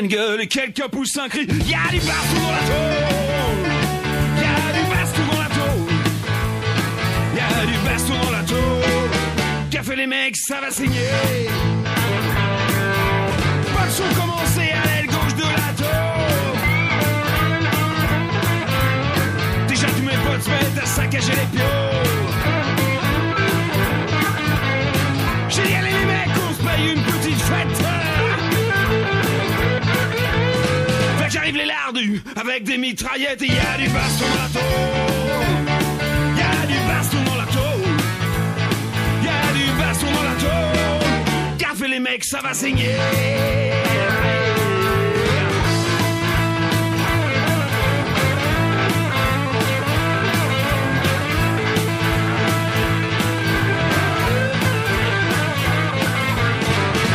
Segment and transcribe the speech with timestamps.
[0.00, 3.68] sirène gueule et quelques poussins crient Y'a du baston dans la tôle
[4.36, 5.92] Y'a du baston dans la tôle
[7.36, 9.10] Y'a du baston dans la tôle
[9.82, 11.08] fait les mecs, ça va saigner
[13.74, 16.58] Pas de commencé à l'aile gauche de la tôle
[19.68, 22.59] Déjà tous mes potes se mettent à saccager les pions
[31.50, 34.62] J'arrive les lardus avec des mitraillettes et y a du baston dans la tôle.
[36.36, 37.90] Y a du baston dans la tôle.
[39.24, 41.58] Y a du baston dans la tôle.
[41.58, 42.94] Café les mecs, ça va saigner.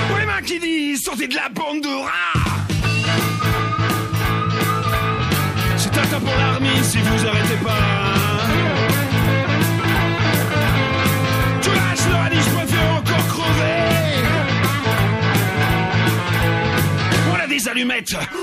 [0.09, 2.24] Pour les qui disent sortez de la bande de rats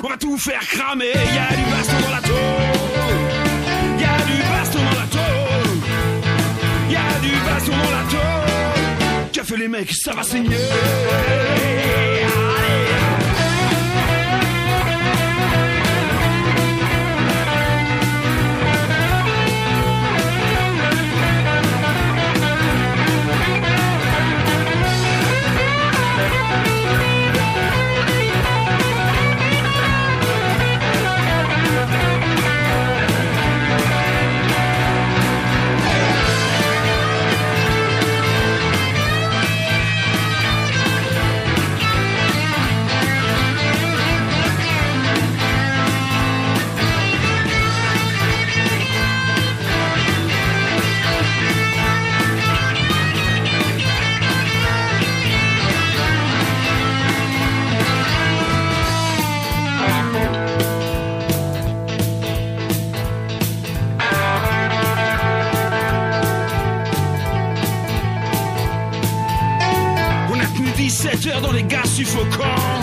[0.02, 1.06] on va tout faire cramer.
[1.06, 2.36] Y a du baston dans la tôle.
[3.98, 5.70] Y a du baston dans la tôle.
[6.90, 9.30] Y a du baston dans la tôle.
[9.32, 10.56] Qu'a fait les mecs, ça va saigner
[71.42, 72.80] dans les gaz suffocants.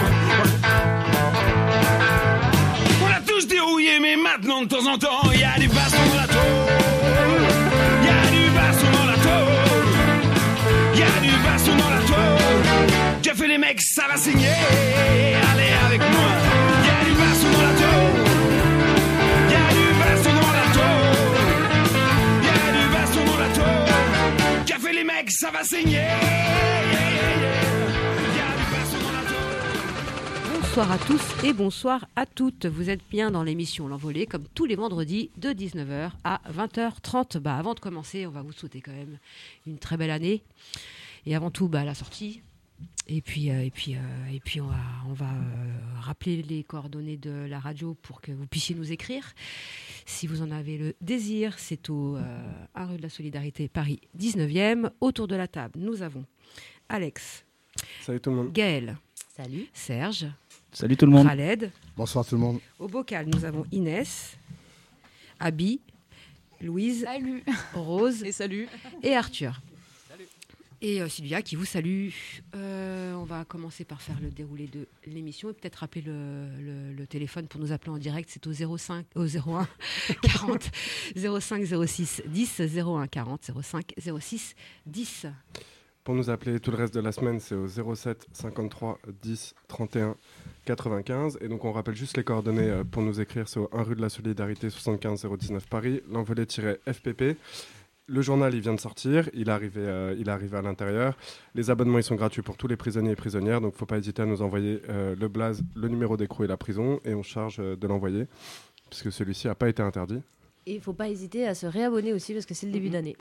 [3.02, 5.98] On a tous dérouillé, mais maintenant de temps en temps, il y a du baston
[6.10, 6.40] dans la tôle.
[8.04, 9.88] Y a du baston dans la tôle.
[10.94, 13.22] Il y a du baston dans la tôle.
[13.24, 14.48] Qu'a fait les mecs, ça va saigner.
[15.52, 16.30] Allez avec moi.
[16.82, 18.18] Il y a du baston dans la tôle.
[19.50, 21.38] Y a du baston dans la tôle.
[22.44, 23.50] A du baston dans la
[24.80, 26.79] fait les mecs, ça va saigner.
[30.70, 32.68] Bonsoir à tous et bonsoir à toutes.
[32.68, 37.40] Vous êtes bien dans l'émission L'Envolée, comme tous les vendredis de 19h à 20h30.
[37.40, 39.18] Bah, avant de commencer, on va vous souhaiter quand même
[39.66, 40.44] une très belle année.
[41.26, 42.44] Et avant tout, bah, la sortie.
[43.08, 44.78] Et puis, euh, et puis, euh, et puis on va,
[45.10, 49.34] on va euh, rappeler les coordonnées de la radio pour que vous puissiez nous écrire.
[50.06, 54.02] Si vous en avez le désir, c'est au euh, 1 rue de la Solidarité, Paris
[54.20, 54.92] 19e.
[55.02, 56.26] Autour de la table, nous avons
[56.90, 57.44] Alex,
[58.02, 58.54] Salut tout le monde.
[58.54, 58.98] Gaël,
[59.36, 59.68] Salut.
[59.74, 60.28] Serge,
[60.72, 61.28] Salut tout le monde.
[61.28, 61.72] Khaled.
[61.98, 62.60] Bonsoir tout le monde.
[62.78, 64.38] Au bocal, nous avons Inès,
[65.40, 65.82] Abby,
[66.62, 67.44] Louise, Salut.
[67.74, 68.68] Rose Et salut.
[69.04, 69.62] et Arthur.
[70.82, 72.10] Et euh, Sylvia qui vous salue.
[72.56, 76.94] Euh, on va commencer par faire le déroulé de l'émission et peut-être rappeler le, le-
[76.94, 78.30] le téléphone pour nous appeler en direct.
[78.32, 79.68] C'est au 05, au 01
[80.22, 80.72] 40
[81.18, 84.56] 05 06 10 01 40 05 06
[84.86, 85.26] 10.
[86.04, 90.16] Pour nous appeler tout le reste de la semaine, c'est au 07 53 10 31
[90.66, 91.38] 95.
[91.42, 93.96] Et donc on rappelle juste les coordonnées euh, pour nous écrire, c'est au 1 rue
[93.96, 97.36] de la Solidarité 75 019 Paris, l'envolée-fpp.
[98.12, 101.16] Le journal, il vient de sortir, il est arrivé, euh, il est arrivé à l'intérieur.
[101.54, 104.24] Les abonnements, ils sont gratuits pour tous les prisonniers et prisonnières, donc faut pas hésiter
[104.24, 107.58] à nous envoyer euh, le blaze, le numéro d'écrou et la prison, et on charge
[107.58, 108.26] de l'envoyer,
[108.90, 110.22] puisque celui-ci n'a pas été interdit.
[110.66, 112.90] Et il ne faut pas hésiter à se réabonner aussi parce que c'est le début
[112.90, 113.16] d'année.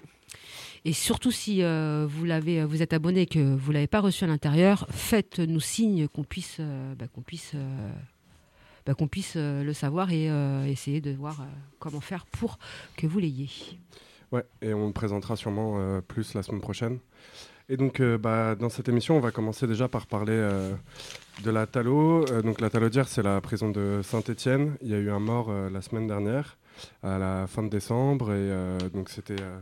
[0.84, 4.00] Et surtout, si euh, vous, l'avez, vous êtes abonné et que vous ne l'avez pas
[4.00, 7.90] reçu à l'intérieur, faites-nous signe qu'on puisse, euh, bah, qu'on puisse, euh,
[8.86, 11.44] bah, qu'on puisse euh, le savoir et euh, essayer de voir euh,
[11.78, 12.58] comment faire pour
[12.96, 13.50] que vous l'ayez.
[14.30, 16.98] Ouais, et on le présentera sûrement euh, plus la semaine prochaine.
[17.70, 20.74] Et donc, euh, bah, dans cette émission, on va commencer déjà par parler euh,
[21.44, 21.66] de la.
[21.76, 24.76] Euh, donc, la Talaudière, c'est la prison de Saint-Étienne.
[24.80, 26.56] Il y a eu un mort euh, la semaine dernière,
[27.02, 28.30] à la fin de décembre.
[28.30, 29.58] Et euh, donc, c'était euh,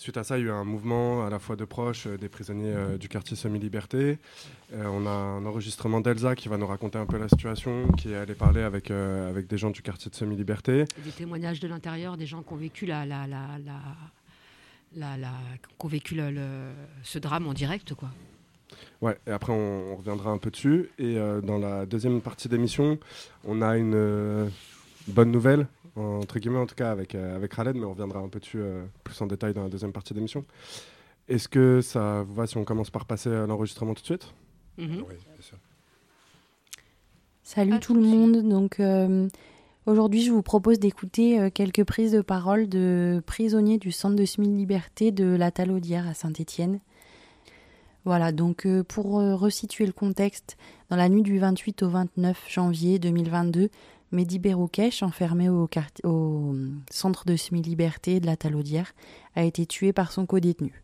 [0.00, 2.16] Suite à ça, il y a eu un mouvement à la fois de proches euh,
[2.16, 4.18] des prisonniers euh, du quartier semi-liberté.
[4.72, 8.12] Euh, on a un enregistrement d'Elsa qui va nous raconter un peu la situation, qui
[8.12, 10.84] est allée parler avec, avec des gens du quartier de semi-liberté.
[11.04, 13.80] Des témoignages de l'intérieur, des gens qui ont vécu, la, la, la, la,
[14.94, 16.70] la- la- qui ont vécu le- le-
[17.02, 17.94] ce drame en direct.
[17.94, 18.10] Quoi.
[19.00, 20.90] Ouais, et après on, on reviendra un peu dessus.
[21.00, 22.98] Et euh, dans la deuxième partie d'émission,
[23.44, 24.48] on a une euh,
[25.08, 25.66] bonne nouvelle,
[25.96, 28.60] entre guillemets en tout cas avec, euh, avec Khaled, mais on reviendra un peu dessus
[28.60, 30.44] euh, plus en détail dans la deuxième partie d'émission.
[31.28, 34.32] Est-ce que ça vous va si on commence par passer à l'enregistrement tout de suite?
[34.78, 35.04] Mhm.
[35.08, 35.58] Oui, bien sûr.
[37.42, 38.48] Salut À tout le monde.
[38.48, 39.28] Donc euh,
[39.86, 44.24] aujourd'hui, je vous propose d'écouter euh, quelques prises de parole de prisonniers du centre de
[44.24, 46.80] semi-liberté de la Talaudière à Saint-Étienne.
[48.08, 50.56] Voilà, donc euh, pour euh, resituer le contexte,
[50.88, 53.68] dans la nuit du 28 au 29 janvier 2022,
[54.12, 55.68] Mehdi Beroukesh, enfermé au,
[56.90, 58.94] centre de semi-liberté de la Talaudière,
[59.36, 60.82] a été tué par son codétenu.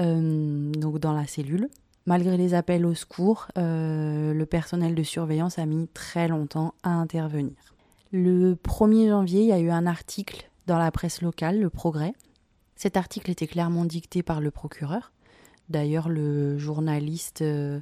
[0.00, 1.68] Euh, donc dans la cellule.
[2.04, 6.90] Malgré les appels au secours, euh, le personnel de surveillance a mis très longtemps à
[6.90, 7.56] intervenir.
[8.12, 12.14] Le 1er janvier, il y a eu un article dans la presse locale, Le Progrès.
[12.76, 15.12] Cet article était clairement dicté par le procureur.
[15.68, 17.80] D'ailleurs, le journaliste euh,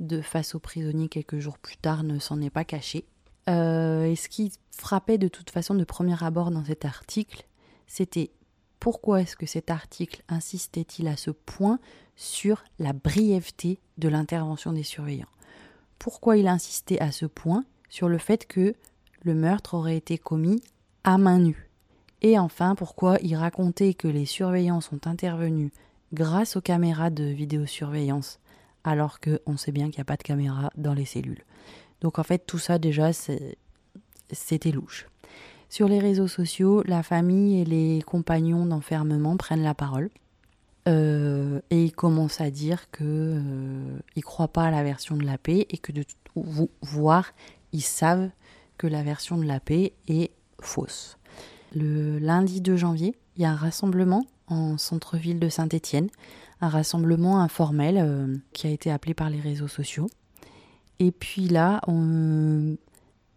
[0.00, 3.04] de Face aux prisonniers quelques jours plus tard ne s'en est pas caché.
[3.48, 7.46] Euh, et ce qui frappait de toute façon de premier abord dans cet article,
[7.86, 8.30] c'était
[8.80, 11.78] pourquoi est-ce que cet article insistait-il à ce point
[12.16, 15.28] sur la brièveté de l'intervention des surveillants?
[15.98, 18.74] Pourquoi il insistait à ce point sur le fait que
[19.22, 20.62] le meurtre aurait été commis
[21.02, 21.70] à main nue?
[22.20, 25.70] Et enfin, pourquoi il racontait que les surveillants sont intervenus
[26.12, 28.38] grâce aux caméras de vidéosurveillance
[28.84, 31.44] alors qu'on sait bien qu'il n'y a pas de caméra dans les cellules?
[32.04, 33.10] Donc en fait, tout ça déjà,
[34.30, 35.08] c'était louche.
[35.70, 40.10] Sur les réseaux sociaux, la famille et les compagnons d'enfermement prennent la parole.
[40.86, 45.24] Euh, et ils commencent à dire que euh, ils croient pas à la version de
[45.24, 46.04] la paix et que de
[46.36, 47.32] vo- voire
[47.72, 48.28] ils savent
[48.76, 50.30] que la version de la paix est
[50.60, 51.16] fausse.
[51.74, 56.10] Le lundi 2 janvier, il y a un rassemblement en centre-ville de Saint-Étienne,
[56.60, 60.06] un rassemblement informel euh, qui a été appelé par les réseaux sociaux.
[61.00, 62.76] Et puis là, il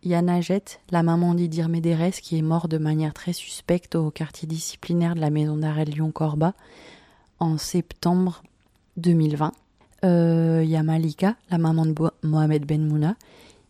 [0.03, 4.11] y a Najette, la maman d'Idir Médérès, qui est morte de manière très suspecte au
[4.11, 6.53] quartier disciplinaire de la maison d'arrêt Lyon-Corba
[7.39, 8.43] en septembre
[8.97, 9.51] 2020.
[10.05, 13.15] Euh, Il y a Malika, la maman de Mohamed Ben Mouna,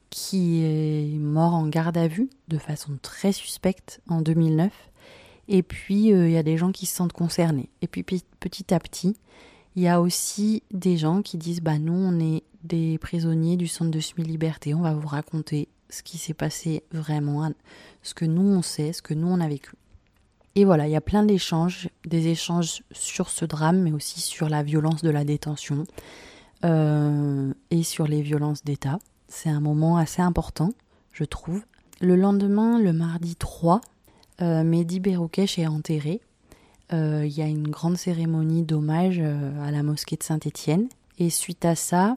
[0.09, 4.71] qui est mort en garde à vue de façon très suspecte en 2009.
[5.49, 7.69] Et puis, euh, il y a des gens qui se sentent concernés.
[7.81, 9.15] Et puis, pe- petit à petit,
[9.77, 13.67] il y a aussi des gens qui disent Bah, nous, on est des prisonniers du
[13.67, 14.73] centre de semi-liberté.
[14.73, 17.49] On va vous raconter ce qui s'est passé vraiment,
[18.03, 19.71] ce que nous, on sait, ce que nous, on a vécu.
[20.55, 24.49] Et voilà, il y a plein d'échanges, des échanges sur ce drame, mais aussi sur
[24.49, 25.83] la violence de la détention
[26.65, 28.97] euh, et sur les violences d'État.
[29.27, 30.71] C'est un moment assez important,
[31.11, 31.61] je trouve.
[32.01, 33.81] Le lendemain, le mardi 3,
[34.41, 36.21] euh, Mehdi Beroukesh est enterré.
[36.91, 40.87] Euh, Il y a une grande cérémonie d'hommage à la mosquée de Saint-Étienne.
[41.19, 42.15] Et suite à ça,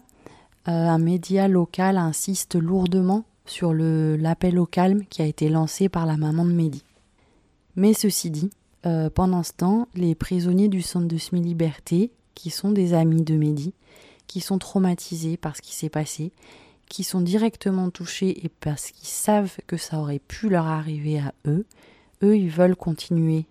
[0.66, 6.16] un média local insiste lourdement sur l'appel au calme qui a été lancé par la
[6.16, 6.84] maman de Mehdi.
[7.76, 8.50] Mais ceci dit,
[8.86, 13.34] euh, pendant ce temps, les prisonniers du centre de semi-liberté, qui sont des amis de
[13.34, 13.74] Mehdi,
[14.26, 16.32] qui sont traumatisés par ce qui s'est passé,
[16.88, 21.34] qui sont directement touchés et parce qu'ils savent que ça aurait pu leur arriver à
[21.46, 21.66] eux,
[22.22, 23.46] eux, ils veulent continuer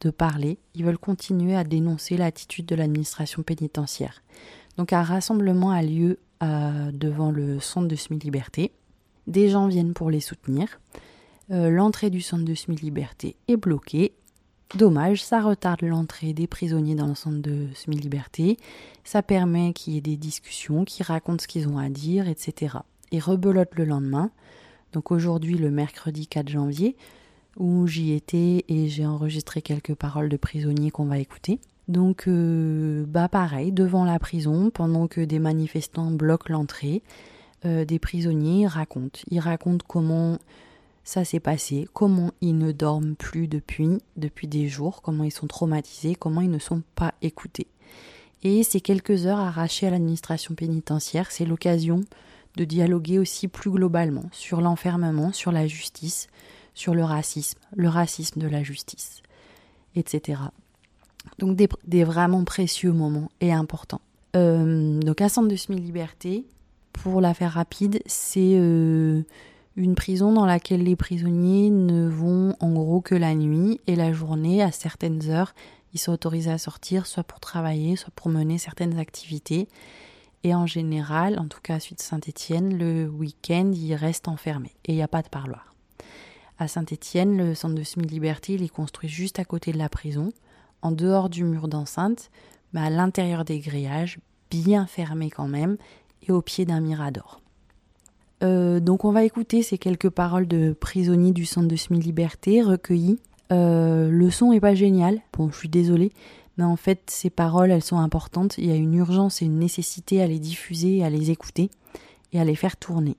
[0.00, 4.22] de parler, ils veulent continuer à dénoncer l'attitude de l'administration pénitentiaire.
[4.76, 8.72] Donc un rassemblement a lieu euh, devant le centre de semi-liberté.
[9.26, 10.80] Des gens viennent pour les soutenir.
[11.50, 14.12] Euh, l'entrée du centre de semi-liberté est bloquée.
[14.74, 18.56] Dommage, ça retarde l'entrée des prisonniers dans le centre de semi-liberté.
[19.04, 22.78] Ça permet qu'il y ait des discussions, qu'ils racontent ce qu'ils ont à dire, etc.
[23.12, 24.30] Et rebelote le lendemain.
[24.92, 26.96] Donc aujourd'hui, le mercredi 4 janvier,
[27.56, 31.60] où j'y étais et j'ai enregistré quelques paroles de prisonniers qu'on va écouter.
[31.88, 37.02] Donc, euh, bah pareil, devant la prison, pendant que des manifestants bloquent l'entrée,
[37.64, 39.20] euh, des prisonniers racontent.
[39.30, 40.38] Ils racontent comment
[41.04, 45.46] ça s'est passé, comment ils ne dorment plus depuis, depuis des jours, comment ils sont
[45.46, 47.68] traumatisés, comment ils ne sont pas écoutés.
[48.42, 52.00] Et ces quelques heures arrachées à l'administration pénitentiaire, c'est l'occasion
[52.56, 56.26] de dialoguer aussi plus globalement sur l'enfermement, sur la justice,
[56.74, 59.22] sur le racisme, le racisme de la justice,
[59.94, 60.40] etc.
[61.38, 64.00] Donc des, vraiment précieux moments et importants.
[64.36, 66.46] Euh, donc un centre de semi-liberté,
[66.92, 69.22] pour la faire rapide, c'est euh,
[69.76, 74.12] une prison dans laquelle les prisonniers ne vont en gros que la nuit et la
[74.12, 75.54] journée, à certaines heures,
[75.94, 79.68] Ils sont autorisés à sortir soit pour travailler, soit pour mener certaines activités.
[80.42, 84.92] Et en général, en tout cas à Suite Saint-Étienne, le week-end, ils restent enfermés et
[84.92, 85.74] il n'y a pas de parloir.
[86.58, 90.32] À Saint-Étienne, le centre de semi-liberté, il est construit juste à côté de la prison,
[90.86, 92.30] en dehors du mur d'enceinte,
[92.72, 94.18] mais à l'intérieur des grillages,
[94.50, 95.76] bien fermés quand même,
[96.26, 97.40] et au pied d'un mirador.
[98.42, 103.18] Euh, donc on va écouter ces quelques paroles de prisonniers du centre de semi-liberté recueillies.
[103.52, 106.12] Euh, le son est pas génial, bon je suis désolée,
[106.56, 109.58] mais en fait ces paroles elles sont importantes, il y a une urgence et une
[109.58, 111.70] nécessité à les diffuser, à les écouter
[112.32, 113.16] et à les faire tourner.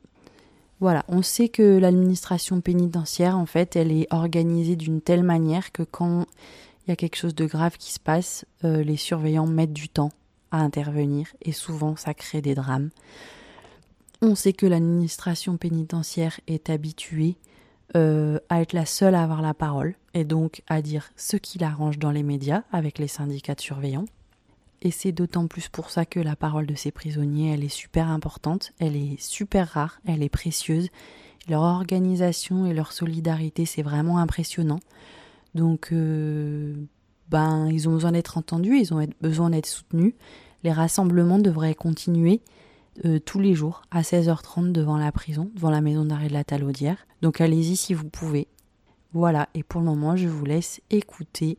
[0.80, 5.84] Voilà, on sait que l'administration pénitentiaire en fait elle est organisée d'une telle manière que
[5.84, 6.28] quand
[6.88, 9.90] il y a quelque chose de grave qui se passe, euh, les surveillants mettent du
[9.90, 10.12] temps
[10.52, 12.90] à intervenir et souvent ça crée des drames.
[14.22, 17.36] On sait que l'administration pénitentiaire est habituée
[17.96, 21.60] euh, à être la seule à avoir la parole et donc à dire ce qui
[21.60, 24.06] l'arrange dans les médias avec les syndicats de surveillants.
[24.82, 28.08] Et c'est d'autant plus pour ça que la parole de ces prisonniers, elle est super
[28.08, 30.90] importante, elle est super rare, elle est précieuse.
[31.50, 34.80] Leur organisation et leur solidarité, c'est vraiment impressionnant.
[35.56, 36.76] Donc, euh,
[37.30, 40.14] ben, ils ont besoin d'être entendus, ils ont besoin d'être soutenus.
[40.64, 42.42] Les rassemblements devraient continuer
[43.06, 46.44] euh, tous les jours à 16h30 devant la prison, devant la maison d'arrêt de la
[46.44, 47.06] Talaudière.
[47.22, 48.48] Donc allez-y si vous pouvez.
[49.14, 51.58] Voilà, et pour le moment, je vous laisse écouter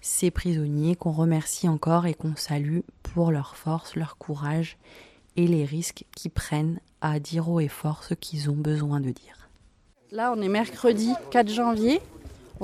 [0.00, 4.76] ces prisonniers qu'on remercie encore et qu'on salue pour leur force, leur courage
[5.36, 9.10] et les risques qu'ils prennent à dire haut et fort ce qu'ils ont besoin de
[9.10, 9.48] dire.
[10.10, 12.00] Là, on est mercredi 4 janvier.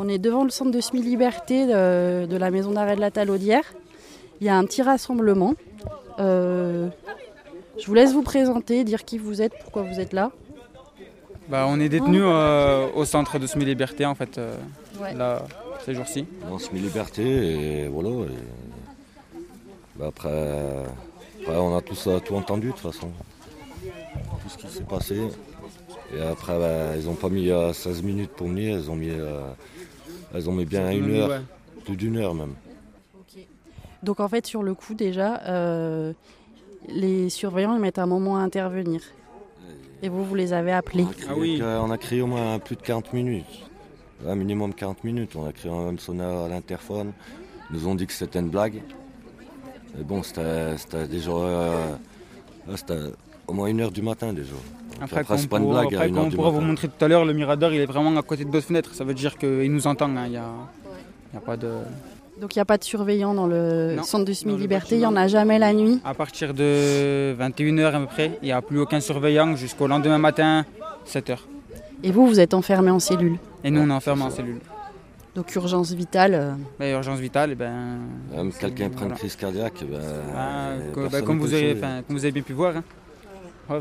[0.02, 3.74] On est devant le centre de semi-liberté de, de, la maison d'arrêt de la Talaudière.
[4.40, 5.52] Il y a un petit rassemblement.
[6.18, 6.88] Euh,
[7.78, 10.30] je vous laisse vous présenter, dire qui vous êtes, pourquoi vous êtes là.
[11.50, 14.56] Bah, on est détenu euh, au centre de semi-liberté en fait, euh,
[15.02, 15.12] ouais.
[15.12, 15.42] là,
[15.84, 16.24] ces jours-ci.
[16.50, 18.08] En semi-liberté et voilà.
[18.08, 19.38] Et...
[19.96, 20.48] Bah, après,
[21.42, 23.10] après, on a tous tout entendu de toute façon.
[23.82, 25.18] Tout ce qui s'est passé.
[26.16, 29.10] Et après, bah, ils n'ont pas mis euh, 16 minutes pour venir, ils ont mis,
[29.10, 29.40] euh,
[30.34, 31.40] ils ont mis bien une heure, ouais.
[31.84, 32.54] plus d'une heure même.
[33.22, 33.48] Okay.
[34.02, 36.12] Donc en fait, sur le coup déjà, euh,
[36.88, 39.00] les surveillants ils mettent un moment à intervenir.
[40.02, 41.60] Et vous, vous les avez appelés on a, crié, ah oui.
[41.62, 43.44] on a crié au moins plus de 40 minutes.
[44.26, 45.36] Un minimum 40 minutes.
[45.36, 47.12] On a crié un même sonore à l'interphone.
[47.70, 48.82] Ils nous ont dit que c'était une blague.
[49.96, 51.30] Mais bon, c'était déjà.
[51.30, 51.96] Euh,
[53.46, 54.54] au moins une heure du matin déjà.
[55.00, 55.94] Après, après pas blague.
[55.94, 58.22] Après, comme on pourra vous montrer tout à l'heure, le mirador il est vraiment à
[58.22, 58.94] côté de votre fenêtre.
[58.94, 60.14] Ça veut dire qu'il nous entend.
[60.16, 60.24] Hein.
[60.26, 60.50] Il n'y a,
[61.32, 61.70] il y a pas de.
[62.40, 65.06] Donc il n'y a pas de surveillant dans le non, centre de semi-liberté, il n'y
[65.06, 68.62] en a jamais la nuit À partir de 21h à peu près, il n'y a
[68.62, 70.64] plus aucun surveillant jusqu'au lendemain matin,
[71.06, 71.36] 7h.
[72.02, 74.60] Et vous, vous êtes enfermé en cellule Et nous, on est enfermé en cellule.
[75.34, 76.52] Donc urgence vitale euh...
[76.78, 77.98] ben, Urgence vitale, ben...
[78.34, 80.00] Même quelqu'un prend une crise cardiaque, ben,
[80.34, 80.70] ah,
[81.10, 82.74] ben, comme, vous avez, comme vous avez bien pu voir.
[82.76, 82.84] Hein.
[83.68, 83.80] Ouais,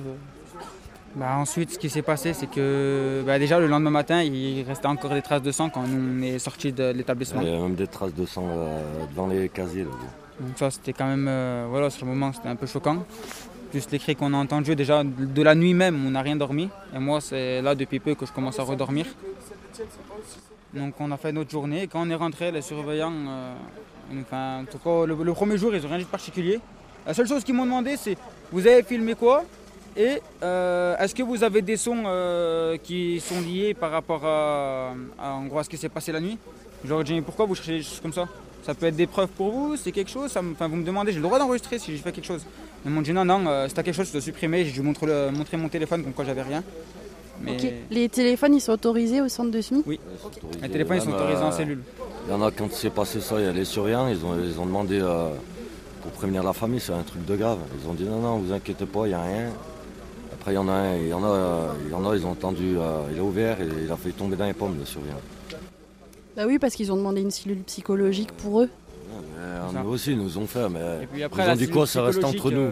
[1.16, 4.88] bah, ensuite, ce qui s'est passé, c'est que bah, déjà le lendemain matin, il restait
[4.88, 7.42] encore des traces de sang quand on est sorti de l'établissement.
[7.42, 9.84] Il y a même des traces de sang euh, devant les casiers.
[9.84, 9.89] Là.
[10.39, 13.04] Donc ça, c'était quand même, euh, voilà, sur le moment, c'était un peu choquant.
[13.74, 16.70] Juste les cris qu'on a entendus, déjà de la nuit même, on n'a rien dormi.
[16.96, 19.06] Et moi, c'est là depuis peu que je commence à redormir.
[20.74, 21.84] Donc on a fait notre journée.
[21.84, 23.54] Et quand on est rentré, les surveillants, euh,
[24.22, 26.60] enfin, en tout cas, le, le, premier jour, ils n'ont rien dit de particulier.
[27.06, 28.18] La seule chose qu'ils m'ont demandé, c'est
[28.51, 29.44] vous avez filmé quoi?
[29.98, 34.93] Et euh, est-ce que vous avez des sons euh, qui sont liés par rapport à,
[35.19, 36.38] à, en gros, à ce qui s'est passé la nuit?
[36.86, 38.27] Genre, dit pourquoi vous cherchez des choses comme ça?
[38.63, 41.17] Ça peut être des preuves pour vous C'est quelque chose ça, Vous me demandez, j'ai
[41.17, 42.46] le droit d'enregistrer si j'ai fait quelque chose.
[42.86, 44.65] Ils m'ont dit non, non, euh, si t'as quelque chose, je dois supprimer.
[44.65, 46.63] J'ai dû montrer, le, montrer mon téléphone comme quoi j'avais rien.
[47.41, 47.53] Mais...
[47.53, 47.74] Okay.
[47.89, 49.84] Les téléphones, ils sont autorisés au centre de SMI?
[49.86, 50.00] Oui,
[50.62, 51.81] les téléphones, ils sont autorisés en cellule.
[52.27, 54.38] Il y en a, quand s'est passé ça, il y a les surveillants, ils ont,
[54.43, 55.29] ils ont demandé euh,
[56.01, 57.60] pour prévenir la famille, c'est un truc de grave.
[57.81, 59.51] Ils ont dit non, non, vous inquiétez pas, il n'y a rien.
[60.39, 62.25] Après, il y en a un, il y en a, il y en a ils
[62.25, 64.86] ont entendu, euh, il a ouvert et il a fait tomber dans les pommes, le
[64.86, 65.19] surveillant.
[66.38, 68.69] Bah oui, parce qu'ils ont demandé une cellule psychologique pour eux.
[69.12, 72.24] Ouais, nous aussi, ils nous ont fait, mais après, ils ont dit quoi, ça reste
[72.24, 72.69] entre nous.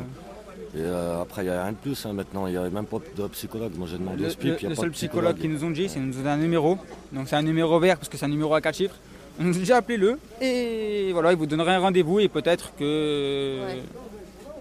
[0.76, 2.86] Et euh, après, il n'y a rien de plus hein, maintenant, il n'y a même
[2.86, 3.72] pas de psychologue.
[3.78, 6.00] Moi, j'ai demandé le, au SPIP, Le, le seul psychologue qu'ils nous ont dit, c'est
[6.00, 6.78] nous donner un numéro.
[7.12, 8.96] Donc, c'est un numéro vert parce que c'est un numéro à 4 chiffres.
[9.40, 13.60] On nous a dit appelez-le et voilà, il vous donnerait un rendez-vous et peut-être que.
[13.66, 13.82] Ouais.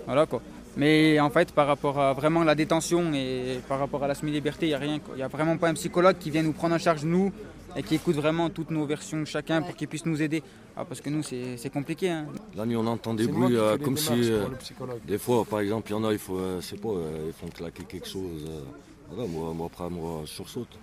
[0.06, 0.40] Voilà quoi.
[0.76, 4.66] Mais en fait, par rapport à vraiment la détention et par rapport à la semi-liberté,
[4.66, 5.00] il n'y a rien.
[5.14, 7.33] Il n'y a vraiment pas un psychologue qui vient nous prendre en charge, nous,
[7.76, 10.42] et qui écoute vraiment toutes nos versions chacun pour qu'il puisse nous aider.
[10.76, 12.11] Ah, parce que nous, c'est compliqué.
[12.11, 12.26] Hein.
[12.54, 14.12] La nuit, on entend des bruits euh, comme si.
[14.12, 14.45] Euh,
[15.06, 16.88] des fois, par exemple, il y en a, il faut, euh, pas,
[17.26, 18.47] ils font claquer quelque chose.
[19.11, 20.78] Voilà, moi, moi, après, moi, je sursaute.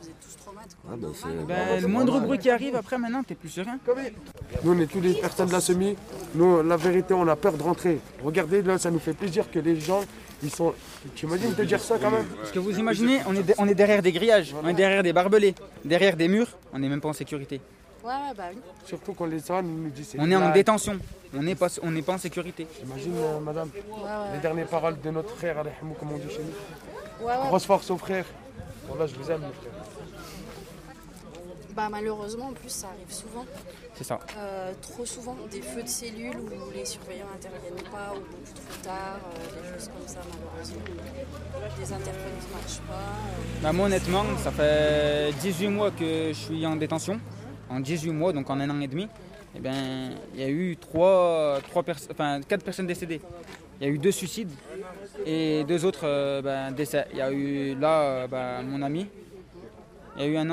[0.00, 0.76] Vous êtes tous traumates.
[0.88, 3.78] Ah, bah, c'est- Ben, bah, le moindre bruit qui arrive, après maintenant, t'es plus serein.
[4.64, 5.96] Nous, on est tous les personnes de la semi.
[6.34, 8.00] Nous, la vérité, on a peur de rentrer.
[8.22, 10.02] Regardez, là, ça nous fait plaisir que les gens,
[10.42, 10.74] ils sont.
[11.14, 12.26] Tu imagines te dire ça quand même?
[12.38, 15.02] Parce que vous imaginez, on est, de- on est derrière des grillages, on est derrière
[15.02, 17.60] des barbelés, derrière des murs, on n'est même pas en sécurité.
[18.04, 18.58] Ouais, ouais, bah oui.
[18.84, 20.52] Surtout quand les gens nous disent c'est On est en blague.
[20.54, 20.98] détention,
[21.34, 22.66] on n'est pas, on n'est pas en sécurité.
[22.84, 24.34] Imagine, euh, madame, Ouais, ouais.
[24.34, 25.56] les dernières paroles de notre frère,
[25.98, 27.26] comme on dit chez nous.
[27.26, 27.46] Ouais, ouais.
[27.48, 28.26] Grosse force aux frères.
[28.88, 29.72] Voilà, je vous aime, frères.
[31.74, 33.44] Bah, malheureusement, en plus, ça arrive souvent.
[33.94, 34.20] C'est ça.
[34.38, 38.82] Euh, trop souvent, des feux de cellules où les surveillants n'interviennent pas ou beaucoup trop
[38.84, 40.82] tard, euh, des choses comme ça, malheureusement.
[41.96, 42.94] Interphones qui ne marchent pas.
[42.94, 43.62] euh.
[43.62, 47.18] Bah, moi honnêtement, ça fait 18 mois que je suis en détention.
[47.68, 49.08] En 18 mois, donc en un an et demi,
[49.56, 51.58] eh ben, il y a eu 3,
[52.10, 53.20] enfin, 4 personnes décédées.
[53.80, 54.52] Il y a eu deux suicides
[55.26, 57.06] et deux autres ben, décès.
[57.12, 59.08] Il y a eu là ben, mon ami.
[60.16, 60.48] Il y a eu un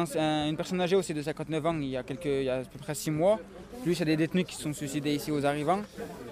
[0.47, 2.59] une personne âgée aussi de 59 ans il y a, quelques, il y a à
[2.63, 3.39] peu près 6 mois.
[3.83, 5.81] Plus il y a des détenus qui se sont suicidés ici aux arrivants.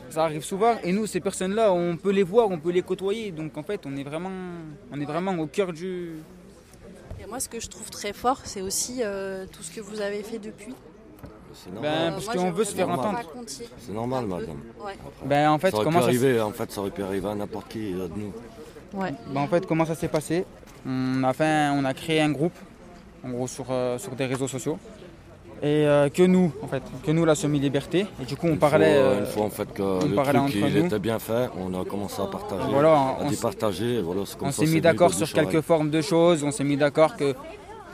[0.09, 3.31] Ça arrive souvent et nous, ces personnes-là, on peut les voir, on peut les côtoyer.
[3.31, 4.31] Donc en fait, on est vraiment,
[4.91, 6.13] on est vraiment au cœur du,
[7.21, 10.01] Et moi, ce que je trouve très fort, c'est aussi euh, tout ce que vous
[10.01, 10.74] avez fait depuis.
[11.53, 12.13] C'est Ben, normal.
[12.13, 13.19] parce qu'on veut se faire entendre.
[13.48, 14.62] C'est normal, madame.
[14.83, 14.93] Ouais.
[15.25, 17.27] Ben, en fait, ça aurait comment pu ça, arriver, en fait, ça aurait pu arriver
[17.27, 18.33] à n'importe qui euh, de nous.
[18.93, 19.13] Ouais.
[19.33, 20.45] ben, en fait, comment ça s'est passé?
[20.88, 22.53] On a, fait, on a créé un groupe,
[23.24, 24.78] en gros, sur, euh, sur des réseaux sociaux.
[25.62, 28.06] Et euh, que nous, en fait, que nous, la semi-liberté.
[28.22, 28.94] Et du coup, on Une parlait.
[28.96, 30.86] fois, euh, une fois en fait que on le parlait truc entre il nous.
[30.86, 34.02] était bien fait, on a commencé à partager, Voilà, on, départager.
[34.02, 36.44] Voilà, on s'est mis d'accord sur quelques formes de choses.
[36.46, 37.36] On s'est mis d'accord que.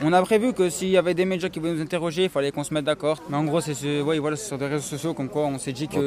[0.02, 2.52] On a prévu que s'il y avait des médias qui voulaient nous interroger, il fallait
[2.52, 3.22] qu'on se mette d'accord.
[3.30, 5.72] Mais en gros, c'est ce, ouais, voilà, sur des réseaux sociaux comme quoi on s'est
[5.72, 6.06] dit qu'il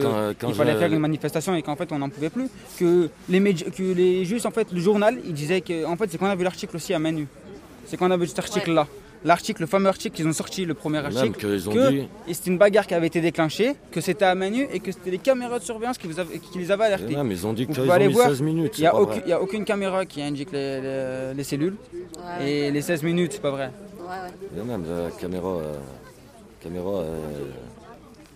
[0.53, 2.49] fallait faire une manifestation et qu'en fait on n'en pouvait plus.
[2.77, 6.08] Que les médias, que les juste en fait le journal, il disait que en fait
[6.12, 7.27] c'est qu'on a vu l'article aussi à main nue.
[7.88, 8.88] C'est qu'on a vu cet article-là.
[9.25, 11.45] L'article, le fameux article qu'ils ont sorti, le premier Même article.
[11.67, 14.49] ont que dit, et c'était une bagarre qui avait été déclenchée, que c'était à main
[14.49, 17.15] nue et que c'était les caméras de surveillance qui, vous avaient- qui les avaient alertés.
[17.15, 18.77] même, ils ont dit Vous pouvez ont aller mis voir, 16 minutes.
[18.77, 19.23] Il n'y a, aucune- vrai.
[19.25, 21.75] il y a aucune caméra qui indique les, les- les cellules.
[22.39, 23.71] Ouais, Et les 16 minutes, c'est pas vrai.
[23.99, 24.62] ouais, ouais.
[24.62, 25.73] Et même la caméra, euh,
[26.63, 27.19] caméra euh,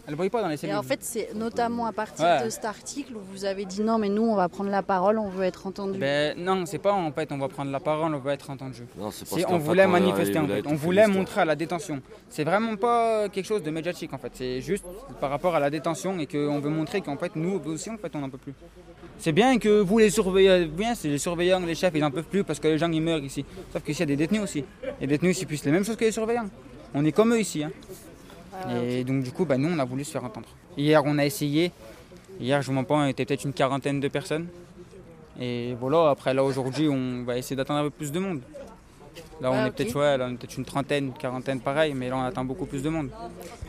[0.05, 0.75] Elle ne voyait pas dans les Et cellules.
[0.75, 2.43] en fait, c'est notamment à partir Ouais.
[2.43, 5.17] de cet article où vous avez dit non, mais nous, on va prendre la parole,
[5.17, 5.97] on veut être entendu.
[5.97, 8.83] Ben, non, c'est pas en fait on va prendre la parole, on va être entendu.
[8.97, 12.01] non, c'est parce on voulait a- manifester en fait, on voulait montrer à la détention.
[12.29, 14.83] C'est vraiment pas quelque chose de médiatique en fait, c'est juste
[15.21, 18.13] par rapport à la détention et qu'on veut montrer qu'en fait nous aussi en fait
[18.15, 18.53] on n'en peut plus.
[19.19, 22.23] C'est bien que vous les surveillez, bien c'est les surveillants, les chefs ils n'en peuvent
[22.25, 23.45] plus parce que les gens ils meurent ici.
[23.71, 24.65] Sauf qu'ici il y a des détenus aussi.
[24.99, 26.49] Les détenus c'est plus les mêmes choses que les surveillants.
[26.93, 27.63] On est comme eux ici.
[27.63, 27.71] hein.
[28.71, 30.47] Et donc du coup bah, nous on a voulu se faire entendre.
[30.77, 31.71] Hier on a essayé,
[32.39, 34.47] hier je vous mens pas on était peut-être une quarantaine de personnes.
[35.39, 38.41] Et voilà, après là aujourd'hui on va essayer d'attendre un peu plus de monde.
[39.41, 41.93] Là on Ouais, est peut-être ouais, là, on est peut-être une trentaine, une quarantaine pareil,
[41.93, 43.09] mais là on attend beaucoup plus de monde.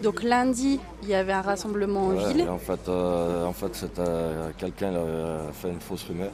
[0.02, 2.48] Donc lundi, il y avait un rassemblement en ville.
[2.48, 6.30] en fait, euh, en fait euh, quelqu'un a fait une fausse rumeur.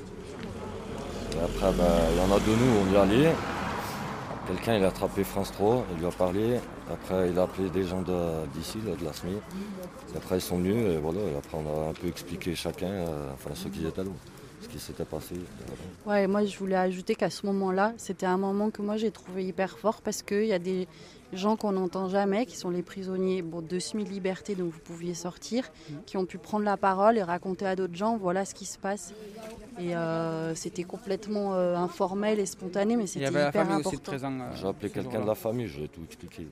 [1.33, 3.33] Et après, ben, il y en a de nous, on y allait.
[4.51, 6.59] Quelqu'un il a attrapé France 3, il lui a parlé.
[6.93, 8.03] Après, il a appelé des gens
[8.53, 9.37] d'ici, de la SMI.
[10.17, 11.21] Après, ils sont venus et voilà.
[11.21, 14.11] Et après, on a un peu expliqué chacun, euh, enfin ceux qui étaient là,
[14.61, 15.37] ce qui s'était passé.
[16.05, 19.47] Ouais, moi je voulais ajouter qu'à ce moment-là, c'était un moment que moi j'ai trouvé
[19.47, 20.89] hyper fort parce qu'il y a des
[21.33, 25.71] gens qu'on n'entend jamais, qui sont les prisonniers bon, de semi-liberté, donc vous pouviez sortir,
[26.07, 28.79] qui ont pu prendre la parole et raconter à d'autres gens, voilà ce qui se
[28.79, 29.15] passe.
[29.81, 33.99] Et euh, c'était complètement euh, informel et spontané, mais Il y c'était hyper important.
[34.03, 34.33] présent.
[34.40, 36.49] euh, J'ai appelé quelqu'un de la famille, je lui ai tout expliqué.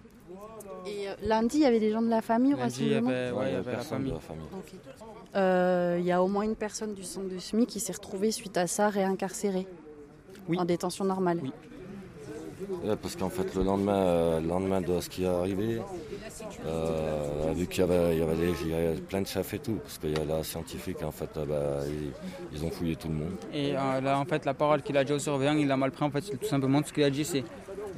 [0.87, 3.09] Et euh, lundi, il y avait des gens de la famille au il y rassemblement
[3.11, 4.11] avait, ouais, il y Ouais, avait la personne famille.
[4.11, 4.47] de la famille.
[4.57, 4.73] Ok.
[5.37, 8.31] Euh, Il y a au moins une personne du centre de SMI qui s'est retrouvée
[8.31, 9.67] suite à ça réincarcérée
[10.49, 10.59] Oui.
[10.59, 11.41] en détention normale.
[11.43, 11.53] Oui.
[13.03, 15.81] Parce qu'en fait, le lendemain, euh, le lendemain de ce qui est arrivé,
[16.67, 19.55] euh, vu qu'il y avait, il y avait des- il y avait plein de chefs
[19.55, 22.13] et tout, parce qu'il y a la scientifique, en fait, euh, bah, ils,
[22.59, 23.35] ils ont fouillé tout le monde.
[23.53, 25.91] Et euh, là, en fait, la parole qu'il a dit au surveillant, il l'a mal
[25.91, 26.05] pris.
[26.05, 27.39] En fait, c'est tout simplement tout ce qu'il a dit, c'est.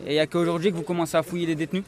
[0.06, 1.84] Et il n'y a qu'aujourd'hui que vous commencez à fouiller les détenus.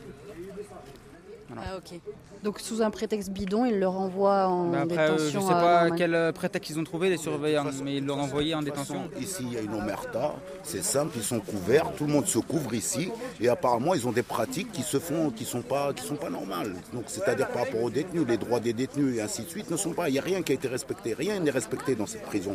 [1.56, 2.00] Ah, ok.
[2.42, 5.40] Donc sous un prétexte bidon, il le renvoie en Mais après, euh, détention.
[5.40, 8.18] je sais euh, pas quel euh, prétexte ils ont trouvé, les surveillants, mais ils l'ont
[8.18, 9.08] envoyé en détention.
[9.10, 12.26] façon, Ici, il y a une omerta, c'est simple, ils sont couverts, tout le monde
[12.26, 15.92] se couvre ici, et apparemment, ils ont des pratiques qui se font, qui sont pas,
[15.92, 16.74] qui sont pas normales.
[16.92, 19.76] Donc, c'est-à-dire par rapport aux détenus, les droits des détenus et ainsi de suite ne
[19.76, 20.08] sont pas.
[20.08, 22.54] Il n'y a rien qui a été respecté, rien n'est respecté dans cette prison.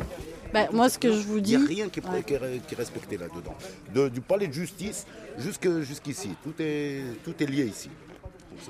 [0.52, 1.56] Bah, moi, ce que je vous Il dis.
[1.56, 2.22] n'y a rien qui est, Ouais.
[2.22, 3.54] qui est- qui est respecté là-dedans.
[3.94, 5.06] De- du palais de justice
[5.38, 7.88] jusque- jusqu'ici, tout est, tout est lié ici.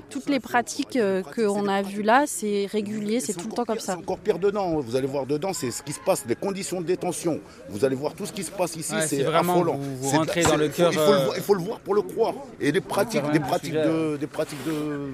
[0.09, 3.79] Toutes les pratiques euh, qu'on a vues là, c'est régulier, c'est tout le temps comme
[3.79, 3.93] ça.
[3.93, 4.79] C'est encore pire dedans.
[4.79, 7.39] Vous allez voir dedans, c'est ce qui se passe, les conditions de détention.
[7.69, 9.77] Vous allez voir tout ce qui se passe ici, Ouais, c'est vraiment, affolant.
[9.79, 11.61] vous- rentrez dans le il faut- cœur, Il faut, le euh, voir- il faut le
[11.63, 12.33] voir pour le croire.
[12.59, 15.11] Et des pratiques, des pratiques de, des pratiques de,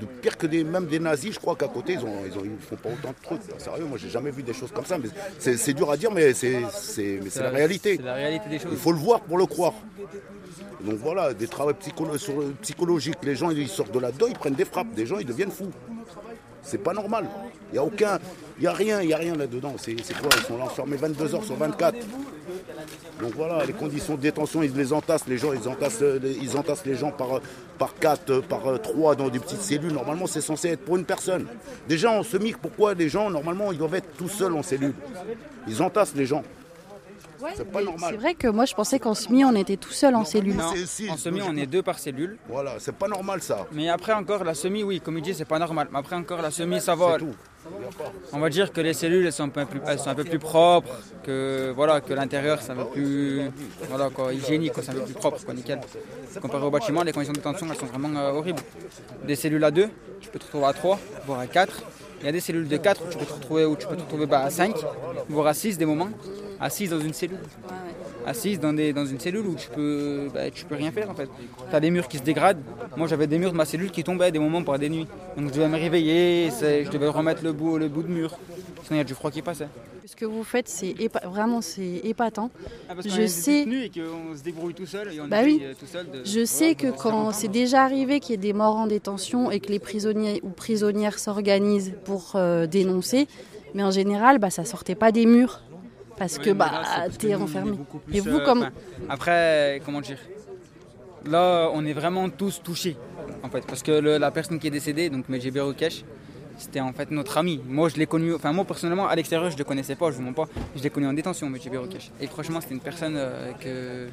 [0.00, 1.34] de pire que des, même des nazis.
[1.34, 3.40] Je crois qu'à côté, ils ont, ils ont, ils font pas autant de trucs.
[3.60, 4.98] Sérieux, moi, j'ai jamais vu des choses comme ça.
[4.98, 5.08] Mais
[5.38, 7.96] c'est dur à dire, mais c'est c'est- mais c'est la réalité.
[7.96, 8.72] C'est la réalité des choses.
[8.72, 9.74] Il faut le voir pour le croire.
[10.80, 13.18] Donc voilà, des travaux psycholo- sur- psychologiques.
[13.24, 14.92] Les gens, ils sortent de là-dedans, ils prennent des frappes.
[14.94, 15.70] Des gens, ils deviennent fous.
[16.68, 17.26] C'est pas normal.
[17.70, 18.18] Il n'y a aucun.
[18.58, 19.74] Il n'y a rien, il a rien là-dedans.
[19.78, 20.28] C'est quoi?
[20.36, 21.96] Ils sont là enfermés 22 heures sur 24.
[23.20, 26.04] Donc voilà, les conditions de détention, ils les entassent, les gens, ils entassent,
[26.40, 27.40] ils entassent les gens par,
[27.78, 29.92] par 4, par 3 dans des petites cellules.
[29.92, 31.46] Normalement, c'est censé être pour une personne.
[31.88, 34.94] Déjà, en semi, pourquoi les gens, normalement, ils doivent être tout seuls en cellule?
[35.66, 36.44] Ils entassent les gens.
[37.54, 38.10] C'est pas normal.
[38.10, 40.56] C'est vrai que moi je pensais qu'en semi on était tout seul en cellule.
[40.56, 40.72] Non,
[41.10, 42.36] en semi, on est deux par cellule.
[42.48, 43.66] Voilà, c'est pas normal ça.
[43.72, 45.88] Mais après encore, la semi, oui, comme il dit, c'est pas normal.
[45.92, 47.18] Mais après encore, la semi, ça va.
[47.18, 47.34] Tout.
[48.32, 50.24] On va dire que les cellules, elles sont un peu plus, elles sont un peu
[50.24, 50.90] plus propres,
[51.22, 53.50] que voilà, que l'intérieur, c'est un peu plus,
[53.88, 55.80] voilà, quoi, hygiénique, quoi, c'est un peu plus propre, quoi, nickel.
[56.40, 58.62] Comparé au bâtiment, les conditions de détention, elles sont vraiment euh, horribles.
[59.26, 59.88] Des cellules à 2,
[60.20, 61.82] tu peux te retrouver à 3, voire à 4.
[62.20, 63.96] Il y a des cellules de 4 où tu peux te retrouver, où tu peux
[63.96, 64.74] te retrouver bah, à 5,
[65.28, 66.10] voire à 6 des moments,
[66.68, 67.38] 6 dans une cellule.
[68.26, 71.14] Assise dans, des, dans une cellule où tu peux, bah, tu peux rien faire en
[71.14, 71.28] fait.
[71.70, 72.60] Tu as des murs qui se dégradent.
[72.96, 75.06] Moi j'avais des murs de ma cellule qui tombaient à des moments par des nuits.
[75.36, 78.36] Donc je devais me réveiller, je devais remettre le bout, le bout de mur.
[78.84, 79.68] Sinon il y a du froid qui passait.
[80.04, 82.50] Ce que vous faites, c'est épa- vraiment c'est épatant.
[82.88, 85.60] Ah, parce Je sais- et qu'on se débrouille tout seul et on Bah oui.
[85.62, 88.52] euh, tout seul de- Je sais que quand c'est déjà arrivé qu'il y ait des
[88.54, 93.28] morts en détention et que les prisonniers ou prisonnières s'organisent pour euh, dénoncer,
[93.74, 95.60] mais en général, bah, ça sortait pas des murs
[96.18, 97.72] parce que bah parce que t'es on est enfermé.
[98.12, 98.68] Et vous, euh, comme
[99.08, 100.18] après, comment dire?
[101.26, 102.96] Là, on est vraiment tous touchés,
[103.42, 106.04] en fait, parce que le- la personne qui est décédée, donc Medjebe Rokesh,
[106.56, 107.60] c'était en fait notre ami.
[107.68, 110.16] Moi, je l'ai connu, enfin moi personnellement, à l'extérieur, je ne le connaissais pas, je
[110.16, 110.46] vous mens pas.
[110.76, 112.10] Je l'ai connu en détention, Medjebe Rokesh.
[112.20, 114.08] Et franchement, c'était une personne euh, que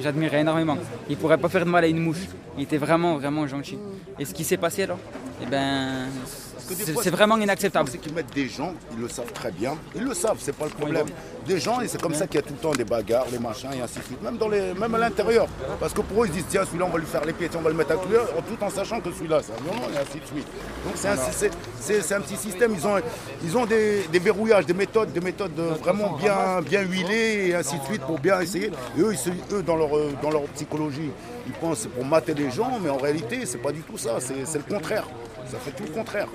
[0.00, 0.76] j'admirais énormément.
[1.08, 2.26] Il pourrait pas faire de mal à une mouche.
[2.58, 3.78] Il était vraiment, vraiment gentil.
[4.18, 4.96] Et ce qui s'est passé là,
[5.42, 6.06] eh ben,
[7.02, 7.88] c'est vraiment inacceptable.
[7.90, 10.66] C'est qu'ils mettent des gens, ils le savent très bien, ils le savent, c'est pas
[10.66, 11.06] le problème.
[11.46, 13.38] Des gens, et c'est comme ça qu'il y a tout le temps des bagarres, des
[13.38, 15.46] machins et ainsi de suite, même, dans les, même à l'intérieur.
[15.78, 17.62] Parce que pour eux, ils disent, tiens, celui-là, on va lui faire les pieds, on
[17.62, 20.20] va le mettre à couleur, tout en sachant que celui-là, c'est un violent et ainsi
[20.20, 20.46] de suite.
[20.84, 22.96] Donc c'est un, petit système, ils ont,
[23.42, 27.54] ils ont des, des verrouillages, des méthodes, des méthodes euh, vraiment bien, bien huilées et
[27.54, 28.70] ainsi de suite pour bien essayer.
[28.96, 29.90] Et eux, ils eux dans, leur,
[30.22, 31.10] dans leur psychologie,
[31.46, 33.98] ils pensent que c'est pour mater les gens, mais en réalité, c'est pas du tout
[33.98, 35.04] ça, c'est le contraire.
[35.50, 36.28] Ça fait tout le contraire.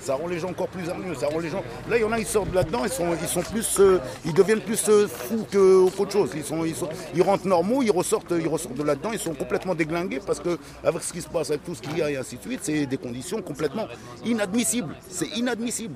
[0.00, 1.14] Ça rend les gens encore plus hargneux.
[1.14, 1.62] Ça rend les gens.
[1.88, 4.00] Là, il y en a, ils sortent de là-dedans, ils sont, ils sont plus, euh,
[4.24, 6.30] ils deviennent plus euh, fous qu'autre chose.
[6.34, 9.34] Ils sont, ils sont, ils rentrent normaux, ils ressortent, ils ressortent de là-dedans, ils sont
[9.34, 12.10] complètement déglingués parce que avec ce qui se passe, avec tout ce qu'il y a
[12.10, 13.86] et ainsi de suite, c'est des conditions complètement
[14.24, 14.94] inadmissibles.
[15.08, 15.94] C'est inadmissible.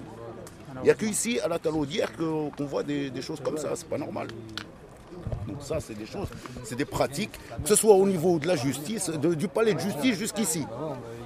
[0.83, 3.70] Il n'y a qu'ici, à la Talaudière, qu'on voit des, choses comme ça.
[3.74, 4.28] C'est pas normal.
[5.46, 6.28] Donc ça, c'est des choses,
[6.64, 10.16] c'est des pratiques, que ce soit au niveau de la justice, du palais de justice
[10.16, 10.64] jusqu'ici.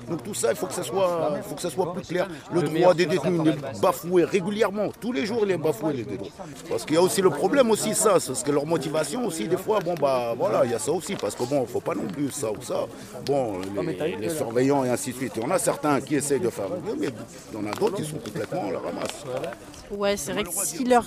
[0.08, 2.28] Donc tout ça, il faut que ça soit, il faut que ça soit plus clair.
[2.52, 4.88] Le droit des détenus il est bafoué régulièrement.
[5.00, 6.32] Tous les jours, il est bafoué les détenus.
[6.68, 9.48] Parce qu'il y a aussi le problème aussi ça, c'est parce que leur motivation aussi,
[9.48, 11.94] des fois, bon bah voilà, il y a ça aussi, parce que bon, faut pas
[11.94, 12.86] non plus ça ou ça.
[13.26, 15.32] Bon, les, les surveillants et ainsi de suite.
[15.36, 17.08] Il y en a certains qui essayent de faire mieux, mais
[17.52, 19.24] il y en a d'autres qui sont complètement à la ramasse.
[19.90, 21.04] ouais, c'est vrai que si leur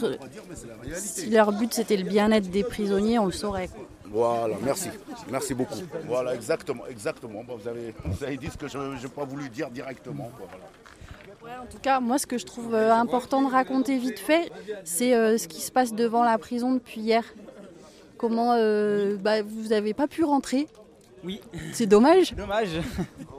[0.95, 3.67] si leur but c'était le bien-être des prisonniers, on le saurait.
[3.67, 3.87] quoi.
[4.12, 4.89] Voilà, merci.
[5.30, 5.80] Merci beaucoup.
[6.06, 7.43] Voilà, exactement, exactement.
[7.43, 10.32] Bon, vous, avez, vous avez dit ce que je n'ai pas voulu dire directement.
[10.38, 10.65] quoi, voilà.
[11.62, 14.52] En tout cas, moi, ce que je trouve euh, important de raconter vite fait,
[14.84, 17.24] c'est euh, ce qui se passe devant la prison depuis hier.
[18.17, 20.67] Comment euh, bah, vous n'avez pas pu rentrer.
[21.24, 21.41] Oui.
[21.72, 22.34] C'est dommage.
[22.36, 22.70] Dommage.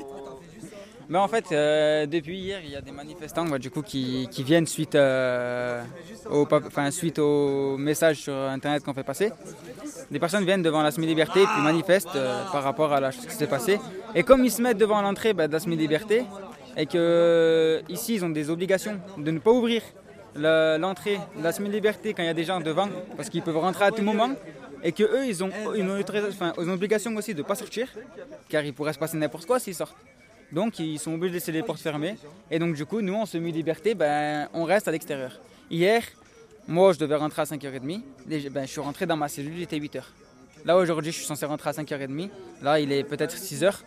[1.10, 4.28] Mais en fait, euh, depuis hier, il y a des manifestants bah, du coup, qui,
[4.44, 5.82] viennent suite, euh,
[6.30, 9.32] au, enfin, suite message sur Internet qu'on fait passer.
[10.10, 13.34] Des personnes viennent devant la semi-liberté puis manifestent euh, par rapport à la chose qui
[13.34, 13.80] s'est passée.
[14.14, 16.24] Et comme ils se mettent devant l'entrée bah, de la semi-liberté,
[16.76, 19.82] et que ici ils ont des obligations de ne pas ouvrir
[20.36, 23.56] le- l'entrée de la semi-liberté quand il y a des gens devant, parce qu'ils peuvent
[23.56, 24.30] rentrer à tout moment,
[24.84, 25.90] et que eux ils ont une
[26.28, 27.88] enfin, ils ont obligation aussi de ne pas sortir,
[28.48, 29.96] car il pourrait se passer n'importe quoi s'ils sortent.
[30.52, 32.16] Donc ils sont obligés de laisser les portes fermées.
[32.50, 35.38] Et donc du coup, nous en semi-liberté, ben, on reste à l'extérieur.
[35.70, 36.02] Hier,
[36.66, 38.00] moi je devais rentrer à 5h30.
[38.26, 40.02] Déjà, ben, je suis rentré dans ma cellule, il était 8h.
[40.64, 42.30] Là aujourd'hui, je suis censé rentrer à 5h30.
[42.62, 43.80] Là, il est peut-être 6h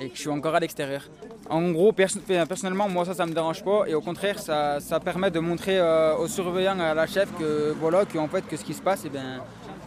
[0.00, 1.02] et je suis encore à l'extérieur.
[1.50, 3.84] En gros, perso- personnellement, moi ça, ça me dérange pas.
[3.86, 8.04] Et au contraire, ça, permet de montrer euh, aux surveillants, à la chef, que voilà,
[8.06, 9.42] que, fait, ce qui se passe, eh ben,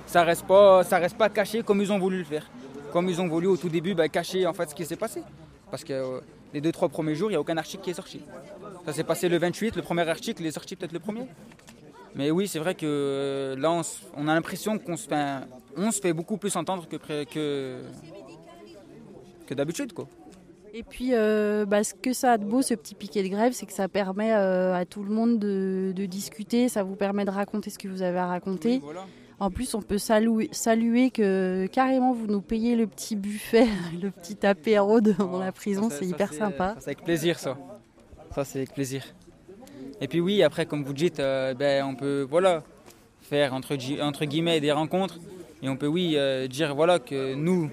[0.05, 0.45] ça reste
[0.99, 2.47] reste pas caché comme ils ont voulu le faire.
[2.91, 5.23] Comme ils ont voulu au tout début ben, cacher en fait ce qui s'est passé.
[5.73, 6.19] Parce que euh,
[6.53, 8.21] les deux, trois premiers jours, il n'y a aucun article qui est sorti.
[8.85, 11.25] Ça s'est passé le 28, le premier article, est sorti peut-être le premier.
[12.13, 13.81] Mais oui, c'est vrai que euh, là, on,
[14.15, 15.39] on a l'impression qu'on se, fait,
[15.75, 17.81] on se fait beaucoup plus entendre que, que,
[19.47, 19.93] que d'habitude.
[19.93, 20.07] quoi.
[20.75, 23.53] Et puis, euh, bah, ce que ça a de beau, ce petit piquet de grève,
[23.53, 27.25] c'est que ça permet euh, à tout le monde de, de discuter, ça vous permet
[27.25, 28.79] de raconter ce que vous avez à raconter.
[29.39, 33.67] En plus, on peut saluer, saluer que carrément vous nous payez le petit buffet,
[34.01, 36.75] le petit apéro dans la prison, Ça, c'est hyper sympa.
[36.79, 37.57] C'est avec plaisir ça.
[38.33, 39.03] Ça c'est avec plaisir.
[40.01, 42.63] Et puis oui, après comme vous dites, euh, ben, on peut voilà,
[43.21, 45.19] faire entre, gui- entre guillemets des rencontres
[45.61, 47.69] et on peut oui euh, dire voilà que nous,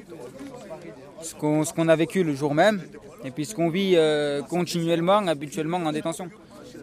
[1.22, 2.82] ce qu'on ce qu'on a vécu le jour même
[3.24, 6.28] et puis ce qu'on vit euh, continuellement, habituellement en détention.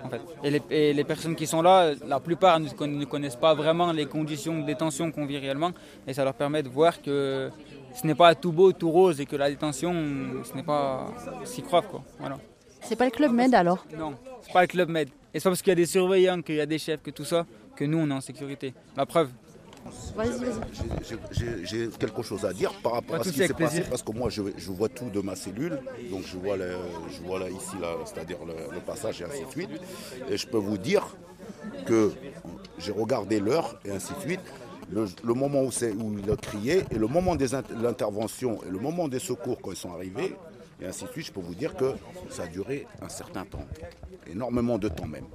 [0.07, 0.21] En fait.
[0.43, 3.53] et, les, et les personnes qui sont là, la plupart ne, conna- ne connaissent pas
[3.53, 5.71] vraiment les conditions de détention qu'on vit réellement
[6.07, 7.49] et ça leur permet de voir que
[7.93, 9.93] ce n'est pas tout beau, tout rose et que la détention,
[10.43, 11.07] ce n'est pas
[11.45, 11.85] si grave.
[11.89, 12.03] Quoi.
[12.19, 12.37] Voilà.
[12.81, 13.85] C'est pas le club Med alors?
[13.97, 15.09] Non, c'est pas le club Med.
[15.33, 17.11] Et c'est pas parce qu'il y a des surveillants, qu'il y a des chefs, que
[17.11, 18.73] tout ça, que nous on est en sécurité.
[18.95, 19.29] La preuve.
[20.15, 21.63] Vas-y, vas-y.
[21.63, 24.11] J'ai- quelque chose à dire par rapport à tout ce qui s'est passé parce que
[24.11, 25.79] moi je, je vois tout de ma cellule,
[26.11, 26.75] donc je vois, le-
[27.11, 29.69] je vois là, ici, là, c'est-à-dire le, le passage et ainsi de suite.
[30.29, 31.05] Et je peux vous dire
[31.85, 32.11] que
[32.79, 34.41] j'ai regardé l'heure et ainsi de suite.
[34.89, 37.45] Le, le moment où, c'est- où il a crié et le moment de
[37.81, 40.33] l'intervention et le moment des secours quand ils sont arrivés
[40.81, 41.91] et ainsi de suite, je peux vous dire que
[42.29, 43.65] ça a duré un certain temps,
[44.31, 45.25] énormément de temps même.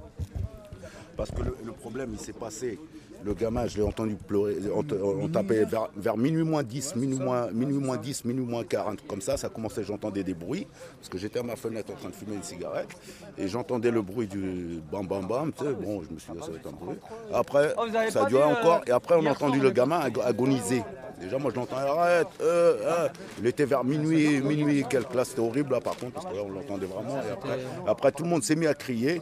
[1.15, 2.79] Parce que le, le problème, il s'est passé.
[3.25, 4.57] Le gamin, je l'ai entendu pleurer.
[4.73, 4.83] On,
[5.23, 9.05] on tapait vers, vers minuit moins 10, minuit moins, minuit moins 10, minuit moins 40.
[9.07, 10.67] Comme ça, ça commençait, j'entendais des bruits.
[10.99, 12.89] Parce que j'étais à ma fenêtre en train de fumer une cigarette.
[13.37, 15.51] Et j'entendais le bruit du bam bam bam.
[15.53, 16.97] Tu sais, bon, je me suis dit, ça va être un bruit.
[17.33, 18.81] Après, Oh, ça pas a duré vu, euh, encore.
[18.87, 20.83] Et après, on a entendu le gamin ag- agoniser.
[21.21, 22.27] Déjà, moi, je l'entendais, arrête.
[22.41, 23.07] euh, euh.
[23.39, 25.13] Il était vers minuit, minuit et quelques.
[25.13, 27.21] Là, c'était horrible, là, par contre, parce que là, on l'entendait vraiment.
[27.25, 29.21] Et après, après, tout le monde s'est mis à crier.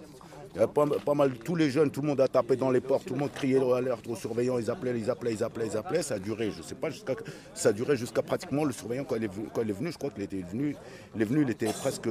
[0.53, 2.69] Il y a pas, pas mal, tous les jeunes, tout le monde a tapé dans
[2.71, 5.67] les portes, tout le monde criait l'alerte aux surveillants, ils appelaient, ils appelaient, ils appelaient,
[5.67, 6.03] ils appelaient.
[6.03, 7.13] Ça a duré, je sais pas, jusqu'à,
[7.53, 9.91] ça a duré jusqu'à pratiquement le surveillant quand il est venu, quand il est venu
[9.91, 10.75] je crois qu'il était venu,
[11.15, 12.07] il est venu, il était presque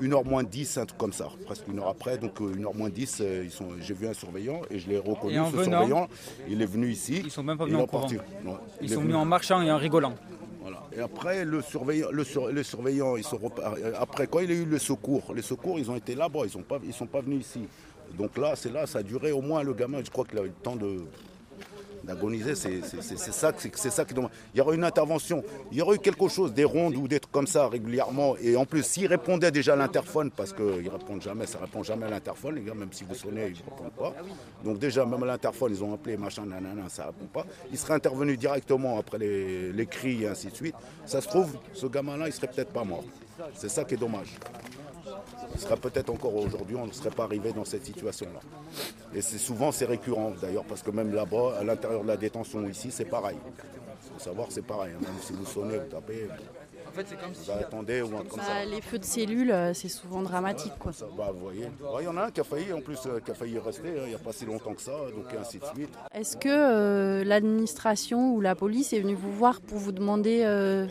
[0.00, 2.66] une heure moins 10, un truc comme ça, presque une heure après, donc euh, une
[2.66, 5.56] heure moins 10, euh, ils sont, j'ai vu un surveillant et je l'ai reconnu, ce
[5.56, 6.08] venant, surveillant,
[6.48, 7.22] il est venu ici.
[7.24, 8.06] Ils sont même pas venus en courant.
[8.44, 9.04] Non, Ils sont venu.
[9.04, 10.14] venus en marchant et en rigolant.
[10.92, 12.24] Et après, le surveillant, le,
[13.18, 15.96] ils sont euh, après quand il y a eu le secours, les secours, ils ont
[15.96, 17.68] été là-bas, ils ne pas, ils sont pas venus ici.
[18.16, 20.42] Donc là, c'est là, ça a duré au moins le gamin, je crois qu'il a
[20.42, 21.00] eu le temps de
[22.06, 24.30] d'agoniser, c'est ça, c'est ça qui demande.
[24.54, 27.20] Il y aurait une intervention, il y aurait eu quelque chose, des rondes ou des
[27.20, 28.36] trucs comme ça régulièrement.
[28.40, 32.06] Et en plus, s'ils répondaient déjà à l'interphone, parce qu'ils répondent jamais, ça répond jamais
[32.06, 34.14] à l'interphone, les gars, même si vous sonnez, ils ne répondent pas.
[34.64, 37.44] Donc déjà, même à l'interphone, ils ont appelé, machin, nanana, ça répond pas.
[37.70, 40.76] Ils seraient intervenus directement après les, les cris et ainsi de suite.
[41.04, 43.04] Ça se trouve, ce gamin-là, il serait peut-être pas mort.
[43.54, 44.34] C'est ça qui est dommage.
[45.56, 48.40] Il serait peut-être encore aujourd'hui, on ne serait pas arrivé dans cette situation-là.
[49.14, 52.68] Et c'est souvent c'est récurrent d'ailleurs, parce que même là-bas, à l'intérieur de la détention
[52.68, 53.38] ici, c'est pareil.
[53.46, 54.92] Il faut savoir, c'est pareil.
[54.94, 55.00] hein.
[55.00, 56.28] Même si vous sonnez, vous tapez,
[56.94, 58.46] vous attendez ou un truc comme ça.
[58.46, 60.72] Bah, les feux de cellules, euh, c'est souvent dramatique.
[60.78, 60.92] Quoi.
[60.92, 61.64] Ça, bah, vous voyez.
[61.64, 63.58] Ouais, Il y en a un qui a failli, en plus, euh, qui a failli
[63.58, 65.90] rester, hein, il n'y a pas si longtemps que ça, donc ainsi de suite.
[66.14, 70.86] Est-ce que euh, l'administration ou la police est venue vous voir pour vous demander euh,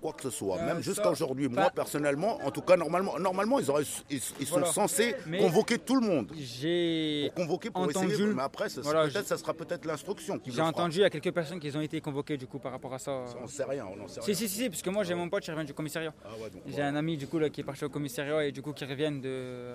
[0.00, 1.48] Quoi que ce soit, Euh, même jusqu'à aujourd'hui.
[1.48, 4.66] Moi, personnellement, en tout cas, normalement, normalement ils, auraient, ils, ils sont Voilà.
[4.66, 6.32] censés Mais- convoquer tout le monde.
[6.36, 10.38] J'ai Pour convoquer pour entendu- essayer, mais après, ça, Voilà, peut-être, ça sera peut-être l'instruction
[10.38, 12.72] qui j'ai entendu il y a quelques personnes qui ont été convoquées du coup par
[12.72, 13.24] rapport à ça.
[13.42, 14.34] On sait rien, on n'en sait rien.
[14.34, 16.12] si, si, si, parce que moi j'ai mon pote qui revient du commissariat.
[16.24, 18.62] Ah ouais, J'ai un ami du coup là, qui est parti au commissariat et du
[18.62, 19.74] coup qui reviennent de.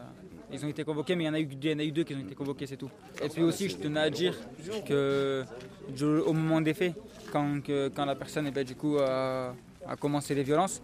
[0.51, 1.91] Ils ont été convoqués, mais il y en a eu, il y en a eu
[1.91, 2.89] deux qui ont été convoqués, c'est tout.
[3.23, 4.35] Et puis aussi, je tenais à dire
[4.87, 5.43] que
[6.25, 6.93] au moment des faits,
[7.31, 9.53] quand, que- quand la personne eh ben, du coup, a,
[9.87, 10.81] a commencé les violences,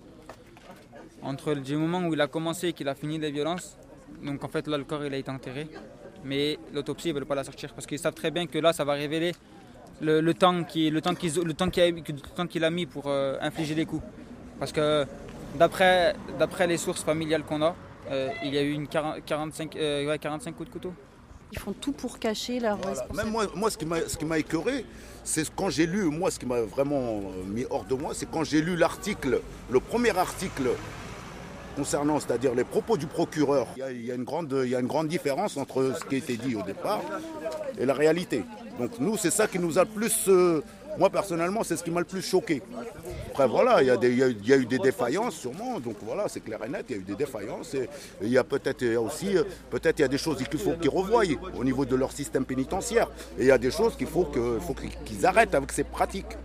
[1.23, 3.77] entre le du moment où il a commencé et qu'il a fini les violences,
[4.23, 5.67] donc en fait là le corps il a été enterré,
[6.23, 8.83] mais l'autopsie ne veut pas la sortir parce qu'ils savent très bien que là ça
[8.83, 9.33] va révéler
[10.01, 12.01] le, le temps qui- le temps qu'ils- le temps qu'il a, le
[12.35, 14.03] temps qu'il a mis pour euh, infliger les coups.
[14.59, 15.05] Parce que
[15.57, 17.75] d'après d'après les sources familiales qu'on a,
[18.09, 20.93] euh, il y a eu une 40 45, euh, ouais, 45 coups de couteau.
[21.51, 22.91] Ils font tout pour cacher leur Voilà.
[23.01, 23.23] responsabilité.
[23.23, 24.85] Même moi, moi, ce qui m'a, ce qui m'a écœuré,
[25.23, 28.29] c'est quand j'ai lu, moi, ce qui m'a vraiment euh, mis hors de moi, c'est
[28.29, 30.69] quand j'ai lu l'article, le premier article
[31.75, 33.67] concernant, c'est-à-dire les propos du procureur.
[33.77, 37.01] Il y, a, une grande, différence entre ce qui a été dit au départ
[37.79, 38.43] et la réalité.
[38.79, 40.62] Donc nous, c'est ça qui nous a plus, euh,
[40.97, 42.62] moi personnellement, c'est ce qui m'a le plus choqué.
[43.32, 46.86] Après voilà, il y, a eu- des défaillances sûrement, donc voilà, c'est clair et net,
[46.89, 47.73] il y a eu des défaillances.
[47.73, 47.88] Et,
[48.21, 49.36] il y a peut-être aussi,
[49.69, 51.23] peut-être il y a des choses qu'il faut qu'ils revoient
[51.58, 53.10] au niveau de leur système pénitentiaire.
[53.38, 54.25] Et il y a des choses qu'il faut
[55.06, 56.38] qu'ils arrêtent avec ces pratiques.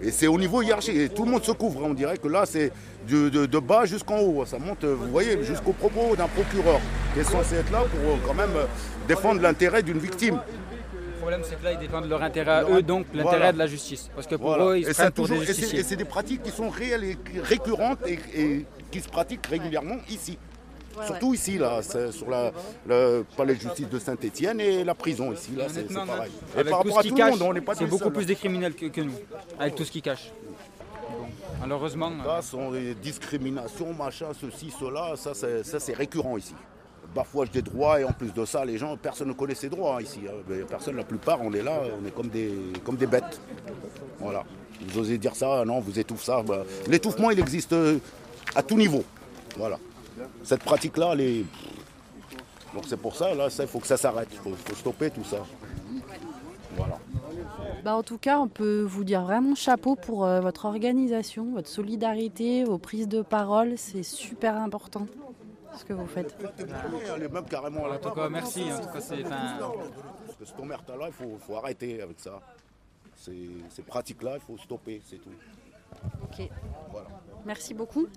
[0.00, 1.12] Et c'est au niveau hiérarchique.
[1.14, 1.82] Tout le monde se couvre.
[1.84, 2.70] On dirait que là, c'est
[3.08, 4.44] de, de- bas jusqu'en haut.
[4.46, 6.80] Ça monte, vous voyez, jusqu'au propos d'un procureur
[7.14, 8.64] qui est censé être là pour euh, quand même euh,
[9.08, 10.40] défendre l'intérêt d'une victime.
[11.28, 13.52] Le problème, c'est que là, ils défendent leur intérêt à eux, donc l'intérêt Voilà.
[13.52, 14.08] de la justice.
[14.14, 14.64] Parce que pour Voilà.
[14.64, 15.80] eux, ils se prennent pour toujours- des et c'est- justiciers.
[15.80, 19.96] et c'est des pratiques qui sont réelles et récurrentes et, et qui se pratiquent régulièrement
[20.08, 20.38] ici.
[21.04, 22.50] Surtout ici, là, sur la,
[22.86, 26.30] le palais de justice de Saint-Etienne et la prison ici, là, c'est pareil.
[26.56, 28.10] Et avec par tout rapport ce à tout le monde, on n'est pas c'est beaucoup
[28.10, 29.12] plus des criminels que, que nous,
[29.60, 30.32] avec tout ce qu'ils cachent.
[31.10, 31.26] Bon,
[31.60, 35.34] malheureusement, euh, Ça sont des discriminations, machin, ceci, cela, ça,
[35.78, 36.54] c'est récurrent ici.
[37.18, 39.96] Bafouage des droits et en plus de ça, les gens, personne ne connaît ses droits
[39.96, 40.20] hein, ici.
[40.28, 40.54] hein.
[40.68, 42.52] Personne, la plupart, on est là, on est comme des,
[42.84, 43.40] comme des bêtes.
[44.20, 44.44] Voilà.
[44.86, 46.42] Vous osez dire ça, non, vous étouffez ça.
[46.44, 47.98] bah, L'étouffement, il existe euh,
[48.54, 49.02] à tout niveau.
[49.56, 49.78] Voilà.
[50.44, 51.44] Cette pratique-là, elle.
[52.72, 54.28] Donc c'est pour ça, là, il faut que ça s'arrête.
[54.30, 55.38] Il faut, faut stopper tout ça.
[56.76, 56.98] Voilà.
[57.84, 61.68] Bah, en tout cas, on peut vous dire vraiment chapeau pour euh, votre organisation, votre
[61.68, 63.72] solidarité, vos prises de parole.
[63.76, 65.06] C'est super important
[65.78, 66.36] ce que vous faites.
[67.16, 68.64] Elle est même carrément à la en tout cas, merci.
[68.72, 69.22] En tout cas, c'est.
[69.22, 72.40] Parce que cette omerta-là, il faut, faut arrêter avec ça.
[73.16, 75.30] Ces, ces pratiques-là, il faut stopper, c'est tout.
[76.22, 76.48] Ok.
[76.90, 77.08] Voilà.
[77.44, 78.08] Merci beaucoup.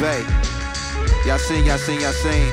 [0.00, 0.24] Bay.
[1.26, 2.52] Y'all seen, y'all seen, y'all seen.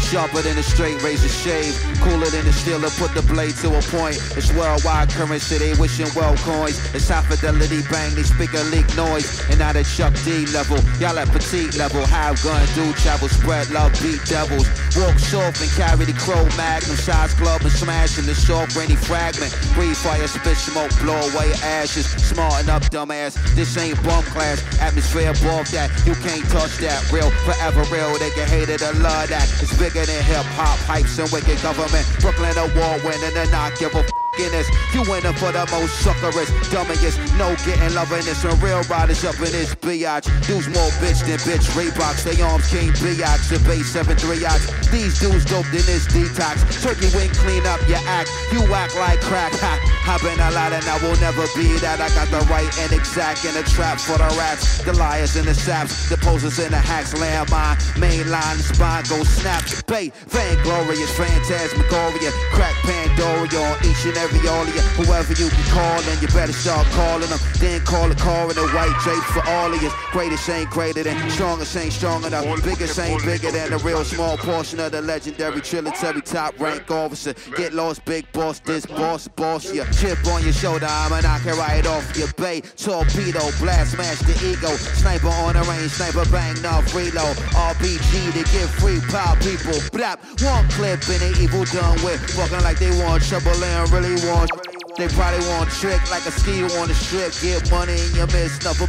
[0.00, 1.74] Sharper than a straight razor shave.
[2.00, 4.16] Cooler than a steeler, put the blade to a point.
[4.36, 6.78] It's worldwide currency, they wishing well coins.
[6.94, 9.42] It's high fidelity bang, they speak a leak noise.
[9.50, 12.06] And now at Chuck D level, y'all at petite level.
[12.06, 14.68] Have gun, do travel, spread love, beat devils.
[14.96, 16.96] Walk soft and carry the crow magnum.
[16.96, 19.52] Shots club and smashing the soft rainy fragment.
[19.74, 22.06] Breathe fire, spit smoke, blow away ashes.
[22.06, 23.36] Smarten up, dumbass.
[23.54, 24.64] This ain't bum class.
[24.80, 25.90] Atmosphere above that.
[26.06, 27.12] You can't touch that.
[27.12, 28.16] Real, forever real.
[28.18, 29.44] They can hate it or love that.
[29.60, 32.06] It's bigger than hip hop, hypes and wicked government.
[32.20, 34.68] Brooklyn award winning and not give a f- in this.
[34.92, 37.16] You winning for the most suckerest, dummiest.
[37.38, 38.44] No getting love in this.
[38.44, 40.28] When real riders up in this biatch.
[40.46, 41.64] Dudes more bitch than bitch.
[41.72, 43.48] Reeboks, they arms king biatch.
[43.48, 44.68] The base 7-3 ox.
[44.90, 46.62] These dudes dope in this detox.
[46.82, 48.30] Turkey wing clean up your act.
[48.52, 49.52] You act like crack.
[49.64, 49.72] Ha.
[50.06, 51.98] I've been a lot and I will never be that.
[52.00, 54.84] I got the right and exact in the trap for the rats.
[54.84, 56.08] The liars and the saps.
[56.08, 57.14] The posers and the hacks.
[57.14, 57.76] Landmine.
[57.98, 58.58] Main line.
[58.58, 59.64] Spine go snap.
[59.86, 60.14] Bait.
[60.28, 61.10] Vainglorious.
[61.16, 62.30] Phantasmagoria.
[62.52, 64.80] Crack Pandora on each and every all of you.
[64.98, 67.38] Whoever you can call and you better start calling them.
[67.58, 69.90] Then call a car in a white drape for all of you.
[70.12, 72.44] Greatest ain't greater than strongest ain't strong enough.
[72.64, 77.34] Biggest ain't bigger than the real small portion of the legendary trilitary top rank officer.
[77.56, 79.84] Get lost, big boss, this boss, boss ya.
[79.92, 82.62] Chip on your shoulder, I'ma knock it right off your bay.
[82.76, 84.74] Torpedo, blast, smash the ego.
[84.98, 87.36] Sniper on the range, sniper bang, enough reload.
[87.54, 89.78] RPG to get free, power people.
[89.94, 92.20] Blap, one clip and they evil done with.
[92.36, 94.50] Walking like they want trouble and really want.
[94.96, 97.32] They probably want trick like a ski on the strip.
[97.42, 98.88] Get money in your midst, nothing.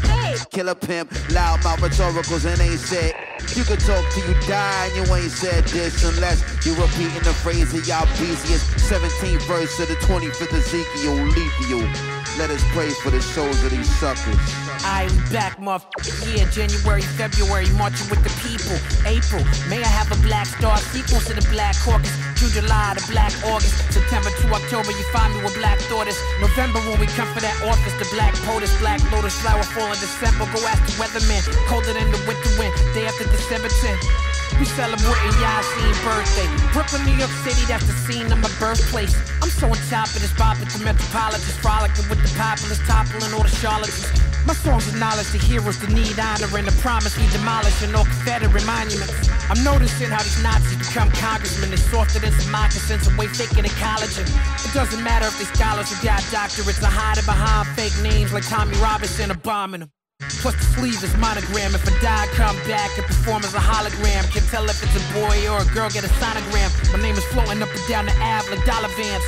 [0.51, 3.13] Killer pimp, loud mouth rhetoricals and ain't said.
[3.55, 7.33] You can talk till you die and you ain't said this unless you repeating the
[7.33, 8.65] phrase of y'all busiest.
[8.89, 12.16] 17th verse of the 25th Ezekiel, Lethal.
[12.37, 14.37] Let us pray for the souls of these suckers.
[14.85, 16.37] I am back, motherfucker.
[16.37, 18.77] Yeah, January, February, marching with the people.
[19.09, 22.13] April, may I have a black star sequence to the black caucus.
[22.37, 23.73] June, July, the black August.
[23.89, 26.13] September to October, you find me with black daughters.
[26.39, 29.97] November, when we come for that office, the black POTUS, black lotus, flower fall in
[29.97, 30.45] December.
[30.53, 31.41] Go ask the weatherman.
[31.65, 34.36] Colder than the winter wind, day after December 10th.
[34.55, 36.47] We celebrating Yassine birthday.
[36.73, 39.13] Brooklyn, New York City, that's the scene of my birthplace.
[39.43, 43.33] I'm so on top of this bop at the metropolitans, frolicking with the populace, toppling
[43.35, 44.09] all the charlatans.
[44.47, 48.65] My songs acknowledge the heroes that need honor and the promise we demolishing all Confederate
[48.65, 49.27] monuments.
[49.51, 51.69] I'm noticing how these Nazis become congressmen.
[51.69, 54.15] They're softer than some moccasins and way faker than college.
[54.17, 58.47] It doesn't matter if they scholars who got doctorates are hiding behind fake names like
[58.47, 59.91] Tommy Robinson or them.
[60.19, 61.75] Plus the sleeve is monogram.
[61.75, 64.23] If I die, come back and perform as a hologram.
[64.33, 66.71] Can tell if it's a boy or a girl, get a sonogram.
[66.91, 69.23] My name is floating up and down the Ave like dollar vans.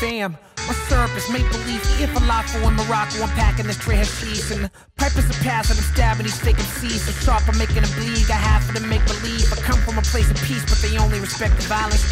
[0.00, 0.36] Fam,
[0.66, 4.50] My syrup is maple leaf, eating falafel in Morocco, I'm packing this tray hashish.
[4.50, 7.06] And the pipers are passing, I'm stabbing these fake MCs.
[7.06, 9.50] So sharp, I'm making them bleed, got half of them make believe.
[9.52, 12.06] I come from a place of peace, but they only respect the violence.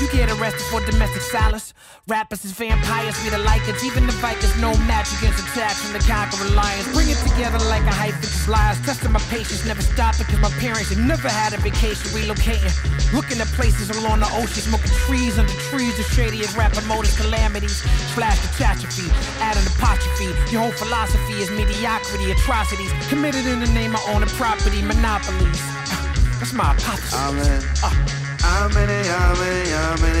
[0.00, 1.72] You get arrested for domestic silence.
[2.06, 3.82] Rappers is vampires, we the likers.
[3.82, 6.86] Even the Vikings, no match against attacks from the conquering lions.
[6.92, 8.78] Bring it together like a with lies.
[8.84, 12.70] Testing my patience, never stopping, cause my parents have never had a vacation relocating.
[13.14, 17.80] Looking at places along the ocean, smoking trees under trees, the shadiest rapper motors, calamities.
[18.14, 20.32] Flash catastrophe, add an apostrophe.
[20.52, 25.60] Your whole philosophy is mediocrity, atrocities committed in the name of owning property, monopolies.
[26.38, 27.16] That's my hypocrisy.
[27.16, 27.38] I'm.
[27.38, 28.16] Uh.
[28.48, 30.16] I'm in it, I'm in it, I'm in.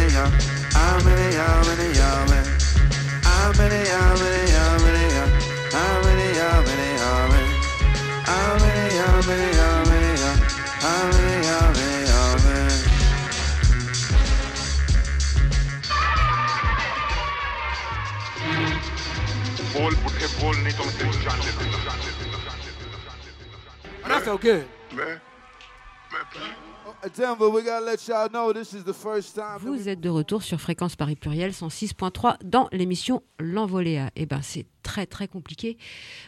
[27.16, 29.58] Denver, we gotta let y'all know this is the first time.
[29.60, 34.04] that we- Vous êtes de retour sur Fréquence Paris Pluriel 106.3 dans l'émission L'Envolée.
[34.16, 35.76] Et ben c'est très très compliqué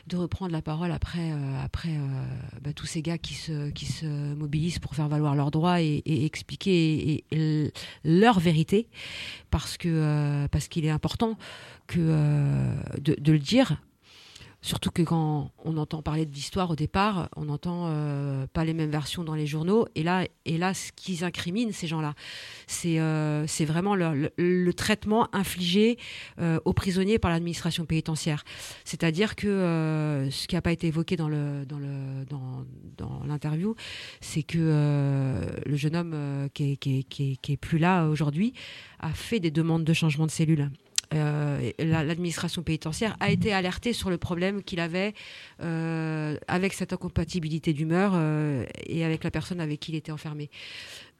[0.08, 2.24] de reprendre la parole après, euh, après euh,
[2.60, 6.02] bah, tous ces gars qui se, qui se mobilisent pour faire valoir leurs droits et,
[6.04, 7.72] et expliquer et- et l-
[8.04, 8.88] leur vérité
[9.50, 11.36] parce que euh, parce qu'il est important
[11.88, 13.82] que euh, de, de le dire
[14.60, 18.90] Surtout que quand on entend parler d'histoire au départ, on n'entend euh, pas les mêmes
[18.90, 19.86] versions dans les journaux.
[19.94, 22.14] Et là, et là ce qu'ils incriminent, ces gens-là,
[22.66, 25.96] c'est euh, vraiment le, traitement infligé
[26.64, 28.44] aux prisonniers par l'administration pénitentiaire.
[28.84, 32.24] C'est-à-dire que ce qui n'a pas été évoqué dans dans le
[32.96, 33.76] dans, l'interview,
[34.20, 38.06] c'est que le jeune homme qui, est, qui, est, qui, est, qui est plus là
[38.06, 38.54] aujourd'hui
[38.98, 40.70] a fait des demandes de changement de cellule.
[41.14, 45.14] Euh, l'administration pénitentiaire a été alertée sur le problème qu'il avait
[45.62, 50.50] euh, avec cette incompatibilité d'humeur euh, et avec la personne avec qui il était enfermé.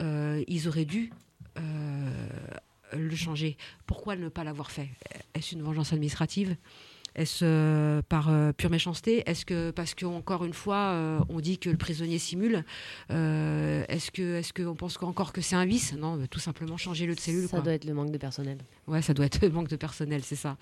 [0.01, 1.11] Ils auraient dû
[1.57, 3.57] le changer.
[3.87, 4.89] Pourquoi ne pas l'avoir fait?
[5.35, 6.57] Est-ce une vengeance administrative?
[7.15, 9.23] Est-ce euh, par euh, pure méchanceté?
[9.27, 12.65] Est-ce que parce que encore une fois euh, on dit que le prisonnier simule
[13.11, 15.95] Est-ce que est-ce qu'on pense encore que c'est un vice?
[15.95, 17.43] Non, tout simplement changer le de cellule.
[17.43, 17.61] Ça quoi.
[17.61, 18.59] doit être le manque de personnel.
[18.87, 20.57] Ouais, ça doit être le manque de personnel, c'est ça.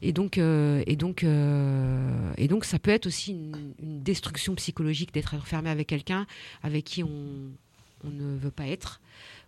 [0.00, 5.34] Et donc, et donc, et donc, ça peut être aussi une, une destruction psychologique d'être
[5.34, 6.26] enfermé avec quelqu'un
[6.62, 7.52] avec qui on,
[8.04, 9.00] on ne veut pas être.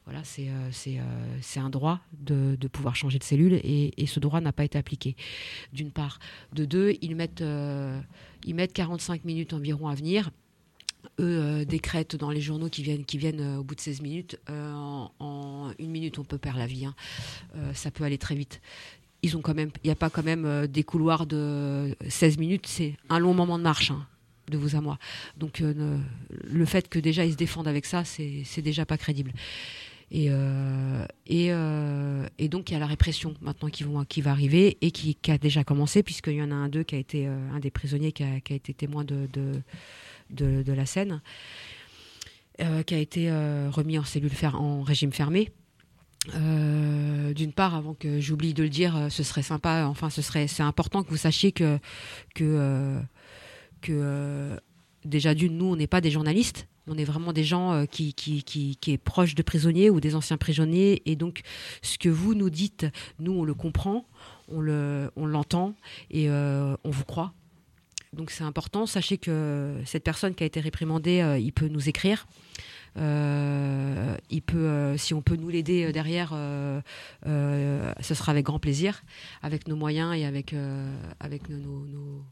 [0.04, 4.40] Voilà, c'est euh, euh, c'est un droit de, pouvoir changer de cellule et, ce droit
[4.40, 5.16] n'a pas été appliqué.
[5.72, 6.18] D'une part,
[6.52, 7.98] de deux, ils mettent euh,
[8.44, 10.30] ils mettent 45 minutes environ à venir
[11.20, 14.38] eux euh, décrètent dans les journaux qui viennent, euh, au bout de 16 minutes.
[14.50, 14.72] Euh,
[15.18, 16.86] en, une minute, on peut perdre la vie.
[16.86, 16.94] hein.
[17.56, 18.60] Euh, ça peut aller très vite.
[19.22, 19.32] Il
[19.84, 22.66] n'y a pas quand même euh, des couloirs de 16 minutes.
[22.66, 23.90] C'est un long moment de marche.
[23.90, 24.06] hein,
[24.50, 24.98] de vous à moi.
[25.38, 25.98] Donc euh,
[26.44, 29.32] le fait que déjà ils se défendent avec ça, c'est déjà pas crédible.
[30.10, 34.76] Et, euh, et, euh, et donc il y a la répression maintenant qui, va arriver
[34.80, 37.50] et qui, a déjà commencé puisqu'il y en a un d'eux qui a été euh,
[37.52, 39.28] un des prisonniers qui a, qui a été témoin de,
[40.30, 41.22] de, la scène,
[42.58, 45.50] qui a été remis en cellule fer, en régime fermé.
[46.32, 49.86] D'une part, avant que j'oublie de le dire, ce serait sympa.
[49.86, 51.78] Enfin, ce serait, c'est important que vous sachiez que
[52.34, 52.98] que
[53.80, 54.58] que
[55.04, 56.66] déjà d'une, nous, on n'est pas des journalistes.
[56.86, 58.76] On est vraiment des gens euh, qui, qui, qui,
[59.34, 61.02] de prisonniers ou des anciens prisonniers.
[61.06, 61.40] Et donc,
[61.82, 62.86] ce que vous nous dites,
[63.18, 64.04] nous, on le comprend,
[64.48, 65.74] on le, on l'entend
[66.10, 67.32] et euh, on vous croit.
[68.12, 68.86] Donc, c'est important.
[68.86, 72.26] Sachez que cette personne qui a été réprimandée, euh, il peut nous écrire.
[72.96, 73.00] Si
[75.14, 76.30] on peut nous l'aider derrière,
[77.24, 79.02] ce sera avec grand plaisir,
[79.42, 82.22] avec nos moyens et avec, nos-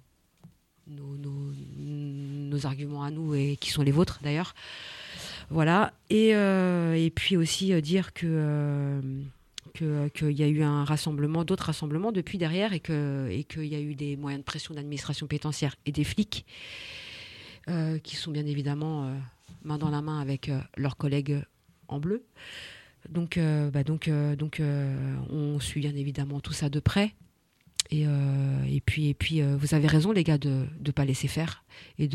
[0.93, 4.55] nos, arguments à nous et qui sont les vôtres d'ailleurs.
[5.51, 5.93] Voilà.
[6.11, 11.67] Et, euh, puis aussi euh, dire que euh, qu'il y a eu un rassemblement, d'autres
[11.67, 15.27] rassemblements depuis derrière et que et qu'il y a eu des moyens de pression d'administration
[15.27, 16.45] pénitentiaire et des flics
[18.03, 19.09] qui sont bien évidemment
[19.63, 21.41] main dans la main avec leurs collègues
[21.87, 22.25] en bleu.
[23.09, 23.39] Donc,
[23.73, 24.61] bah donc, donc
[25.31, 27.15] on suit bien évidemment tout ça de près.
[27.93, 31.05] Et, euh, et puis, et puis euh, vous avez raison, les gars, de ne pas
[31.05, 31.63] laisser faire.
[31.99, 32.09] Et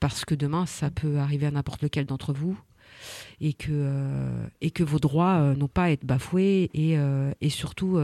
[0.00, 2.58] parce que demain, ça peut arriver à n'importe lequel d'entre vous.
[3.40, 4.48] Et que, euh,
[4.80, 6.70] vos droits n'ont pas à être bafoués.
[6.72, 8.00] Et, surtout,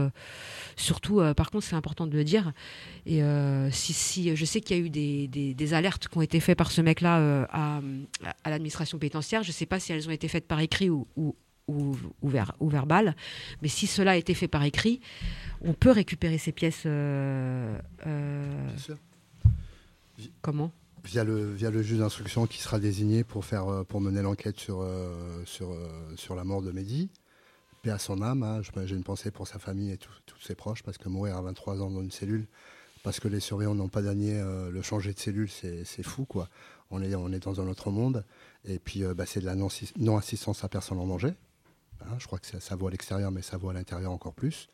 [0.75, 2.53] surtout par contre, c'est important de le dire.
[3.71, 6.81] Si, je sais qu'il y a eu des, alertes qui ont été faites par ce
[6.81, 7.81] mec-là à,
[8.43, 9.41] à l'administration pénitentiaire.
[9.41, 11.35] Je ne sais pas si elles ont été faites par écrit ou, ou
[11.67, 13.15] ou, ou, ver- ou verbal.
[13.61, 15.01] Mais si cela a été fait par écrit,
[15.61, 16.83] on peut récupérer ces pièces.
[16.85, 18.97] euh, euh, Bien sûr.
[20.41, 20.71] comment?
[21.03, 24.59] Via le, via le juge d'instruction qui sera désigné pour, faire, euh, pour mener l'enquête
[24.59, 24.85] sur,
[25.45, 25.75] sur,
[26.15, 27.09] sur la mort de Mehdi.
[27.83, 28.61] Paix à son âme, hein.
[28.85, 31.81] J'ai une pensée pour sa famille et tous ses proches, parce que mourir à 23
[31.83, 32.47] ans dans une cellule,
[33.03, 36.25] parce que les surveillants n'ont pas gagné euh, le changer de cellule, c'est fou.
[36.25, 36.49] quoi.
[36.89, 38.25] On est, on est dans un autre monde,
[38.67, 39.67] et puis euh, bah, c'est de la non-
[39.99, 41.33] non-assistance à personne en danger.
[42.01, 44.67] Hein, je crois que ça, vaut à l'extérieur, mais ça vaut à l'intérieur encore plus.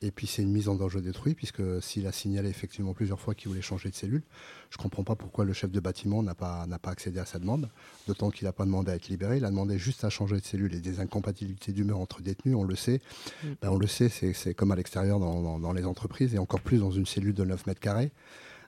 [0.00, 3.34] Et puis c'est une mise en danger d'autrui, puisque s'il a signalé effectivement plusieurs fois
[3.34, 4.22] qu'il voulait changer de cellule,
[4.70, 7.24] je ne comprends pas pourquoi le chef de bâtiment n'a pas, n'a pas accédé à
[7.24, 7.68] sa demande,
[8.06, 10.44] d'autant qu'il n'a pas demandé à être libéré, il a demandé juste à changer de
[10.44, 13.00] cellule et des incompatibilités d'humeur entre détenus, on le sait.
[13.42, 13.46] Mm.
[13.60, 16.60] Ben, on le sait, c'est, comme à l'extérieur dans, dans- dans les entreprises, et encore
[16.60, 18.12] plus dans une cellule de 9 mètres carrés.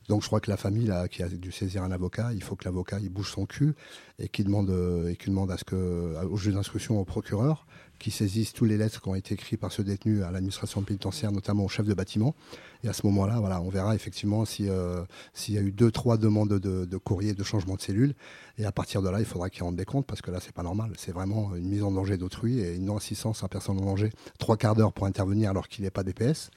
[0.08, 2.56] Donc je crois que la famille là, qui a dû saisir un avocat, il faut
[2.56, 3.74] que l'avocat il bouge son cul
[4.18, 7.66] et qu'il demande, euh, et demande à ce que, au juge d'instruction, au procureur,
[8.00, 11.30] qui saisissent tous les lettres qui ont été écrites par ce détenu à l'administration pénitentiaire,
[11.30, 12.34] notamment au chef de bâtiment.
[12.82, 16.16] Et à ce moment-là, voilà, on verra effectivement euh, s'il y a eu deux, trois
[16.16, 18.14] demandes de, courrier de changement de cellule.
[18.56, 20.54] Et à partir de là, il faudra qu'il rende des comptes parce que là, c'est
[20.54, 20.92] pas normal.
[20.96, 24.10] C'est vraiment une mise en danger d'autrui et une non-assistance à personne en danger.
[24.38, 26.50] Trois quarts d'heure pour intervenir alors qu'il n'est pas DPS.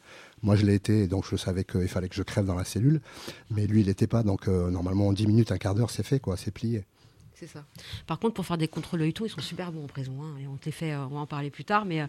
[0.43, 2.65] Moi, je l'ai été, et donc je savais qu'il fallait que je crève dans la
[2.65, 3.01] cellule.
[3.51, 4.23] Mais lui, il n'était pas.
[4.23, 6.37] Donc, euh, normalement, en 10 minutes, un quart d'heure, c'est fait, quoi.
[6.37, 6.85] C'est plié.
[7.35, 7.65] C'est ça.
[8.05, 10.13] Par contre, pour faire des contrôles de tout, ils sont super bons en prison.
[10.21, 12.05] hein, et on euh, on va en parler plus tard, mais, euh,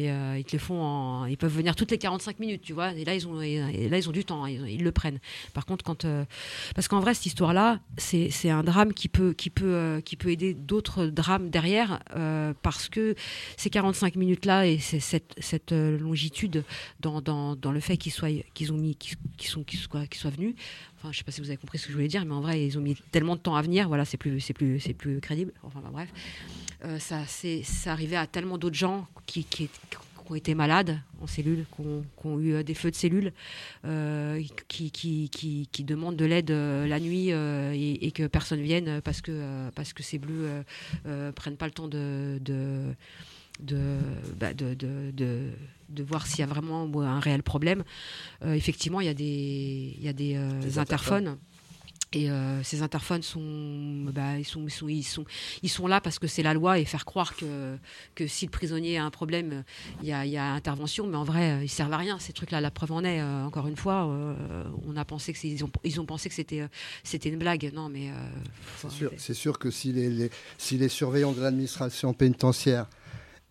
[0.00, 2.92] euh, ils te les font en, ils peuvent venir toutes les 45 minutes, tu vois.
[2.92, 5.20] Et là, ils ont, là, ils ont du temps, ils, le prennent.
[5.52, 6.06] Par contre, quand,
[6.74, 9.34] parce qu'en vrai, cette histoire-là, c'est un drame qui peut,
[10.26, 12.00] aider d'autres drames derrière,
[12.62, 13.14] parce que
[13.56, 16.64] ces 45 minutes-là et cette, longitude
[17.00, 19.16] dans, le fait qu'ils soient, qu'ils ont mis, qu'ils
[19.48, 20.54] sont, qu'ils soient venus.
[21.04, 22.40] Enfin, je sais pas si vous avez compris ce que je voulais dire, mais en
[22.40, 23.88] vrai, ils ont mis tellement de temps à venir.
[23.88, 25.52] Voilà, c'est plus, c'est plus, c'est plus crédible.
[25.62, 26.08] Enfin, bref,
[26.82, 29.46] Euh, ça, c'est, ça arrivait à tellement d'autres gens qui,
[30.30, 31.82] ont été malades en cellule, qui
[32.26, 33.34] ont, eu euh, des feux de cellules,
[33.84, 40.02] euh, qui, demandent de l'aide la nuit et, que personne vienne parce que, parce que
[40.02, 40.64] ces bleus
[41.34, 42.94] prennent pas le temps de, de
[43.60, 43.98] de,
[44.38, 45.50] bah, de,
[45.88, 47.84] de, voir s'il y a vraiment un réel problème.
[48.44, 51.26] Euh, effectivement, il y a des, il y a des, euh, Des interphones.
[51.28, 51.38] interphones.
[52.16, 55.24] Et euh, ces interphones sont, bah, ils sont, ils sont, ils sont,
[55.64, 57.76] ils sont là parce que c'est la loi et faire croire que,
[58.14, 59.64] que si le prisonnier a un problème,
[60.00, 62.32] il y a, il y a intervention, mais en vrai, ils servent à rien ces
[62.32, 62.60] trucs-là.
[62.60, 65.70] La preuve en est, euh, encore une fois, euh, on a pensé que ils ont,
[65.82, 66.68] ils ont pensé que c'était, euh,
[67.02, 67.72] c'était une blague.
[67.74, 72.86] Non, mais euh, C'est sûr, que si les, les- si les surveillants de l'administration pénitentiaire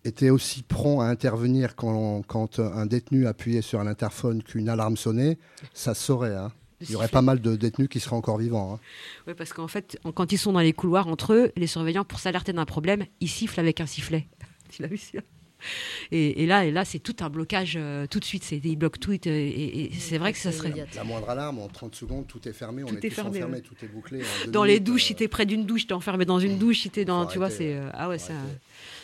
[0.06, 4.98] étaient aussi prompts à intervenir quand, quand un détenu appuyait sur un interphone qu'une alarme
[4.98, 5.38] sonnait,
[5.74, 6.36] ça se saurait.
[6.36, 6.52] hein.
[6.82, 8.74] Il y aurait pas mal de détenus qui seraient encore vivants.
[8.74, 8.80] hein.
[9.28, 12.04] Ouais, parce qu'en fait, en- quand ils sont dans les couloirs entre eux, les surveillants,
[12.04, 14.28] pour s'alerter d'un problème, ils sifflent avec un sifflet.
[14.70, 15.00] tu l'as vu
[16.12, 18.44] et, et là, et là c'est tout un blocage euh, tout de suite.
[18.44, 19.14] C'est, ils bloquent tout.
[19.14, 20.74] Et, et- et c'est vrai que ça serait.
[20.94, 23.38] La moindre alarme, en 30 secondes, tout est fermé, on Tout est, est tous fermé,
[23.38, 23.62] enfermés, ouais.
[23.62, 24.20] tout est bouclé.
[24.50, 26.80] Dans les douches, euh, si t'es près d'une douche, t'es enfermé dans une douche.
[26.82, 28.60] Si t'es dans, tu vois, c'est euh, ah ouais, c'est, un-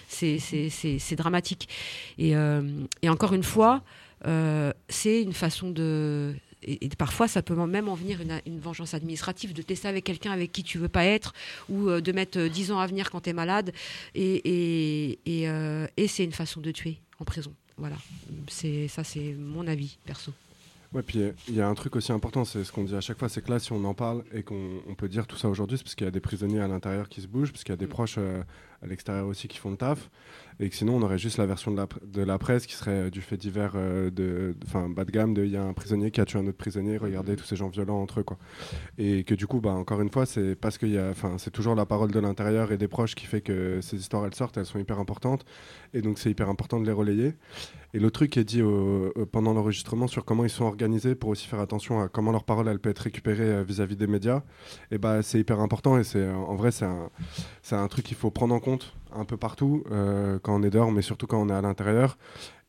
[0.10, 1.70] c'est, dramatique.
[2.18, 2.62] Et, euh,
[3.02, 3.84] et encore une fois,
[4.26, 8.94] euh, c'est une façon de et, parfois, ça peut même en venir une, une vengeance
[8.94, 11.34] administrative, de tester avec quelqu'un avec qui tu veux pas être,
[11.70, 13.72] ou euh, de mettre euh, 10 ans à venir quand tu es malade.
[14.14, 17.54] Et, c'est une façon de tuer en prison.
[17.78, 17.96] Voilà.
[18.50, 20.34] Ça, c'est mon avis perso.
[20.92, 23.20] Ouais, puis il y a un truc aussi important, c'est ce qu'on dit à chaque
[23.20, 25.48] fois, c'est que là, si on en parle et qu'on on peut dire tout ça
[25.48, 27.74] aujourd'hui, c'est parce qu'il y a des prisonniers à l'intérieur qui se bougent, parce qu'il
[27.74, 28.42] y a des proches euh,
[28.82, 30.10] à l'extérieur aussi qui font le taf,
[30.60, 32.74] et que sinon on aurait juste la version de la, pr- de la presse qui
[32.74, 35.64] serait euh, du fait divers, euh, de, enfin bas de gamme, de il y a
[35.64, 38.24] un prisonnier qui a tué un autre prisonnier, regardez tous ces gens violents entre eux,
[38.24, 38.40] quoi.
[38.98, 41.52] Et que du coup, bah, encore une fois, c'est parce qu'il y a, enfin, c'est
[41.52, 44.58] toujours la parole de l'intérieur et des proches qui fait que ces histoires elles sortent,
[44.58, 45.46] elles sont hyper importantes,
[45.94, 47.36] et donc c'est hyper important de les relayer.
[47.94, 51.30] Et le truc est dit au- euh, pendant l'enregistrement sur comment ils sont organisés pour
[51.30, 54.44] aussi faire attention à comment leur parole peut être récupérée euh, vis-à-vis des médias,
[54.92, 56.86] et bah c'est hyper important et c'est euh, en vrai c'est
[57.76, 60.92] un, truc qu'il faut prendre en compte un peu partout euh, quand on est dehors,
[60.92, 62.18] mais surtout quand on est à l'intérieur.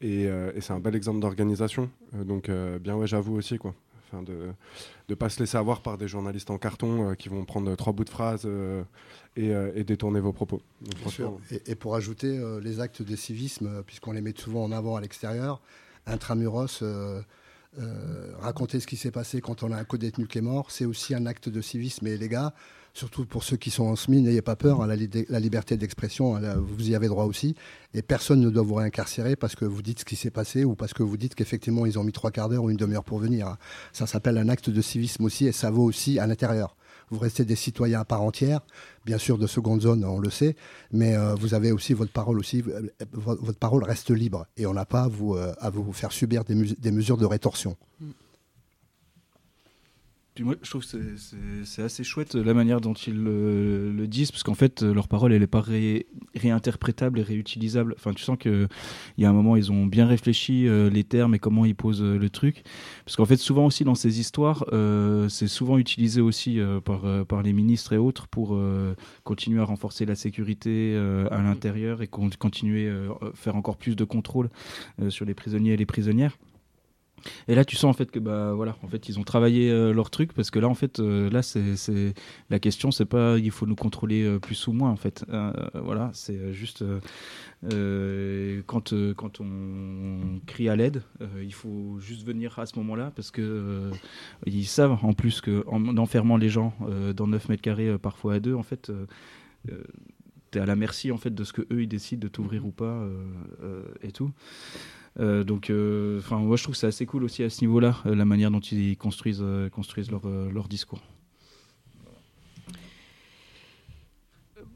[0.01, 1.91] Et, euh, et c'est un bel exemple d'organisation.
[2.14, 3.75] Euh, donc euh, bien ouais j'avoue aussi quoi.
[4.13, 4.53] Enfin, de
[5.09, 7.93] ne pas se laisser avoir par des journalistes en carton euh, qui vont prendre trois
[7.93, 8.83] bouts de phrases euh,
[9.37, 10.63] et, euh, et détourner vos propos.
[10.81, 14.73] Donc, franchement, Et, et pour ajouter les actes de civisme, puisqu'on les met souvent en
[14.73, 15.61] avant à l'extérieur,
[16.07, 16.83] intramuros,
[18.41, 21.15] raconter ce qui s'est passé quand on a un co-détenu qui est mort, c'est aussi
[21.15, 22.07] un acte de civisme.
[22.09, 22.53] Et les gars,
[22.93, 25.76] Surtout pour ceux qui sont en SMI, n'ayez pas peur, hein, la, li- la liberté
[25.76, 27.55] d'expression, hein, vous y avez droit aussi.
[27.95, 30.74] Et personne ne doit vous réincarcérer parce que vous dites ce qui s'est passé ou
[30.74, 33.18] parce que vous dites qu'effectivement ils ont mis trois quarts d'heure ou une demi-heure pour
[33.18, 33.47] venir.
[33.49, 33.59] hein.
[33.93, 36.76] Ça s'appelle un acte de civisme aussi et ça vaut aussi à l'intérieur.
[37.12, 38.61] Vous restez des citoyens à part entière,
[39.05, 40.55] bien sûr de seconde zone, on le sait,
[40.93, 42.82] mais euh, vous avez aussi votre parole aussi, euh,
[43.12, 45.53] vo- votre parole reste libre et on n'a pas à vous, euh,
[45.93, 46.55] faire subir des,
[46.93, 47.76] mesures de rétorsion.
[50.35, 51.16] Puis moi, je trouve que
[51.64, 55.09] c'est- assez chouette euh, la manière dont ils le, disent, parce qu'en fait, euh, leur
[55.09, 56.07] parole, elle n'est pas ré-
[56.37, 57.95] réinterprétable et réutilisable.
[57.99, 58.68] Enfin, tu sens qu'il
[59.18, 62.03] y a un moment, ils ont bien réfléchi euh, les termes et comment ils posent
[62.03, 62.62] le truc.
[63.05, 64.64] Parce qu'en fait, souvent aussi dans ces histoires,
[65.28, 68.59] c'est souvent utilisé aussi par, par les ministres et autres pour
[69.24, 70.97] continuer à renforcer la sécurité
[71.31, 74.49] à l'intérieur et con- continuer à faire encore plus de contrôle
[75.09, 76.37] sur les prisonniers et les prisonnières.
[77.49, 79.93] Et là, tu sens en fait que bah voilà, en fait, ils ont travaillé euh,
[79.93, 82.14] leur truc parce que là, en fait, euh, là, c'est
[82.51, 85.25] la question, c'est pas il faut nous contrôler euh, plus ou moins en fait.
[85.75, 86.85] Voilà, c'est juste
[88.66, 91.03] quand quand on crie à l'aide,
[91.43, 93.91] il faut juste venir à ce moment-là parce que
[94.47, 96.75] ils savent en plus que en enfermant les gens
[97.14, 98.91] dans 9 mètres carrés, parfois à deux, en fait.
[100.51, 102.73] T'es à la merci en fait de ce que eux ils décident de t'ouvrir ou
[102.73, 103.07] pas
[104.03, 104.31] et tout.
[105.21, 107.99] Euh, donc, euh, enfin, moi je trouve que c'est assez cool aussi à ce niveau-là,
[108.07, 111.03] euh, la manière dont ils construisent, construisent leur, leur discours.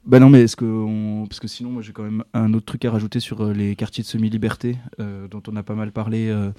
[0.07, 2.67] Bah non, mais est-ce que on- parce que sinon, moi j'ai quand même un autre
[2.67, 6.29] truc à rajouter sur les quartiers de semi-liberté euh, dont on a pas mal parlé.
[6.29, 6.51] euh,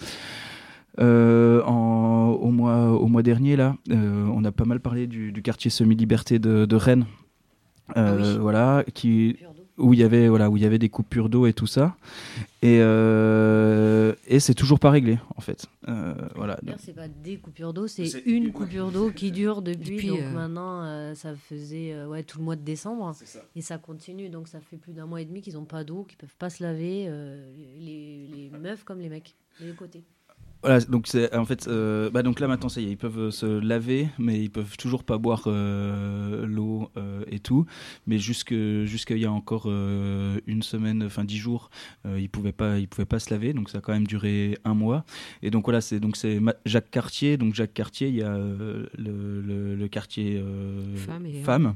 [0.99, 5.41] euh, en- au, mois, au mois dernier, là, on a pas mal parlé du, du
[5.43, 7.05] quartier semi-liberté de, de Rennes.
[7.97, 9.37] Euh, Voilà, qui,
[9.77, 11.97] où il y avait voilà où il y avait des coupures d'eau et tout ça
[12.61, 17.37] et, euh, et c'est toujours pas réglé en fait Euh, voilà D'ailleurs, c'est pas des
[17.37, 19.95] coupures d'eau, c'est une coupure d'eau qui dure depuis.
[19.95, 23.13] Depuis, donc euh, maintenant, euh, ça faisait euh, ouais, tout le mois de décembre.
[23.55, 24.29] Et ça continue.
[24.29, 26.49] Donc ça fait plus d'un mois et demi qu'ils n'ont pas d'eau, qu'ils peuvent pas
[26.49, 30.03] se laver, euh, les, les meufs comme les mecs, des deux côtés.
[30.65, 33.19] Voilà, donc c'est en fait, euh, bah donc là maintenant ça y est, ils peuvent
[33.19, 37.67] euh, se laver, mais ils peuvent toujours pas boire euh, l'eau euh, et tout.
[38.07, 38.51] Mais jusque
[38.85, 41.69] jusqu'il y a encore une semaine, enfin dix jours,
[42.17, 43.53] ils pouvaient pas, ils pouvaient pas se laver.
[43.53, 45.05] Donc ça a quand même duré un mois.
[45.43, 47.37] Et donc voilà, c'est donc c'est Jacques Cartier.
[47.37, 50.97] Donc Jacques Cartier, il y a le, le- le quartier et
[51.43, 51.75] femmes.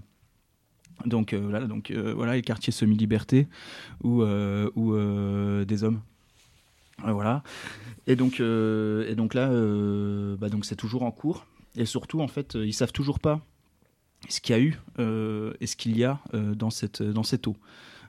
[1.06, 3.48] Donc voilà, donc voilà, les quartiers semi-liberté
[4.04, 4.24] ou
[4.76, 4.96] ou
[5.66, 6.02] des hommes.
[7.06, 7.44] Voilà.
[8.08, 11.46] Et donc, euh, et donc là, euh, bah donc c'est toujours en cours.
[11.76, 13.42] Et surtout, en fait, ils savent toujours pas
[14.28, 17.24] ce qu'il y a eu euh, et ce qu'il y a euh, dans cette dans
[17.24, 17.56] cette eau.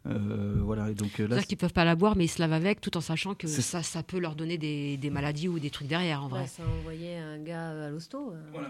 [0.07, 0.91] Euh, voilà.
[0.91, 2.97] Et donc là, C'est-à-dire qu'ils peuvent pas la boire, mais ils se lavent avec, tout
[2.97, 5.89] en sachant que C'est ça, ça peut leur donner des, des maladies ou des trucs
[5.89, 6.41] derrière, en vrai.
[6.41, 8.33] Ouais, ça envoyait un gars à l'hosto.
[8.33, 8.61] euh, peu,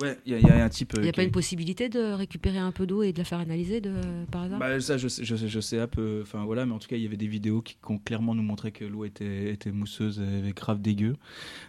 [0.00, 0.92] ouais, il y, a- il y a un type.
[0.94, 3.18] Il euh, n'y a qui pas une possibilité de récupérer un peu d'eau et de
[3.18, 3.92] la faire analyser de,
[4.30, 4.58] par hasard?
[4.58, 6.20] Bah, ça, je, sais- je, sais- je sais un peu.
[6.22, 8.34] Enfin, voilà, mais en tout cas, il y avait des vidéos qui, qui ont clairement
[8.34, 11.16] nous montré que l'eau était, était mousseuse et avait grave dégueu.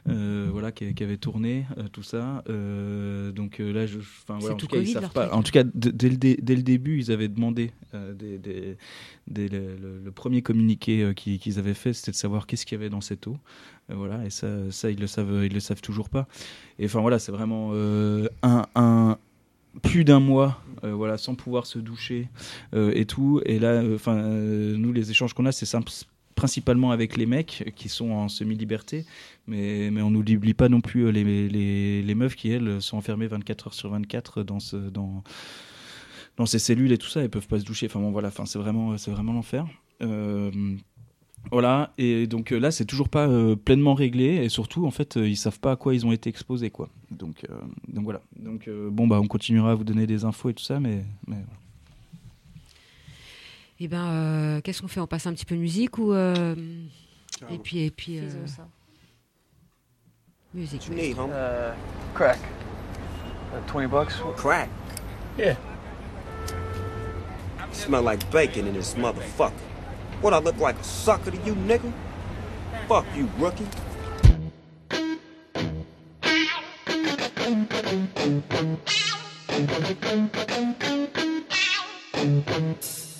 [0.10, 2.44] Euh, voilà, qui, qui avait tourné, euh, tout ça.
[2.50, 5.28] Euh, donc euh, là, je, voilà, en tout tout cas, ils Covid, savent leur pas.
[5.28, 5.34] truc.
[5.36, 8.78] En tout cas, d- dès le, dès le début, ils avaient demandé, euh, des, des-
[9.36, 13.02] le, premier communiqué euh, qu'ils avaient fait, c'était de savoir qu'est-ce qu'il y avait dans
[13.02, 13.38] cette eau.
[13.90, 16.28] Euh, voilà, et ça, ils le savent, ils le savent toujours pas.
[16.80, 18.66] Et enfin, voilà, c'est vraiment euh, un.
[18.76, 19.18] un
[19.84, 22.28] plus d'un mois voilà sans pouvoir se doucher
[22.74, 25.78] et tout et là enfin nous les échanges qu'on a c'est
[26.36, 29.06] principalement avec les mecs qui sont en semi-liberté
[29.48, 33.28] mais mais on n'oublie pas non plus les, les, les meufs qui elles sont enfermées
[33.28, 35.24] 24 heures sur 24 dans ce dans
[36.42, 38.48] dans ces cellules et tout ça elles peuvent pas se doucher enfin bon voilà enfin
[38.48, 39.66] c'est vraiment c'est vraiment l'enfer
[40.02, 40.50] Euh,
[41.52, 45.18] voilà, et donc euh, là, c'est toujours pas euh, pleinement réglé, et surtout, en fait,
[45.18, 46.88] euh, ils savent pas à quoi ils ont été exposés, quoi.
[47.12, 47.54] Donc, euh,
[47.88, 48.22] donc voilà.
[48.36, 51.04] Donc, euh, bon, bah, on continuera à vous donner des infos et tout ça, mais.
[51.28, 51.58] mais voilà.
[53.80, 55.00] Eh ben, euh, qu'est-ce qu'on fait?
[55.02, 56.56] On passe un petit peu de musique ou euh,
[57.52, 58.30] et puis et puis euh,
[60.54, 60.82] musique.
[60.90, 61.32] What you need, homie?
[61.34, 61.74] Uh,
[62.16, 62.40] crack.
[63.54, 64.14] Uh, 20 bucks?
[64.38, 64.70] Crack?
[65.40, 65.56] Yeah.
[67.82, 69.52] Smell like bacon in this motherfucker.
[70.22, 71.92] What, I look like a sucker to you, nigga?
[72.88, 73.66] Fuck you, rookie.
[82.14, 83.11] Yeah,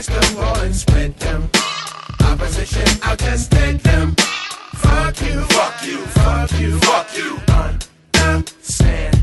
[0.00, 1.50] against the wall and spread them.
[2.24, 4.14] Opposition, I'll just take them.
[4.76, 7.38] Fuck you, fuck you, fuck you, fuck you.
[8.14, 9.22] Understand?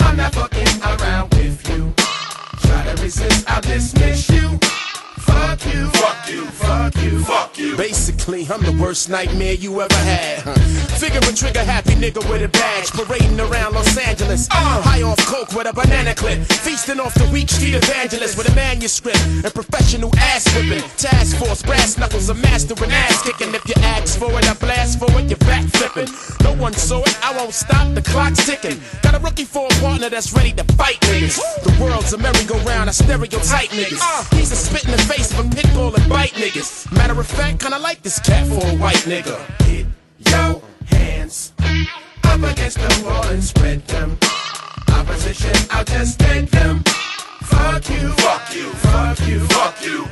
[0.00, 1.92] I'm not fucking around with you.
[1.96, 4.77] Try to resist, I'll dismiss you.
[5.58, 7.76] Fuck you, fuck you, fuck you, fuck you.
[7.76, 10.38] Basically, I'm the worst nightmare you ever had.
[10.38, 10.54] Huh?
[10.98, 14.46] Figure a trigger happy nigga with a badge, parading around Los Angeles.
[14.52, 14.82] Uh.
[14.82, 18.54] High off coke with a banana clip, feasting off the weak street evangelist with a
[18.54, 20.88] manuscript and professional ass whipping.
[20.96, 23.52] Task force, brass knuckles, a master in ass kicking.
[23.52, 26.06] If you ask for it, I blast for it, you're back flipping.
[26.44, 28.78] No one saw it, I won't stop, the clock's ticking.
[29.02, 31.38] Got a rookie for a partner that's ready to fight niggas.
[31.64, 33.98] The world's a merry-go-round, I stereotype niggas.
[34.00, 34.36] Uh.
[34.36, 36.90] He's a spit in the face of a pit bull and bite niggas.
[36.92, 39.38] Matter of fact, kinda like this cat for a white nigga.
[39.58, 39.86] Get
[40.32, 41.52] your hands
[42.24, 44.18] up against the wall and spread them.
[44.92, 46.82] Opposition, I'll just take them.
[47.42, 50.08] Fuck you, fuck you, fuck you, fuck you.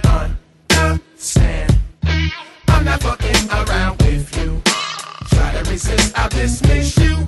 [0.70, 1.78] Understand?
[2.68, 4.62] I'm not fucking around with you.
[5.30, 7.26] Try to resist, I'll dismiss you.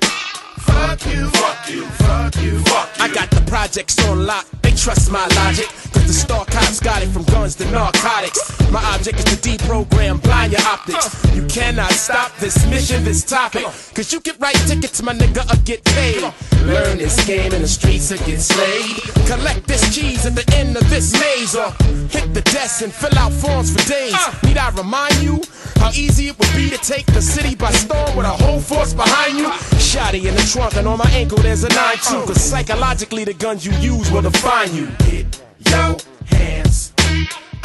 [0.69, 3.05] Fuck you, fuck you, fuck you, fuck you.
[3.05, 4.47] I got the projects on lock,
[4.89, 5.69] trust my logic.
[5.93, 8.41] Cause the star cops got it from guns to narcotics.
[8.71, 11.13] My object is to deprogram blind your optics.
[11.35, 13.65] You cannot stop this mission, this topic.
[13.95, 16.23] Cause you get right tickets, my nigga, or get paid.
[16.65, 18.97] Learn this game in the streets or get slayed.
[19.27, 21.55] Collect this cheese at the end of this maze.
[21.55, 21.71] Or
[22.09, 24.17] hit the desk and fill out forms for days.
[24.45, 25.43] Need I remind you
[25.77, 28.95] how easy it would be to take the city by storm with a whole force
[28.95, 29.49] behind you?
[29.79, 32.27] Shotty in the trunk and on my ankle there's a 9-2.
[32.27, 34.78] Cause psychologically the guns you use will define you.
[34.87, 36.93] Get your hands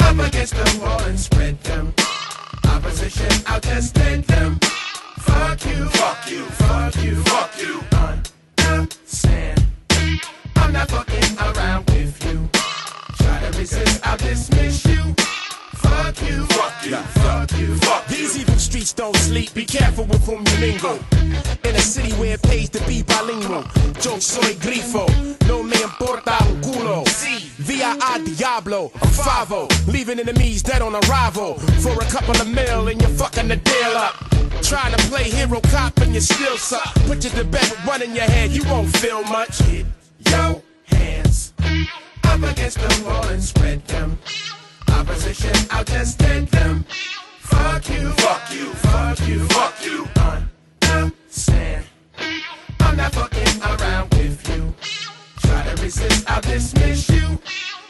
[0.00, 1.94] up against the wall and spread them.
[2.64, 4.58] Opposition, I'll just them.
[5.20, 7.93] Fuck you, fuck you, fuck you, fuck you.
[18.84, 19.54] Streets don't sleep.
[19.54, 20.98] Be careful with whom you mingle.
[21.64, 23.64] In a city where it pays to be bilingual.
[24.02, 25.06] Yo soy grifo,
[25.48, 27.04] no me importa un culo.
[27.58, 29.68] Via a Diablo, a favo.
[29.86, 31.54] Leaving enemies dead on arrival.
[31.80, 34.14] For a couple of mil and you're fucking the deal up.
[34.62, 36.94] Trying to play hero cop and you still suck.
[37.06, 39.58] Put you to bed with one in your head, you won't feel much.
[39.60, 39.86] Get
[40.26, 41.52] your hands
[42.24, 44.18] up against the wall and spread them.
[44.88, 46.84] Opposition, I'll just take them.
[47.54, 50.08] Fuck you, fuck you, fuck you, fuck you.
[50.90, 51.84] Understand?
[52.80, 54.74] I'm not fucking around with you.
[55.40, 57.38] Try to resist, I'll dismiss you.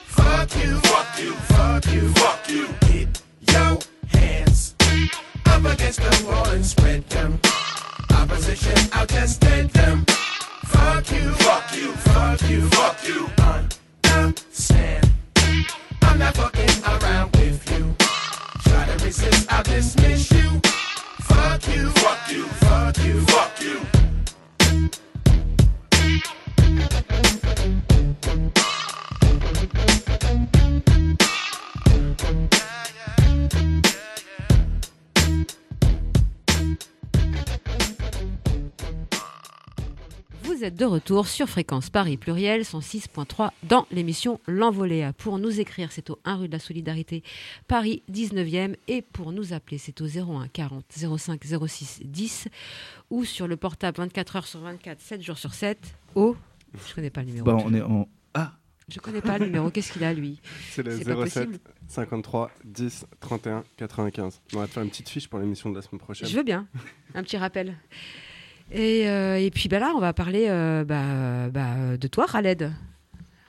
[0.07, 2.69] Fuck you, fuck you, fuck you, fuck you.
[2.81, 4.75] Get your hands
[5.47, 7.41] up against the wall and spread them.
[8.11, 10.05] Opposition, I'll just take them.
[10.67, 13.31] Fuck you, fuck you, fuck you, fuck you.
[14.13, 15.11] Understand?
[16.03, 17.64] I'm not fucking around with you.
[18.75, 20.61] Try to resist, I'll dismiss you.
[21.21, 23.81] Fuck you, fuck you, fuck you, fuck you.
[40.55, 45.11] Vous êtes de retour sur Fréquence Paris Pluriel 106.3 dans l'émission L'Envolée.
[45.19, 47.25] Pour nous écrire, c'est au 1 rue de la Solidarité,
[47.67, 48.77] Paris 19e.
[48.87, 50.85] Et pour nous appeler, c'est au 01 40
[51.19, 52.49] 05 06 10
[53.11, 56.37] ou sur le portable 24 heures sur 24, 7 jours sur 7 au.
[56.89, 57.47] Je connais pas le numéro.
[57.47, 58.07] Bah, on est en.
[58.35, 58.53] Ah
[58.89, 59.71] Je connais pas le numéro.
[59.71, 60.41] Qu'est-ce qu'il a, lui?
[60.71, 61.59] C'est le pas 07 possible.
[61.89, 64.41] 53 10 31 95.
[64.55, 66.29] On va te faire une petite fiche pour l'émission de la semaine prochaine.
[66.29, 66.69] Je veux bien.
[67.17, 67.77] Un petit rappel.
[68.75, 72.73] Et, euh, et puis bah là, on va parler euh, bah, bah, de toi, Khaled.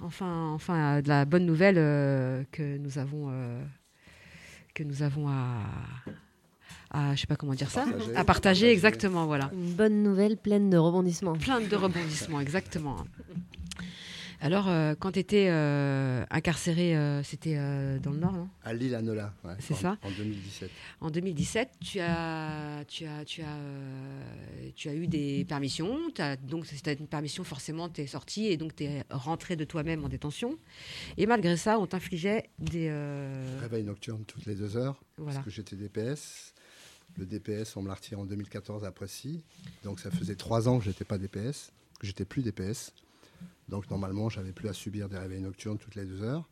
[0.01, 3.59] Enfin, enfin, de la bonne nouvelle euh, que nous avons, euh,
[4.76, 5.61] que nous avons à,
[6.91, 8.15] à, je sais pas comment dire ça, Partager.
[8.15, 9.49] à partager, exactement, voilà.
[9.53, 11.34] Une bonne nouvelle pleine de rebondissements.
[11.34, 12.97] Plein de rebondissements, exactement.
[14.41, 15.47] Alors, euh, quand tu étais
[16.29, 18.49] incarcéré, euh, c'était euh, dans le Nord, non?
[18.63, 19.33] À Lille, à Nola.
[19.43, 20.69] ouais, C'est ça En 2017.
[21.01, 25.97] En 2017, tu as, tu as, tu as, euh, tu as eu des permissions.
[26.43, 30.03] Donc, c'était une permission, forcément, tu es sorti et donc tu es rentré de toi-même
[30.03, 30.57] en détention.
[31.17, 32.88] Et malgré ça, on t'infligeait des.
[32.89, 35.01] euh, Réveil nocturne toutes les deux heures.
[35.17, 35.33] Voilà.
[35.36, 36.53] Parce que j'étais DPS.
[37.17, 39.41] Le DPS, on me l'a retiré en 2014 à Poissy.
[39.86, 42.91] Donc ça faisait trois ans que j'étais pas DPS, que j'étais plus DPS.
[43.69, 46.49] Donc normalement, j'avais plus à subir des réveils nocturnes toutes les deux heures.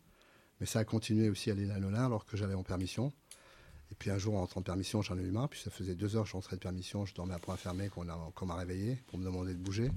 [0.59, 3.11] Mais ça a continué aussi à l'île Nola alors que j'allais en permission.
[3.91, 5.49] Et puis un jour, en rentrant de permission, j'en ai eu marre.
[5.49, 7.05] Puis ça faisait deux heures que je rentrais de permission.
[7.05, 9.91] Je dormais à point fermé qu'on m'a réveillé pour me demander de bouger.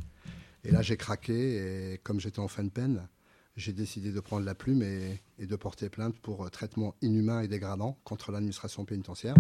[0.65, 1.93] Et là, j'ai craqué.
[1.93, 3.09] Et comme j'étais en fin de peine,
[3.57, 7.49] j'ai décidé de prendre la plume et, de porter plainte pour euh, traitement inhumain et
[7.49, 9.37] dégradant contre l'administration pénitentiaire.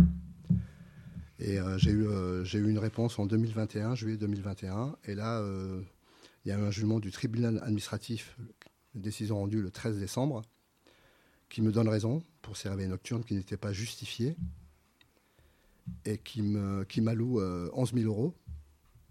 [1.38, 4.96] Et euh, j'ai eu, euh, eu une réponse en 2021, juillet 2021.
[5.04, 5.42] Et là,
[6.46, 8.36] il y a eu un jugement du tribunal administratif,
[8.94, 10.42] une décision rendue le 13 décembre,
[11.48, 14.36] qui me donne raison pour ces réveils nocturnes qui n'étaient pas justifiés
[16.04, 18.32] et qui me qui m'alloue euh, 11 000 euros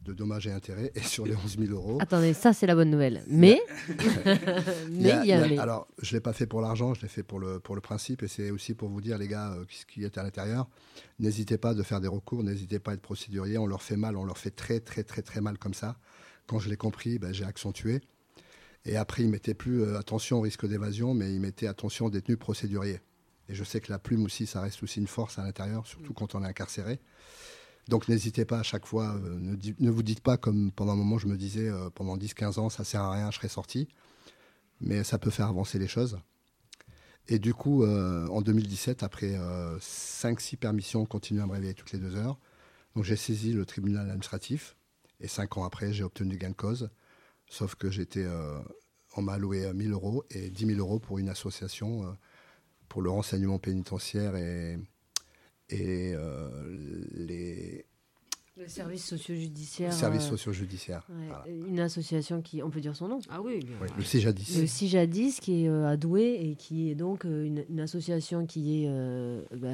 [0.02, 0.94] de dommages et intérêts.
[0.96, 3.24] Et sur les 11 000 euros, Attendez, ça c'est la bonne nouvelle.
[3.28, 3.62] Mais,
[4.90, 5.58] mais il y a, mais.
[5.58, 7.82] Alors, je ne l'ai pas fait pour l'argent, je l'ai fait pour le, pour le
[7.82, 8.24] principe.
[8.24, 10.70] Et c'est aussi pour vous dire, les gars euh, qui, qui étaient à l'intérieur,
[11.20, 13.58] n'hésitez pas de faire des recours, n'hésitez pas à être procédurier.
[13.58, 15.98] On leur fait mal, on leur fait très, très, très, très mal comme ça.
[16.48, 18.02] Quand je l'ai compris, ben, j'ai accentué.
[18.86, 22.10] Et après, ils mettaient plus euh, attention au risque d'évasion, mais ils mettaient attention aux
[22.10, 23.02] détenus procéduriers.
[23.50, 26.14] Et je sais que la plume aussi, ça reste aussi une force à l'intérieur, surtout
[26.14, 27.00] quand on est incarcéré.
[27.88, 30.96] Donc n'hésitez pas à chaque fois, euh, ne, ne vous dites pas comme pendant un
[30.96, 33.88] moment je me disais, euh, pendant 10-15 ans, ça sert à rien, je serai sorti.
[34.82, 36.20] Mais ça peut faire avancer les choses.
[37.28, 39.36] Et du coup, en 2017, après
[39.80, 42.38] 5-6 permissions, on continue à me réveiller toutes les deux heures.
[42.96, 44.76] Donc j'ai saisi le tribunal administratif.
[45.20, 46.90] Et 5 ans après, j'ai obtenu gain de cause.
[47.48, 48.60] Sauf que j'étais, euh,
[49.16, 52.12] on m'a alloué euh, 1000 euros et 10 000 euros pour une association euh,
[52.90, 54.78] pour le renseignement pénitentiaire et,
[55.72, 56.78] euh,
[57.12, 57.86] les
[58.58, 59.92] Le service socio-judiciaire.
[59.92, 60.30] services euh,
[61.10, 61.44] ouais, Voilà.
[61.68, 63.60] Une association qui, on peut dire son nom Ah oui.
[63.82, 64.62] Oui, le CIJADIS.
[64.62, 68.46] Le CIJADIS qui est euh, à Douai et qui est donc euh, une, une association
[68.46, 69.68] qui est euh, bah,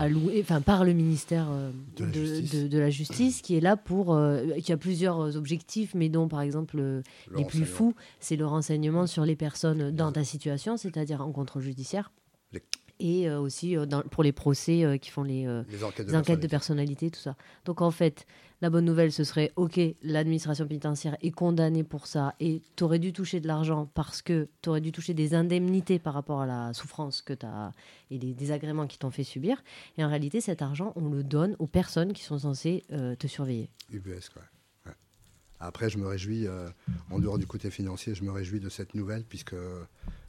[0.00, 2.50] allouée, enfin par le ministère euh, De la justice.
[2.62, 6.28] de- de la justice, qui est là pour, euh, qui a plusieurs objectifs, mais dont
[6.28, 10.24] par exemple euh, Le les plus fous, c'est le renseignement sur les personnes dans ta
[10.24, 12.10] situation, c'est-à-dire en contrôle judiciaire.
[12.52, 12.62] Les-
[13.00, 16.12] Et euh, aussi euh, dans- pour les procès euh, qui font les, Les enquêtes de
[16.12, 17.10] les enquêtes de personnalité.
[17.10, 17.34] tout ça.
[17.64, 18.26] Donc en fait,
[18.60, 22.98] la bonne nouvelle, ce serait, ok, l'administration pénitentiaire est condamnée pour ça et tu aurais
[22.98, 26.46] dû toucher de l'argent parce que tu aurais dû toucher des indemnités par rapport à
[26.46, 27.72] la souffrance que tu as
[28.10, 29.62] et les désagréments qui t'ont fait subir.
[29.96, 33.26] Et en réalité, cet argent, on le donne aux personnes qui sont censées euh, te
[33.26, 33.70] surveiller.
[33.90, 34.42] UBS, quoi.
[34.84, 34.92] Ouais.
[35.58, 36.68] Après, je me réjouis, euh,
[37.10, 39.54] en dehors du côté financier, je me réjouis de cette nouvelle, puisque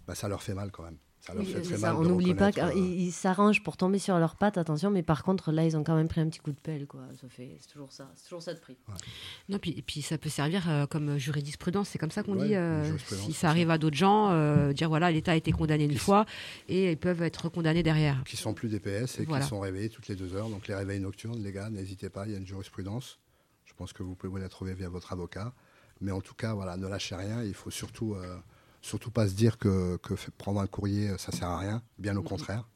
[0.07, 0.97] bah, ça leur fait mal quand même.
[1.21, 2.01] Ça leur Oui, fait c'est très ça, mal.
[2.01, 5.51] on n'oublie pas qu'ils euh, s'arrangent pour tomber sur leurs pattes, attention, mais par contre,
[5.51, 7.01] là, ils ont quand même pris un petit coup de pelle, quoi.
[7.21, 8.75] Ça fait, c'est toujours ça, c'est toujours ça de prix.
[9.47, 12.47] Non, puis, et puis ça peut servir euh, comme jurisprudence, c'est comme ça qu'on Ouais,
[12.47, 12.55] dit.
[12.55, 15.91] euh, si ça arrive à d'autres gens, euh, dire voilà, l'État a été condamné une
[15.91, 16.25] Qui- fois
[16.67, 18.23] et ils peuvent être condamnés derrière.
[18.25, 19.43] qui sont plus DPS et Voilà.
[19.43, 20.49] qui sont réveillés toutes les deux heures.
[20.49, 23.19] Donc les réveils nocturnes, les gars, n'hésitez pas, il y a une jurisprudence.
[23.65, 25.53] Je pense que vous pouvez la trouver via votre avocat.
[26.01, 27.43] Mais en tout cas, voilà, ne lâchez rien.
[27.43, 28.37] Il faut surtout, euh,
[28.81, 29.99] surtout pas se dire que,
[30.37, 31.81] prendre un courrier, ça sert à rien.
[31.97, 32.67] Bien au contraire.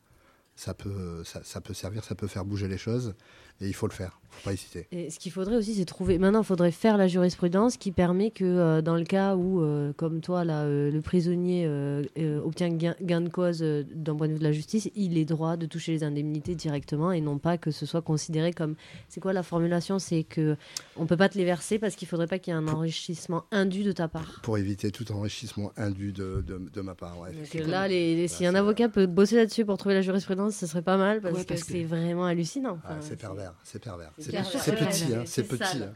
[0.56, 3.14] Ça peut, ça, ça peut servir, ça peut faire bouger les choses.
[3.62, 4.20] Et il faut le faire.
[4.22, 4.88] Il ne faut pas hésiter.
[4.92, 6.18] Et ce qu'il faudrait aussi, c'est trouver.
[6.18, 9.94] Maintenant, il faudrait faire la jurisprudence qui permet que, euh, dans le cas où, euh,
[9.94, 14.14] comme toi, là, euh, le prisonnier euh, euh, obtient gain, gain de cause euh, d'un
[14.14, 17.22] point de vue de la justice, il ait droit de toucher les indemnités directement et
[17.22, 18.76] non pas que ce soit considéré comme.
[19.08, 20.58] C'est quoi la formulation C'est que
[20.98, 23.46] on peut pas te les verser parce qu'il faudrait pas qu'il y ait un enrichissement
[23.52, 24.42] indu de ta part.
[24.44, 27.18] Pour éviter tout enrichissement indu de, de, de ma part.
[27.22, 30.56] ouais, Donc, là, les, les- si un avocat peut bosser là-dessus pour trouver la jurisprudence,
[30.58, 32.80] ce serait pas mal parce, Ouais, que, parce que- c'est vraiment hallucinant.
[32.84, 33.45] Ah, Enfin, c'est pervers,
[33.80, 34.12] pervers.
[34.18, 34.62] c'est C'est pervers.
[34.62, 35.64] c'est petit, hein, c'est petit.
[35.64, 35.94] hein.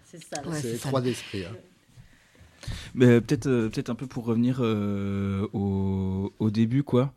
[0.53, 1.03] c'est froid sale.
[1.03, 1.45] d'esprit.
[1.45, 1.55] hein.
[2.93, 7.13] Mais peut-être euh, peut-être un peu pour revenir euh, au, au début quoi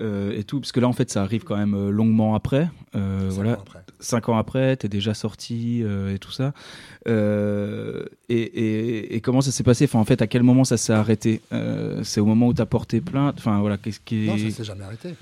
[0.00, 3.28] euh, et tout parce que là en fait ça arrive quand même longuement après euh,
[3.28, 3.80] Cinq voilà ans après.
[4.00, 6.54] cinq ans après t'es déjà sorti euh, et tout ça
[7.06, 9.84] Euh, et, et- et comment ça s'est passé?
[9.84, 11.40] Enfin en fait à quel moment ça s'est arrêté?
[11.52, 13.36] Euh, c'est au moment où t'as porté plainte?
[13.38, 15.14] Enfin voilà qu'est-ce qui Non, ça s'est jamais arrêté.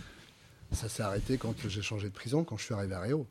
[0.72, 3.26] Ça s'est arrêté quand j'ai changé de prison, quand je suis arrivé à Réau.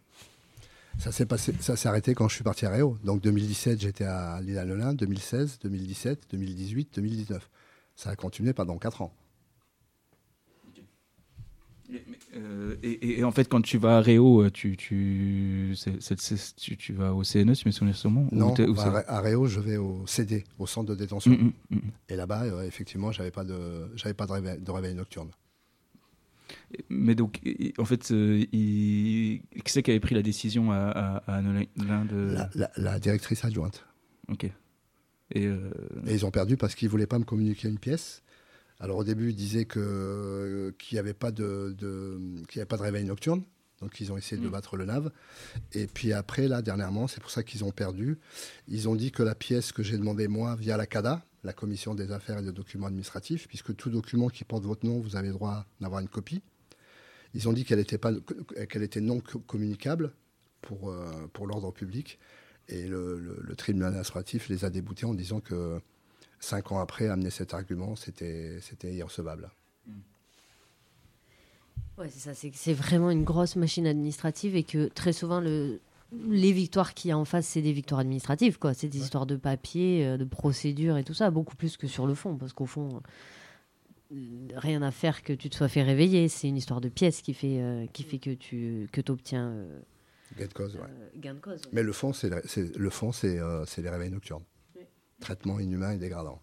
[1.00, 2.98] Ça s'est passé, ça s'est arrêté quand je suis parti à Réau.
[3.04, 7.50] Donc 2017, j'étais à l'île à Lelin, 2016, 2017, 2018, 2019.
[7.96, 9.14] Ça a continué pendant 4 ans.
[12.36, 15.76] Euh, et, en fait, quand tu vas à Réau, euh, tu,
[16.92, 19.46] vas au CNE, si mes souvenirs sont bons Non, ou bah, à Ré- à Réau,
[19.46, 21.32] je vais au CD, au centre de détention.
[21.32, 21.92] Mm, mm, mm.
[22.10, 25.30] Et là-bas, euh, effectivement, pas de, j'avais pas de réveil, de réveil nocturne.
[26.90, 27.40] Mais donc,
[27.78, 29.42] en fait, euh, il...
[29.64, 30.78] qui c'est qui avait pris la décision à,
[31.28, 32.34] à, à de...
[32.34, 33.86] La, la- la directrice adjointe.
[34.30, 34.46] Ok.
[34.46, 35.70] Et, euh,
[36.08, 38.22] Et ils ont perdu parce qu'ils ne voulaient pas me communiquer une pièce.
[38.80, 42.68] Alors au début, ils disaient que- qu'il n'y avait, pas de, de- qu'il y avait
[42.68, 43.44] pas de réveil nocturne.
[43.82, 44.52] Donc ils ont essayé de Mm.
[44.52, 45.12] battre le NAV.
[45.74, 48.18] Et puis après, là, dernièrement, c'est pour ça qu'ils ont perdu.
[48.68, 51.94] Ils ont dit que la pièce que j'ai demandée, moi, via la CADA, la Commission
[51.94, 55.28] des affaires et des documents administratifs, puisque tout document qui porte votre nom, vous avez
[55.28, 56.42] le droit d'avoir une copie.
[57.34, 58.12] Ils ont dit qu'elle était, pas,
[58.70, 60.14] qu'elle était non co- communicable
[60.62, 62.20] pour, euh, pour l'ordre public.
[62.70, 65.80] Et le, le- le tribunal administratif les a déboutés en disant que
[66.40, 69.50] cinq ans après, amener cet argument, c'était c'était irrecevable.
[71.98, 72.50] Ouais, c'est ça.
[72.54, 75.80] C'est vraiment une grosse machine administrative et que très souvent, le,
[76.28, 78.58] les victoires qu'il y a en face, c'est des victoires administratives.
[78.58, 78.74] quoi.
[78.74, 82.08] C'est des histoires de papier, euh, de procédure et tout ça, beaucoup plus que sur
[82.08, 82.36] le fond.
[82.36, 83.02] Parce qu'au fond,
[84.56, 86.28] rien à faire que tu te sois fait réveiller.
[86.28, 89.80] C'est une histoire de pièce qui fait, euh, qui fait que tu que obtiens euh,
[90.38, 90.82] Gain de cause, ouais.
[91.20, 91.60] gain de cause.
[91.62, 91.70] ouais.
[91.74, 94.44] Mais le fond, c'est le- c'est- le fond, c'est euh, c'est les réveils nocturnes.
[95.20, 96.42] Traitement inhumain et dégradant.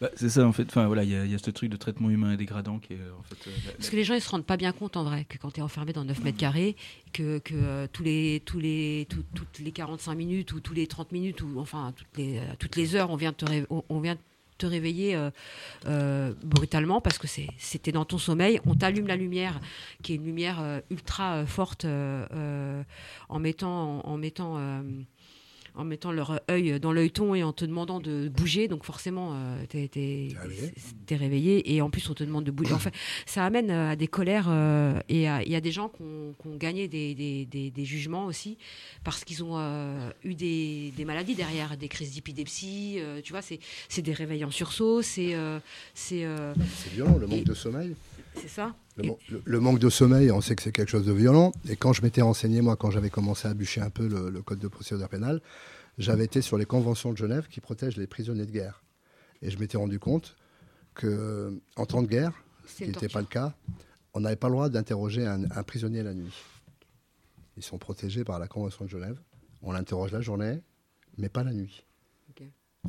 [0.00, 0.64] Bah, c'est ça en fait.
[0.64, 2.78] Enfin voilà, il y, a- il y a ce truc de traitement humain et dégradant
[2.78, 3.36] qui est euh, en fait.
[3.46, 5.36] euh, la- Parce que les gens ils se rendent pas bien compte en vrai que
[5.36, 6.74] quand tu es enfermé dans 9 mètres carrés,
[7.12, 10.86] que, que euh, tous les, tous les, tout- toutes les 45 minutes ou tous les
[10.86, 13.66] 30 minutes ou enfin toutes les, euh, toutes les heures on vient de te, ré-
[13.68, 14.20] on, on vient de
[14.60, 15.30] te réveiller euh,
[15.86, 17.26] euh, brutalement parce que
[17.58, 18.60] c'était dans ton sommeil.
[18.66, 19.58] On t'allume la lumière
[20.02, 24.82] qui est une lumière euh, ultra forte en mettant, en, mettant
[25.74, 28.68] en mettant leur œil dans l'œilleton et en te demandant de bouger.
[28.68, 30.28] Donc forcément, euh, t'es, t'es-
[31.06, 32.72] t'es réveillé et en plus on te demande de bouger.
[32.74, 32.92] En fait,
[33.26, 36.34] ça amène euh, à des colères euh, et il y a des gens qui ont,
[36.40, 38.58] qui ont gagné des, des- des- des jugements aussi
[39.04, 42.96] parce qu'ils ont euh, eu des, maladies derrière, des crises d'épilepsie.
[42.98, 43.58] euh, tu vois, c'est,
[43.88, 45.02] c'est des réveils en sursaut.
[45.02, 45.34] C'est,
[45.94, 46.26] c'est,
[46.76, 47.94] C'est violent, le manque et- de sommeil.
[48.34, 48.74] C'est ça.
[49.02, 51.52] Le, man- le- le manque de sommeil, on sait que c'est quelque chose de violent.
[51.68, 54.42] Et quand je m'étais renseigné, moi, quand j'avais commencé à bûcher un peu le, le
[54.42, 55.40] code de procédure pénale,
[55.98, 58.82] j'avais été sur les conventions de Genève qui protègent les prisonniers de guerre.
[59.42, 60.36] Et je m'étais rendu compte
[60.94, 62.32] que, en temps de guerre,
[62.66, 63.54] ce qui n'était pas le cas,
[64.14, 66.32] on n'avait pas le droit d'interroger un, un prisonnier la nuit.
[67.56, 69.18] Ils sont protégés par la convention de Genève.
[69.62, 70.60] On l'interroge la journée,
[71.18, 71.84] mais pas la nuit.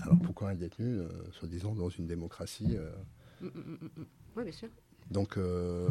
[0.01, 2.91] Alors pourquoi un détenu, euh, soi-disant dans une démocratie euh,
[3.41, 4.05] mm, mm, mm.
[4.37, 4.69] Oui, bien sûr.
[5.11, 5.89] Donc, euh,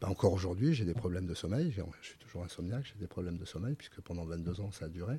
[0.00, 1.74] bah, encore aujourd'hui, j'ai des problèmes de sommeil.
[2.00, 4.88] Je suis toujours insomniaque, j'ai des problèmes de sommeil, puisque pendant 22 ans, ça a
[4.88, 5.18] duré.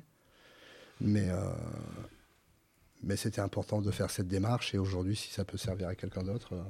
[1.00, 1.50] Mais, euh,
[3.02, 4.74] mais c'était important de faire cette démarche.
[4.74, 6.62] Et aujourd'hui, si ça peut servir à quelqu'un d'autre, euh,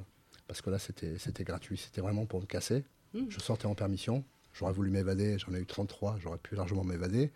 [0.47, 1.79] parce que là, c'était gratuit.
[1.79, 2.85] C'était vraiment pour me casser.
[3.15, 3.27] Mhm.
[3.31, 4.25] Je sortais en permission.
[4.53, 5.39] J'aurais voulu m'évader.
[5.39, 6.19] J'en ai eu 33.
[6.21, 7.31] J'aurais pu largement m'évader.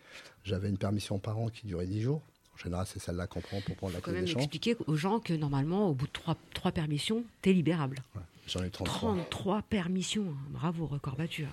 [0.45, 2.23] J'avais une permission par an qui durait 10 jours.
[2.55, 4.41] En général, c'est celle-là qu'on prend pour prendre la clé des champs.
[4.41, 8.03] expliquer aux gens que normalement, au bout de trois, trois permissions, t'es libérable.
[8.49, 9.15] J'en ai eu 33.
[9.15, 10.27] 33 permissions.
[10.31, 10.37] hein.
[10.51, 11.45] Bravo, record battu.
[11.45, 11.49] hein.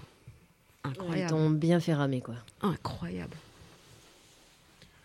[0.86, 1.30] Ils Incroyable.
[1.32, 2.36] t'ont bien fait ramer, quoi.
[2.62, 3.36] Incroyable.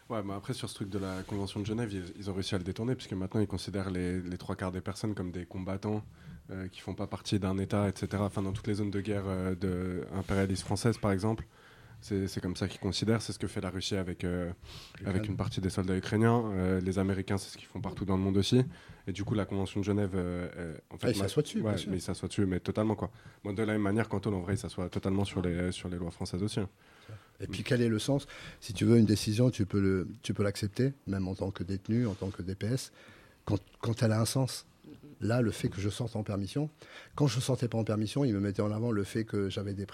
[0.09, 2.55] Ouais, mais après, sur ce truc de la Convention de Genève, ils, ils ont réussi
[2.55, 5.47] à le détourner, puisque maintenant, ils considèrent les, les trois quarts des personnes comme des
[5.47, 6.03] combattants
[6.51, 8.09] euh, qui font pas partie d'un État, etc.
[8.21, 11.45] Enfin, dans toutes les zones de guerre euh, de impérialiste française, par exemple.
[12.03, 13.21] C'est comme ça qu'ils considèrent.
[13.23, 14.51] C'est ce que fait la Russie avec, euh,
[15.05, 16.43] avec une partie des soldats ukrainiens.
[16.55, 18.65] Euh, les Américains, c'est ce qu'ils font partout dans le monde aussi.
[19.07, 20.13] Et du coup, la Convention de Genève.
[20.15, 22.95] euh, euh, en fait, Ah, ils s'assoient dessus, Ouais, mais ils s'assoient dessus, mais totalement,
[22.95, 23.11] quoi.
[23.45, 25.99] Moi, de la même manière, Quentin, en vrai, il s'assoit totalement sur les, sur les
[25.99, 26.61] lois françaises aussi.
[26.61, 26.69] hein.
[27.43, 28.27] Et puis quel est le sens?
[28.61, 31.63] Si tu veux une décision, tu peux le, tu peux l'accepter, même en tant que
[31.65, 32.93] détenu, en tant que DPS,
[33.47, 34.67] quand, quand elle a un sens.
[35.21, 36.71] Là, le fait que je sorte en permission,
[37.15, 39.75] quand je sortais pas en permission, il me mettait en avant le fait que j'avais
[39.75, 39.87] des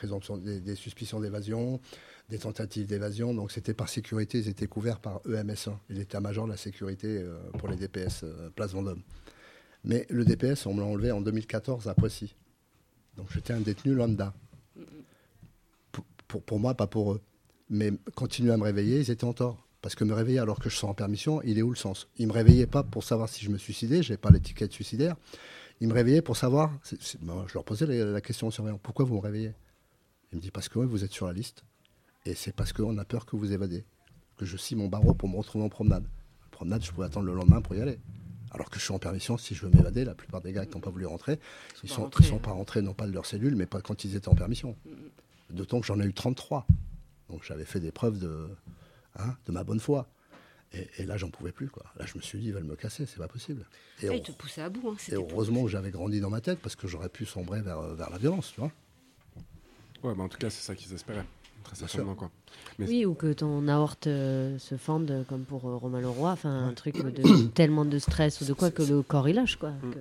[0.45, 1.81] des, des suspicions d'évasion,
[2.29, 3.35] des tentatives d'évasion.
[3.35, 7.39] Donc c'était par sécurité, ils étaient couverts par E EMS1, l'état-major de la sécurité euh,
[7.59, 9.03] pour les DPS euh, Place Vendôme.
[9.83, 12.35] Mais le DPS, on me l'a enlevé en 2014 à Poissy.
[13.17, 14.33] Donc j'étais un détenu lambda.
[15.91, 17.21] Pour, pour, pour moi, pas pour eux.
[17.69, 19.66] Mais continuer à me réveiller, ils étaient en tort.
[19.87, 22.09] Parce que me réveiller alors que je sors en permission, il est où le sens?
[22.19, 25.15] Ils me réveillaient pas pour savoir si je me suicidais, je n'avais pas l'étiquette suicidaire.
[25.81, 29.15] Ils me réveillaient pour savoir, je leur posais la, la question au surveillant, pourquoi vous
[29.15, 29.55] me réveillez?
[30.33, 31.63] Il me dit, parce que ouais, vous êtes sur la liste.
[32.25, 33.85] Et c'est parce qu'on a peur que vous évadez.
[34.37, 36.09] Que je scie mon barreau pour me retrouver en promenade.
[36.47, 38.01] En promenade, je pouvais attendre le lendemain pour y aller.
[38.51, 40.75] Alors que je suis en permission, si je veux m'évader, la plupart des gars qui
[40.75, 41.39] n'ont pas voulu rentrer,
[41.85, 44.03] ils pas sont, ils sont pas rentrés, non pas de leur cellule, mais pas quand
[44.03, 44.77] ils étaient en permission.
[45.51, 46.67] D'autant que j'en ai eu 33.
[47.31, 48.49] Donc j'avais fait des preuves de,
[49.19, 50.09] hein, de ma bonne foi.
[50.73, 51.69] Et, et là, j'en pouvais plus.
[51.69, 51.85] Quoi.
[51.99, 53.65] Là, je me suis dit, ils veulent me casser, c'est pas possible.
[54.03, 54.89] Et, Ah, on- te poussait à bout.
[54.91, 57.81] Hein, et heureusement que j'avais grandi dans ma tête parce que j'aurais pu sombrer vers,
[57.95, 58.73] vers la violence, tu vois.
[60.03, 61.25] Ouais, bah en tout cas, c'est ça qu'ils espéraient.
[61.65, 62.31] Très certainement, quoi.
[62.79, 66.31] Mais Oui, ou que ton aorte euh, se fende euh, comme pour euh, Romain Leroy,
[66.31, 69.57] enfin un truc de tellement de stress ou de quoi que le corps il lâche
[69.57, 69.71] quoi.
[69.71, 69.91] Mm.
[69.93, 69.99] que-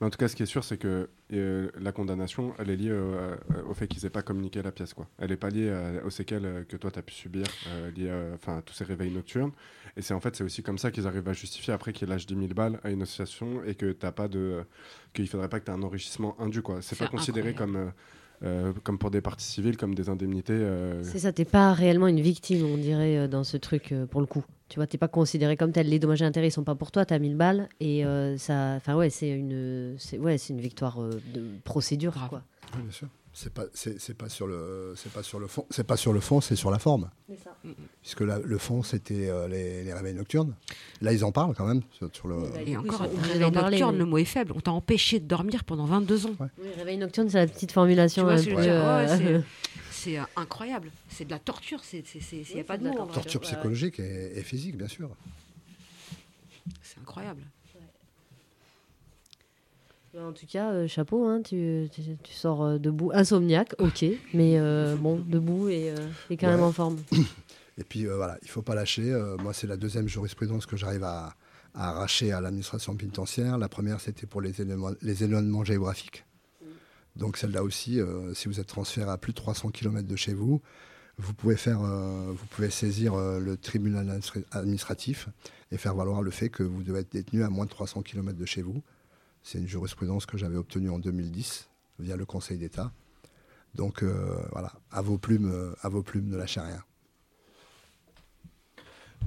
[0.00, 2.76] Mais en tout cas, ce qui est sûr, c'est que euh, la condamnation, elle est
[2.76, 3.36] liée euh,
[3.68, 4.94] au fait qu'ils n'aient pas communiqué la pièce.
[4.94, 5.06] Quoi.
[5.18, 7.90] Elle n'est pas liée euh, aux séquelles euh, que toi, tu as pu subir, euh,
[7.90, 9.52] liées euh, à tous ces réveils nocturnes.
[9.98, 12.26] Et c'est en fait, c'est aussi comme ça qu'ils arrivent à justifier après qu'ils lâchent
[12.26, 14.64] 10 000 balles à une association et que t'as pas de,
[15.12, 16.62] qu'il ne faudrait pas que tu aies un enrichissement indu.
[16.62, 16.80] Quoi.
[16.80, 17.92] C'est C'est pas considéré comme,
[18.42, 20.52] euh, comme pour des parties civiles, comme des indemnités.
[20.54, 24.06] euh, C'est ça, t'es pas réellement une victime, on dirait, euh, dans ce truc, euh,
[24.06, 24.44] pour le coup.
[24.68, 25.88] Tu vois, t'es pas considéré comme tel.
[25.88, 27.68] Les dommages et intérêts ils sont pas pour toi, t'as 1000 balles.
[27.80, 28.74] Et euh, ça.
[28.76, 32.42] Enfin, ouais, c'est une, c'est ouais, c'est une victoire euh, de procédure, quoi.
[32.76, 33.08] Oui, bien sûr.
[33.32, 36.12] C'est pas, c'est, c'est pas sur le, c'est pas sur le fond, c'est pas sur
[36.12, 37.10] le fond, c'est sur la forme.
[37.28, 37.56] C'est ça.
[38.02, 40.54] Puisque là, le fond, c'était euh, les, les réveils nocturnes.
[41.00, 42.42] Là, ils en parlent quand même sur, sur le.
[42.66, 44.52] Et encore, le obligés réveil parler, nocturne, le mot est faible.
[44.56, 46.34] On t'a empêché de dormir pendant 22 ans.
[46.40, 48.26] Oui, réveil nocturne, c'est la petite formulation.
[48.28, 49.42] Euh, Ouais, c'est-
[49.92, 50.90] C'est euh, incroyable.
[51.08, 51.80] C'est de la torture.
[51.92, 52.02] Il
[52.54, 52.96] n'y a pas de vrai.
[53.12, 55.08] Torture Ouais, psychologique et, et physique, bien sûr.
[56.82, 57.42] C'est incroyable.
[60.18, 63.12] En tout cas, euh, chapeau, hein, tu, tu, tu sors euh, debout.
[63.14, 64.04] Insomniaque, ok,
[64.34, 66.96] mais euh, bon, debout et, euh, et quand même en forme.
[67.78, 69.10] Et puis voilà, il ne faut pas lâcher.
[69.38, 71.34] Moi, c'est la deuxième jurisprudence que j'arrive à,
[71.72, 73.56] à arracher à l'administration pénitentiaire.
[73.56, 76.26] La première, c'était pour les éloignements, les éloignements géographiques.
[77.16, 77.98] Donc celle-là aussi,
[78.34, 80.60] si vous êtes transféré à plus de 300 km de chez vous,
[81.16, 85.28] vous pouvez, faire, euh, vous pouvez saisir euh, le tribunal administra- administratif
[85.70, 88.36] et faire valoir le fait que vous devez être détenu à moins de 300 km
[88.38, 88.82] de chez vous.
[89.42, 91.68] C'est une jurisprudence que j'avais obtenue en 2010
[91.98, 92.92] via le Conseil d'État.
[93.74, 96.82] Donc euh, voilà, à vos plumes, euh, à vos plumes, ne lâchez rien.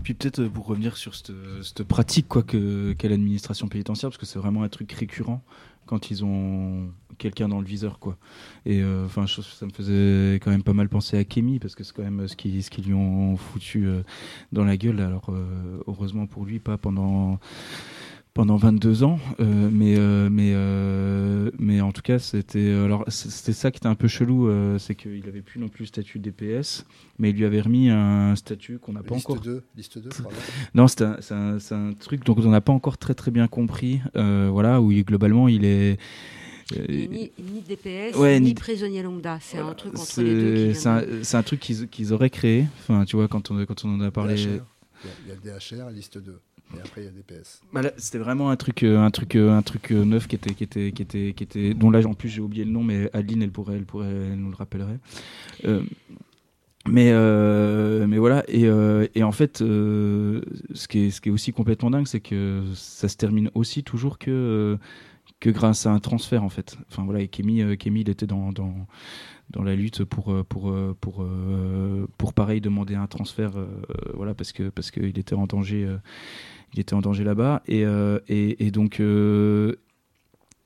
[0.04, 4.26] Puis peut-être euh, pour revenir sur cette, pratique quoi que qu'est l'administration pénitentiaire parce que
[4.26, 5.42] c'est vraiment un truc récurrent
[5.86, 8.00] quand ils ont quelqu'un dans le viseur.
[8.66, 11.94] Et enfin ça me faisait quand même pas mal penser à Kémy parce que c'est
[11.94, 13.86] quand même ce qui ce qu'ils lui ont foutu
[14.54, 15.30] dans la gueule alors
[15.88, 17.38] heureusement pour lui pas pendant
[18.34, 23.54] pendant 22 ans, euh, mais euh, mais euh, mais en tout cas c'était alors c'était
[23.54, 26.18] ça qui était un peu chelou, euh, c'est qu'il avait plus non plus le statut
[26.18, 26.86] DPS,
[27.20, 29.42] mais il lui avait remis un statut qu'on n'a pas Liste encore.
[29.44, 30.30] 2, liste 2, pardon.
[30.74, 31.58] Non, c'est un, c'est un-
[31.90, 35.04] un truc dont on n'a pas encore très très bien compris, euh, voilà où il-
[35.06, 36.00] globalement il est.
[36.90, 39.38] Ni, ni DPS, Ouais, ni, ni- prisonnier lambda.
[39.42, 40.74] C'est un truc entre les deux.
[40.74, 42.66] c'est un, truc qu'ils qu'ils auraient créé.
[42.80, 44.36] Enfin, tu vois, quand on, quand on en a parlé.
[44.36, 44.48] DHR.
[44.48, 44.62] Il y a-
[45.26, 46.40] il y a le DHR, liste 2.
[47.72, 50.54] Bah c'était vraiment un truc, euh, un truc, euh, un truc euh, neuf qui était,
[50.54, 53.10] qui était, qui était, qui était, dont là en plus j'ai oublié le nom, mais
[53.14, 55.00] Adeline, elle pourrait, elle pourrait, nous le rappellerait.
[56.86, 57.14] Mais,
[58.06, 58.68] mais voilà, et,
[59.16, 63.08] et en fait, ce qui est, ce qui est aussi complètement dingue, c'est que ça
[63.08, 64.78] se termine aussi toujours que
[65.40, 66.78] que grâce à un transfert en fait.
[66.90, 68.74] Enfin voilà, et Kémy, Kémy, il était dans, dans
[69.50, 71.26] dans la lutte pour pour pour
[72.18, 73.54] pour pareil demander un transfert,
[74.14, 75.88] voilà parce que parce qu'il était en danger.
[76.74, 77.62] Il était en danger là-bas.
[77.68, 79.76] Et, euh, et, et donc euh,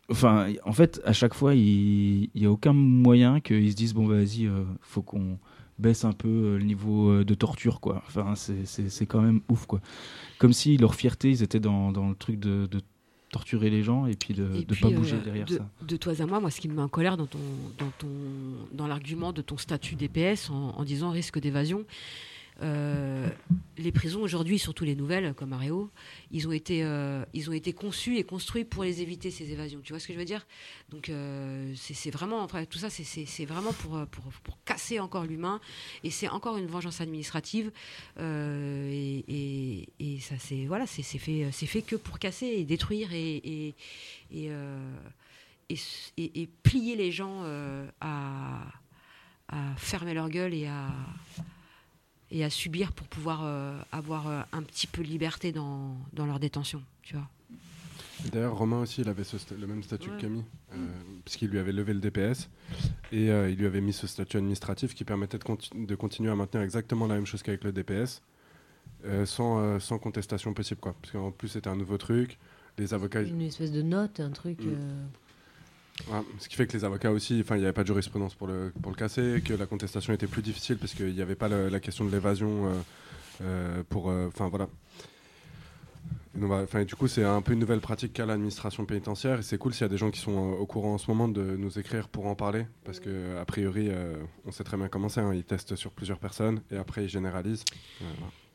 [0.10, 4.08] enfin en fait à chaque fois il n'y a aucun moyen qu'ils se disent bon
[4.08, 5.38] bah, vas-y euh, faut qu'on
[5.80, 8.02] baisse un peu le niveau de torture quoi.
[8.08, 9.82] Enfin c'est- quand même ouf quoi.
[10.40, 12.82] Comme si leur fierté ils étaient dans, dans le truc de, de
[13.30, 15.70] torturer les gens et puis de ne pas euh, bouger derrière de, ça.
[15.86, 17.40] De toi à moi, moi, ce qui me met en colère dans ton,
[17.78, 18.08] dans ton,
[18.72, 21.84] dans l'argument de ton statut DPS en, en disant risque d'évasion.
[22.62, 23.30] Euh,
[23.78, 25.92] les prisons aujourd'hui, surtout les nouvelles comme Aréo,
[26.32, 29.80] ils ont été, euh, ils ont été conçus et construits pour les éviter ces évasions.
[29.84, 30.48] Tu vois ce que je veux dire?
[30.90, 34.08] Donc euh, c'est vraiment, tout ça, c'est- vraiment pour,
[34.66, 35.62] casser encore l'humain.
[36.04, 37.72] Et c'est encore une vengeance administrative.
[38.20, 39.86] Et,
[40.22, 43.76] ça c'est voilà, c'est fait, c'est fait que pour casser et détruire et,
[46.64, 47.44] plier les gens
[48.02, 48.64] à,
[49.50, 50.90] à fermer leur gueule et à,
[52.32, 56.26] et à subir pour pouvoir euh, avoir euh, un petit peu de liberté dans, dans
[56.26, 56.82] leur détention.
[57.04, 57.28] Tu vois.
[58.32, 60.16] D'ailleurs, Romain aussi, il avait ce sta- le même statut Ouais.
[60.18, 60.78] que Camille, euh,
[61.24, 62.50] puisqu'il lui avait levé le DPS
[63.12, 66.32] et euh, il lui avait mis ce statut administratif qui permettait de, conti- de continuer
[66.32, 68.22] à maintenir exactement la même chose qu'avec le DPS,
[69.06, 70.80] euh, sans, euh, sans contestation possible.
[70.82, 70.96] Quoi.
[71.00, 72.38] Parce qu'en plus, c'était un nouveau truc.
[72.80, 73.22] Les avocats.
[73.22, 74.60] Une espèce de note, un truc.
[74.62, 75.08] Mm.
[76.40, 78.48] Ce qui fait que les avocats aussi, enfin, il n'y avait pas de jurisprudence pour
[78.48, 81.48] le, pour le casser, que la contestation était plus difficile parce qu'il n'y avait pas
[81.48, 82.74] la question de l'évasion euh,
[83.42, 84.68] euh, pour, euh, enfin voilà.
[86.40, 89.58] Voilà, enfin, du coup, c'est un peu une nouvelle pratique qu'a l'administration pénitentiaire et c'est
[89.58, 91.80] cool s'il y a des gens qui sont au courant en ce moment de nous
[91.80, 93.90] écrire pour en parler parce que a priori,
[94.46, 95.22] on sait très bien comment c'est.
[95.22, 97.66] hein, ils testent sur plusieurs personnes et après ils généralisent.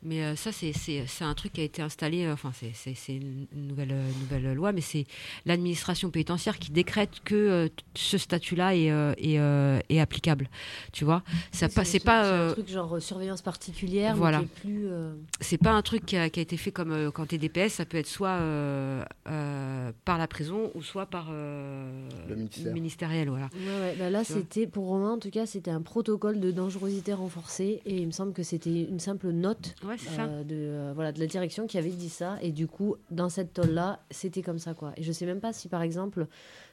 [0.05, 2.73] Mais euh, ça, c'est- c'est c'est un truc qui a été installé, euh, enfin, c'est-
[2.75, 5.05] c'est c'est une nouvelle, euh, nouvelle loi, mais c'est
[5.47, 10.49] l'administration pénitentiaire qui décrète que euh, ce statut-là est, euh, est, euh, est applicable.
[10.93, 11.23] Tu vois?
[11.53, 12.25] Ça c'est pas- un C'est truc- pas.
[12.25, 14.41] c'est un euh, truc genre euh, surveillance particulière, Voilà.
[14.41, 14.87] mais qui est plus.
[14.89, 17.37] euh, c'est pas un truc qui a, qui a été fait comme euh, quand tu
[17.37, 22.09] es DPS, ça peut être soit euh, euh, par la prison ou soit par euh,
[22.29, 22.73] Le ministère.
[22.75, 23.29] ministériel.
[23.29, 23.49] Voilà.
[23.55, 27.13] Ouais, ouais, bah là, c'était pour Romain, en tout cas, c'était un protocole de dangerosité
[27.13, 30.25] renforcée et il me semble que c'était une simple note Ouais, c'est ça.
[30.25, 32.39] euh, de, euh, voilà, de la direction qui avait dit ça.
[32.43, 34.75] Et du coup, dans cette tôle-là, c'était comme ça.
[34.75, 34.93] quoi.
[34.97, 36.27] Et je sais même pas si, par exemple,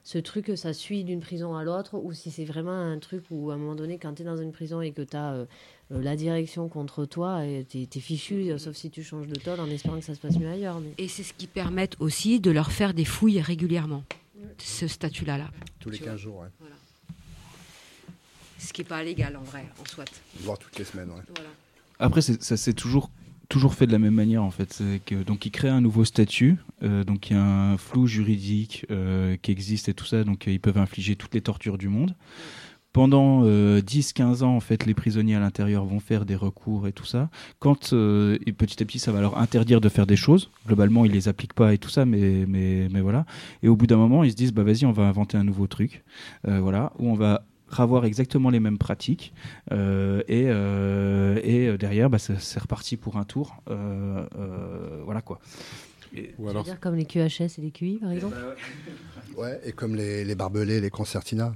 [0.03, 3.51] ce truc, ça suit d'une prison à l'autre ou si c'est vraiment un truc où,
[3.51, 5.45] à un moment donné, quand tu es dans une prison et que tu as
[5.91, 9.59] la direction contre toi, et t'es es fichu, euh, sauf si tu changes de tôle
[9.59, 10.79] en espérant que ça se passe mieux ailleurs.
[10.79, 10.93] Mais...
[10.99, 14.03] Et c'est ce qui permet aussi de leur faire des fouilles régulièrement,
[14.59, 15.39] ce statut-là.
[15.39, 16.17] Là, Tous les Tu 15 vois.
[16.21, 16.45] jours.
[16.59, 16.75] Voilà.
[18.59, 20.05] Ce qui n'est pas légal en vrai, en soit.
[20.41, 21.21] Voire toutes les semaines, ouais.
[21.33, 21.49] Voilà.
[21.99, 23.11] Après, ça s'est toujours
[23.49, 24.81] toujours fait de la même manière en fait.
[25.25, 29.35] Donc ils créent un nouveau statut, euh, donc il y a un flou juridique euh,
[29.41, 32.15] qui existe et tout ça, donc euh, ils peuvent infliger toutes les tortures du monde.
[32.93, 37.05] pendant 10-15 ans, en fait, les prisonniers à l'intérieur vont faire des recours et tout
[37.05, 37.29] ça.
[37.59, 40.49] Quand et petit à petit, ça va leur interdire de faire des choses.
[40.65, 43.25] Globalement, ils les appliquent pas et tout ça, mais, mais, mais voilà.
[43.61, 45.67] Et au bout d'un moment, ils se disent, bah vas-y, on va inventer un nouveau
[45.67, 46.03] truc,
[46.43, 47.45] voilà, où on va
[47.77, 49.33] avoir exactement les mêmes pratiques
[49.71, 55.39] euh, et, euh, et derrière bah, c'est reparti pour un tour Euh, euh, voilà quoi
[56.13, 58.35] Et- Tu veux dire comme les QHS et les QI, par exemple
[59.37, 61.53] Ouais, et comme les, les barbelés, les concertinas.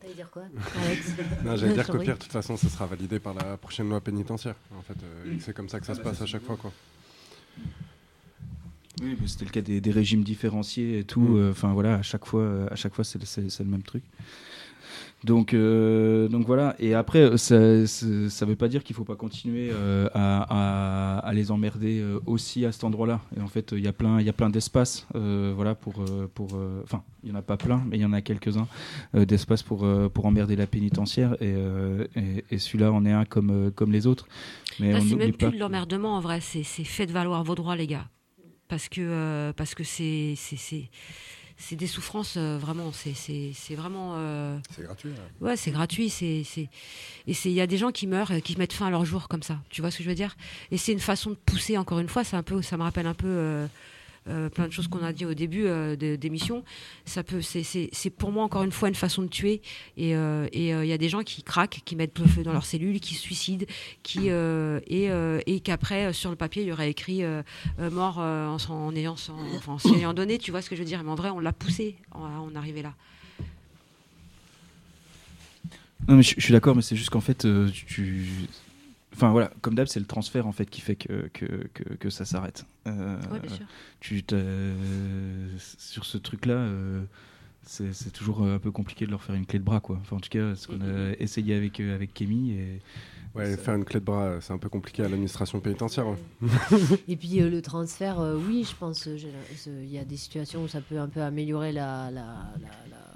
[0.00, 0.44] T'allais dire quoi
[1.44, 4.00] Non, j'allais dire qu'au pire, de toute façon, ça sera validé par la prochaine loi
[4.00, 4.54] pénitentiaire.
[4.78, 6.72] En fait, euh, c'est comme ça que ça se passe à chaque fois, quoi.
[9.02, 11.20] Oui, c'était le cas des, des régimes différenciés et tout.
[11.20, 11.36] Mm.
[11.36, 13.18] euh, Enfin voilà, à chaque fois, euh, à chaque fois, c'est
[13.60, 14.02] le même truc.
[15.24, 16.76] Donc, euh, donc voilà.
[16.78, 21.32] Et après, ça, ça veut pas dire qu'il faut pas continuer euh, à, à- à
[21.32, 23.20] les emmerder euh, aussi à cet endroit-là.
[23.36, 26.04] Et en fait, il y a plein, il y a plein d'espaces, euh, voilà, pour,
[26.34, 26.50] pour.
[26.54, 28.68] euh, Enfin, il y en a pas plein, mais il y en a quelques-uns
[29.16, 31.32] euh, d'espaces pour euh, pour emmerder la pénitentiaire.
[31.40, 34.28] Et, euh, et, et celui-là en est un comme comme les autres.
[34.78, 37.56] Mais on c'est même pas plus de l'emmerdement en vrai, c'est c'est faites valoir vos
[37.56, 38.06] droits, les gars.
[38.68, 40.88] Parce que euh, parce que c'est c'est- c'est
[41.56, 44.12] c'est des souffrances euh, vraiment, c'est c'est c'est vraiment.
[44.16, 45.10] euh, C'est gratuit.
[45.10, 45.44] hein.
[45.44, 46.68] Ouais, c'est gratuit, c'est c'est
[47.26, 49.04] et c'est il y a des gens qui meurent et qui mettent fin à leur
[49.04, 49.58] jour comme ça.
[49.70, 50.36] Tu vois ce que je veux dire?
[50.70, 52.22] Et c'est une façon de pousser encore une fois.
[52.24, 53.66] C'est un peu, ça me rappelle un peu.
[54.28, 56.64] Euh, plein de choses qu'on a dit au début euh, d'émission.
[57.04, 59.60] Ça peut, c'est- pour moi encore une fois une façon de tuer.
[59.96, 62.64] Et euh, il y a des gens qui craquent, qui mettent le feu dans leurs
[62.66, 63.66] cellules, qui se suicident,
[64.02, 65.10] qui et,
[65.46, 67.22] et qu'après sur le papier il y aurait écrit
[67.78, 70.38] mort en, en ayant enfin, ayant donné.
[70.38, 72.54] Tu vois ce que je veux dire Mais en vrai, on l'a poussé à en
[72.54, 72.94] arriver là.
[76.08, 77.46] Non, mais je, je suis d'accord, mais c'est juste qu'en fait,
[77.86, 78.26] tu.
[79.18, 82.08] Enfin voilà, comme d'hab, c'est le transfert en fait qui fait que, que, que, que
[82.08, 82.64] ça s'arrête.
[82.86, 83.66] Euh, Ouais, bien sûr.
[83.98, 84.22] Tu
[85.58, 87.02] sur ce truc-là, euh,
[87.62, 89.98] c'est toujours euh, un peu compliqué de leur faire une clé de bras, quoi.
[90.00, 92.80] Enfin, en tout cas, ce qu'on a essayé avec avec Kémy et.
[93.34, 96.06] Ouais, faire une clé de bras, c'est un peu compliqué à l'administration pénitentiaire.
[96.08, 96.16] ouais.
[97.08, 99.16] Et puis euh, le transfert, euh, oui, je pense, euh,
[99.66, 102.68] il y a des situations où ça peut un peu améliorer la, la, la, la-
[102.88, 103.07] le-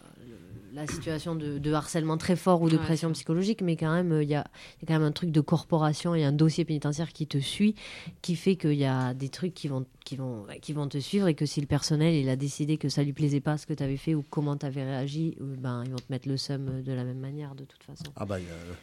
[0.74, 4.12] la situation de, de harcèlement très fort ou de Ouais, pression psychologique, mais quand même,
[4.12, 4.44] euh, il y, a,
[4.78, 7.38] il y a quand même un truc de corporation et un dossier pénitentiaire qui te
[7.38, 7.74] suit,
[8.22, 11.28] qui fait qu'il y a des trucs qui vont, qui, vont, qui vont te suivre
[11.28, 13.74] et que si le personnel il a décidé que ça lui plaisait pas ce que
[13.74, 16.36] tu avais fait ou comment tu avais réagi, euh, ben, ils vont te mettre le
[16.36, 18.04] seum de la même manière de toute façon.
[18.16, 18.38] Ah bah,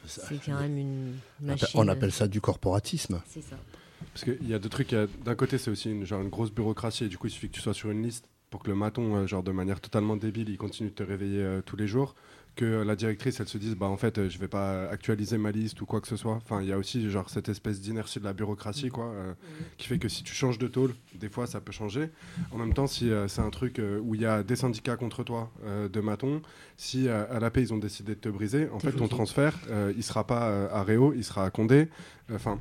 [0.05, 1.65] C'est quand même une On machine.
[1.65, 3.21] appelle- On appelle ça du corporatisme.
[3.27, 3.55] C'est ça.
[4.13, 4.95] Parce qu'il y a deux trucs.
[5.25, 7.03] D'un côté, c'est aussi une, genre une grosse bureaucratie.
[7.05, 9.15] Et du coup, il suffit que tu sois sur une liste pour que le maton,
[9.15, 12.15] euh, genre de manière totalement débile, il continue de te réveiller euh, tous les jours.
[12.55, 15.51] Que la directrice, elle se dise, bah en fait, euh, je vais pas actualiser ma
[15.51, 16.33] liste ou quoi que ce soit.
[16.33, 19.13] Enfin, il y a aussi genre cette espèce d'inertie de la bureaucratie, quoi,
[19.77, 22.09] qui fait que si tu changes de tôle, des fois, ça peut changer.
[22.51, 25.51] En même temps, si c'est un truc où il y a des syndicats contre toi
[25.65, 26.41] de maton,
[26.81, 29.53] si euh, à la paix ils ont décidé de te briser, en fait, ton transfert,
[29.69, 31.89] euh, il sera pas euh, à Réau, il sera à Condé.
[32.33, 32.57] Enfin,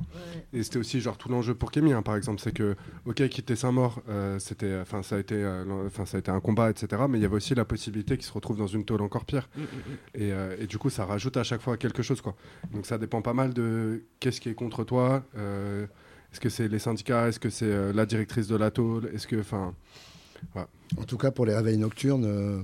[0.51, 2.75] et c'était aussi genre tout l'enjeu pour Kémy, hein, par exemple, c'est que
[3.05, 6.41] ok quitter Saint-Maur, euh, c'était, enfin ça a été, euh, enfin ça a été un
[6.41, 7.03] combat, etc.
[7.09, 9.47] Mais il y avait aussi la possibilité qu'il se retrouve dans une tôle encore pire.
[9.55, 9.61] Mm,
[10.15, 12.35] Et, euh, et du coup, ça rajoute à chaque fois quelque chose, quoi.
[12.73, 15.23] Donc ça dépend pas mal de qu'est-ce qui est contre toi.
[15.37, 15.85] euh,
[16.33, 19.27] est-ce que c'est les syndicats Est-ce que c'est euh, la directrice de la tôle Est-ce
[19.27, 19.73] que, enfin.
[20.97, 22.61] En tout cas, pour les réveils nocturnes, euh,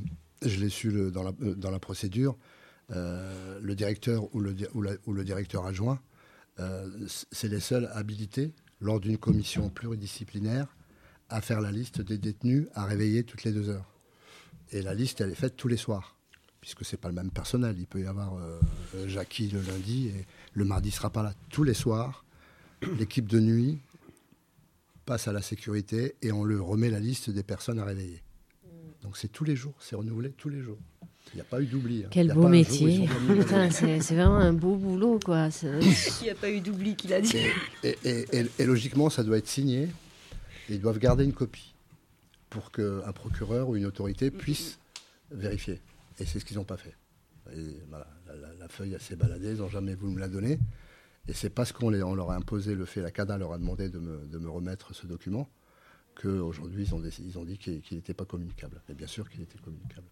[0.49, 2.37] je l'ai su le- dans, la, euh, dans la procédure,
[2.91, 5.99] euh, le directeur ou le, directeur adjoint,
[6.59, 6.87] euh,
[7.31, 10.67] c'est les seuls habilités, lors d'une commission pluridisciplinaire,
[11.29, 13.91] à faire la liste des détenus à réveiller toutes les deux heures.
[14.71, 16.17] Et la liste, elle est faite tous les soirs,
[16.61, 17.75] puisque c'est pas le même personnel.
[17.79, 18.33] Il peut y avoir
[19.07, 21.33] Jackie le lundi et le mardi sera pas là.
[21.49, 22.25] Tous les soirs,
[22.99, 23.79] l'équipe de nuit
[25.05, 28.21] passe à la sécurité et on lui remet la liste des personnes à réveiller.
[29.05, 30.77] Donc c'est tous les jours, c'est renouvelé tous les jours.
[31.33, 31.99] Il n'y a pas eu d'oubli.
[32.03, 32.07] hein.
[32.07, 33.07] Il Quel y a beau métier.
[33.71, 35.49] c'est vraiment un beau boulot, quoi.
[35.63, 37.37] Il n'y a pas eu d'oubli qu'il a dit.
[37.83, 39.83] Et, et- et- et logiquement, ça doit être signé.
[40.69, 41.73] Et ils doivent garder une copie
[42.49, 44.79] pour qu'un procureur ou une autorité puisse
[45.31, 45.81] vérifier.
[46.19, 46.95] Et c'est ce qu'ils n'ont pas fait.
[47.55, 50.27] Et voilà, la, la- la feuille, elle s'est baladée, ils n'ont jamais voulu me la
[50.27, 50.57] donner.
[51.27, 53.99] Et c'est parce qu'on leur a imposé le fait, la CADA leur a demandé de
[53.99, 55.47] me, de me remettre ce document,
[56.15, 58.81] qu'aujourd'hui, ils ont, décidé- ils ont dit qu'il qu'il n'était pas communicable.
[58.89, 60.07] Et bien sûr qu'il était communicable.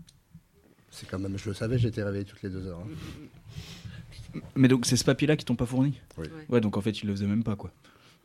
[0.91, 2.79] C'est quand même, je le savais, j'étais réveillé toutes les deux heures.
[2.81, 4.39] hein.
[4.55, 5.99] Mais donc c'est ce papier-là qui t'ont pas fourni?
[6.17, 6.27] Oui.
[6.49, 7.71] Ouais, donc en fait ils le faisaient même pas quoi.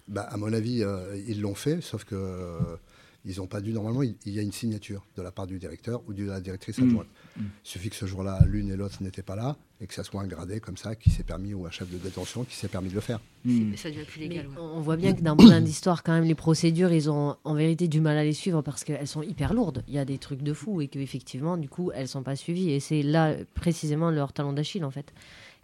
[0.06, 2.76] Bah, à mon avis, euh, ils l'ont fait, sauf que euh,
[3.24, 5.58] ils n'ont pas dû, normalement, il, il y a une signature de la part du
[5.58, 6.84] directeur ou de la directrice Mm.
[6.88, 7.06] adjointe.
[7.36, 7.40] Mm.
[7.42, 10.22] Il suffit que ce jour-là, l'une et l'autre n'étaient pas là et que ça soit
[10.22, 12.88] un gradé comme ça qui s'est permis, ou un chef de détention qui s'est permis
[12.90, 13.20] de le faire.
[13.44, 13.76] Mm.
[13.76, 14.46] Ça devient plus légal.
[14.58, 17.86] On voit bien que d'un point d'histoire, quand même, les procédures, ils ont en vérité
[17.88, 19.84] du mal à les suivre parce qu'elles sont hyper lourdes.
[19.88, 22.70] Il y a des trucs de fou et qu'effectivement, du coup, elles sont pas suivies.
[22.70, 25.12] Et c'est là précisément leur talon d'Achille, en fait.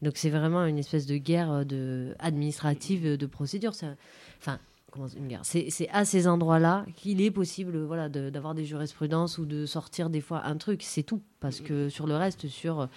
[0.02, 3.74] Donc c'est vraiment une espèce de guerre euh, de, administrative de procédure.
[3.74, 3.94] Ça-
[4.40, 4.58] Enfin,
[4.94, 9.36] comment une guerre C'est à ces endroits-là qu'il est possible voilà, de- d'avoir des jurisprudences
[9.38, 10.82] ou de sortir des fois un truc.
[10.82, 11.20] C'est tout.
[11.40, 12.88] Parce que sur le reste, sur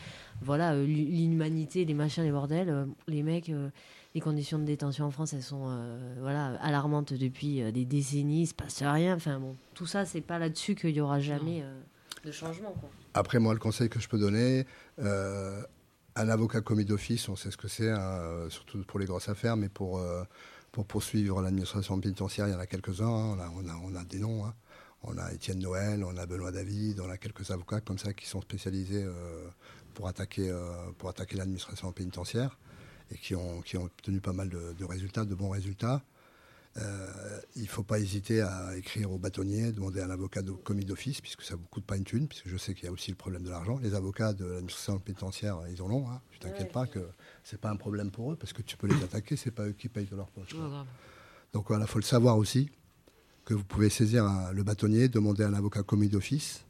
[0.42, 3.50] voilà euh, l'inhumanité, les machins, les bordels, euh, les mecs...
[3.50, 3.70] euh,
[4.16, 8.48] les conditions de détention en France, elles sont euh, voilà, alarmantes depuis des décennies, il
[8.48, 9.16] se passe rien.
[9.16, 11.80] Enfin bon, tout ça, c'est pas là-dessus qu'il y aura jamais euh,
[12.26, 12.72] de changement.
[12.80, 12.90] Quoi.
[13.14, 14.66] Après, moi, le conseil que je peux donner,
[14.98, 15.62] euh,
[16.16, 19.56] un avocat commis d'office, on sait ce que c'est, hein, surtout pour les grosses affaires,
[19.56, 20.24] mais pour, euh,
[20.72, 23.06] pour poursuivre l'administration pénitentiaire, il y en a quelques-uns.
[23.08, 23.36] hein.
[23.36, 24.46] on, a, on, a, on a des noms.
[24.46, 24.54] hein.
[25.04, 28.26] On a Étienne Noël, on a Benoît David, on a quelques avocats comme ça qui
[28.28, 29.48] sont spécialisés euh,
[29.94, 32.58] pour attaquer, euh, pour attaquer l'administration pénitentiaire
[33.12, 36.04] et qui ont, qui ont obtenu pas mal de, de résultats, de bons résultats.
[36.78, 40.86] Euh, il ne faut pas hésiter à écrire au bâtonnier, demander un avocat de commis
[40.86, 42.92] d'office, puisque ça ne vous coûte pas une thune, puisque je sais qu'il y a
[42.92, 43.80] aussi le problème de l'argent.
[43.82, 46.08] Les avocats de l'administration pénitentiaire, ils en ont.
[46.10, 46.22] Hein.
[46.32, 47.08] Tu t'inquiètes pas que
[47.50, 49.72] c'est pas un problème pour eux, parce que tu peux les attaquer, c'est pas eux
[49.72, 50.54] qui payent de leur poche.
[51.54, 52.70] Donc voilà, il faut le savoir aussi,
[53.46, 56.66] que vous pouvez saisir un- le bâtonnier, demander un avocat commis d'office,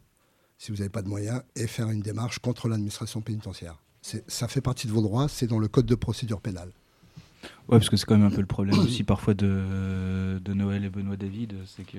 [0.60, 3.78] si vous n'avez pas de moyens, et faire une démarche contre l'administration pénitentiaire.
[4.28, 6.72] Ça fait partie de vos droits, c'est dans le code de procédure pénale.
[7.68, 10.86] Ouais, parce que c'est quand même un peu le problème aussi parfois de, de Noël
[10.86, 11.98] et Benoît David, c'est que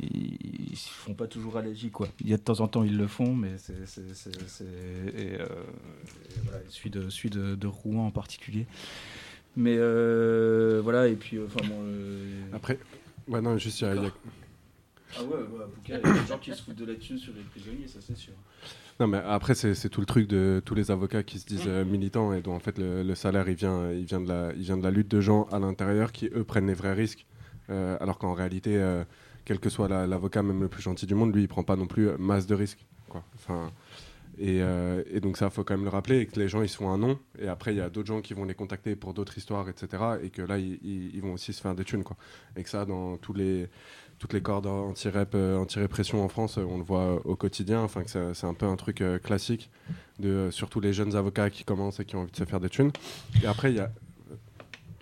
[0.00, 2.08] ils, ils font pas toujours à l'agi quoi.
[2.20, 6.40] Il y a de temps en temps ils le font, mais c'est et, euh, et
[6.44, 8.66] voilà, celui de celui de, de Rouen en particulier.
[9.56, 11.76] Mais euh, voilà et puis euh, enfin bon.
[11.82, 12.78] euh, Après,
[13.28, 14.12] ouais non juste il y a-
[15.18, 17.18] Ah ouais, ouais, Bouquet, il y a des gens qui se foutent de la thune
[17.18, 18.32] sur les prisonniers, ça c'est sûr.
[19.00, 21.64] Non, mais après, c'est c'est tout le truc de tous les avocats qui se disent
[21.66, 24.52] euh, militants et dont en fait le, le salaire il vient, il, vient de la,
[24.54, 27.26] il vient de la lutte de gens à l'intérieur qui eux prennent les vrais risques.
[27.70, 29.04] Euh, alors qu'en réalité, euh,
[29.44, 31.76] quel que soit la- l'avocat, même le plus gentil du monde, lui il prend pas
[31.76, 32.86] non plus masse de risques.
[33.34, 33.70] Enfin,
[34.38, 36.68] et, euh, et donc ça, faut quand même le rappeler et que les gens ils
[36.68, 38.96] se font un nom et après il y a d'autres gens qui vont les contacter
[38.96, 40.02] pour d'autres histoires, etc.
[40.22, 42.02] Et que là ils, vont aussi se faire des thunes.
[42.02, 42.16] Quoi.
[42.56, 43.68] Et que ça, dans toutes les
[44.42, 47.82] cordes euh, anti-répression en France, on le voit au quotidien.
[47.82, 49.70] Enfin, que c'est un peu un truc euh, classique
[50.18, 52.70] de surtout les jeunes avocats qui commencent et qui ont envie de se faire des
[52.70, 52.92] thunes.
[53.42, 53.90] Et après, il y a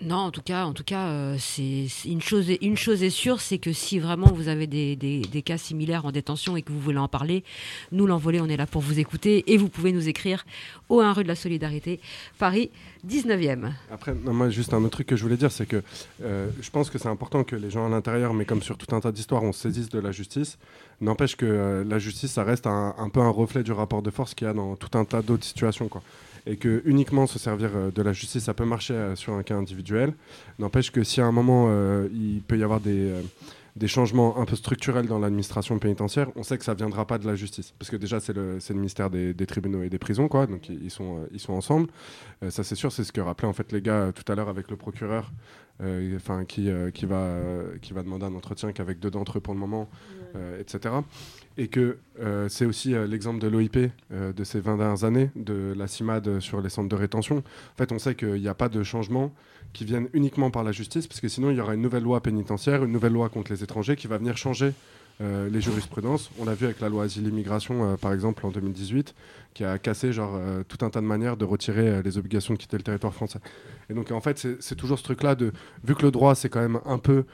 [0.03, 2.49] Non, en tout cas, en tout cas, euh, c'est une chose.
[2.49, 6.11] est- Une chose est sûre, c'est que si vraiment vous avez des, cas similaires en
[6.11, 7.43] détention et que vous voulez en parler,
[7.91, 10.43] nous l'envolé, on est là pour vous écouter et vous pouvez nous écrire
[10.89, 11.99] au 1 rue de la Solidarité,
[12.39, 12.71] Paris
[13.07, 13.73] 19e.
[13.91, 15.83] Après, moi, juste un autre truc que je voulais dire, c'est que
[16.23, 18.95] euh, je pense que c'est important que les gens à l'intérieur, mais comme sur tout
[18.95, 20.57] un tas d'histoires, on se saisisse de la justice.
[20.99, 24.09] N'empêche que euh, la justice, ça reste un, un peu un reflet du rapport de
[24.11, 25.87] force qu'il y a dans tout un tas d'autres situations.
[25.87, 26.01] Quoi.
[26.45, 29.43] Et que uniquement se servir euh, de la justice, ça peut marcher euh, sur un
[29.43, 30.13] cas individuel.
[30.59, 33.13] N'empêche que si à un moment, euh, il peut y avoir des,
[33.75, 37.25] des changements un peu structurels dans l'administration pénitentiaire, on sait que ça viendra pas de
[37.25, 37.73] la justice.
[37.79, 40.45] Parce que déjà, c'est le, c'est le ministère des, des tribunaux et des prisons, quoi.
[40.45, 41.87] donc ils, sont, ils sont ensemble.
[42.43, 44.49] Euh, ça, c'est sûr, c'est ce que rappelaient en fait les gars tout à l'heure
[44.49, 45.31] avec le procureur,
[45.81, 47.39] euh, qui, euh, qui, va,
[47.81, 49.89] qui va demander un entretien qu'avec deux d'entre eux pour le moment,
[50.59, 50.95] etc.
[51.57, 53.77] Et que euh, c'est aussi euh, l'exemple de l'OIP
[54.11, 57.37] euh, de ces 20 dernières années, de la CIMAD sur les centres de rétention.
[57.37, 59.33] En fait, on sait qu'il n'y a pas de changement
[59.73, 62.21] qui viennent uniquement par la justice, parce que sinon, il y aura une nouvelle loi
[62.21, 64.73] pénitentiaire, une nouvelle loi contre les étrangers qui va venir changer
[65.51, 66.31] les jurisprudences.
[66.39, 69.13] On l'a vu avec la loi asile-immigration, par exemple, en 2018,
[69.53, 72.75] qui a cassé genre, tout un tas de manières de retirer les obligations de quitter
[72.75, 73.37] le territoire français.
[73.91, 75.53] Et donc, en fait, c'est toujours ce truc-là de,
[75.83, 77.25] vu que le droit, c'est quand même un peu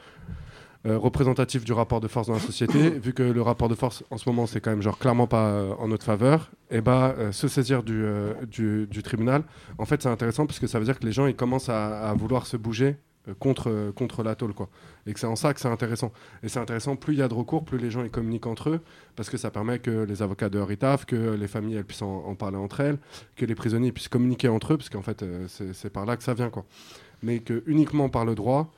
[0.88, 4.04] euh, représentatif du rapport de force dans la société, vu que le rapport de force
[4.10, 7.14] en ce moment c'est quand même genre clairement pas euh, en notre faveur, et bah
[7.18, 8.04] euh, se saisir du,
[8.50, 9.44] du, du tribunal,
[9.78, 12.08] en fait c'est intéressant parce que ça veut dire que les gens ils commencent à,
[12.08, 12.96] à vouloir se bouger
[13.38, 14.68] contre, contre la tôle quoi.
[15.06, 16.12] Et que c'est en ça que c'est intéressant.
[16.42, 18.70] Et c'est intéressant, plus il y a de recours, plus les gens ils communiquent entre
[18.70, 18.80] eux,
[19.16, 22.02] parce que ça permet que les avocats dehors ils taffent, que les familles elles puissent
[22.02, 22.98] en, en parler entre elles,
[23.36, 26.16] que les prisonniers puissent communiquer entre eux, parce qu'en fait euh, c'est c'est par là
[26.16, 26.64] que ça vient quoi.
[27.22, 28.72] Mais que uniquement par le droit,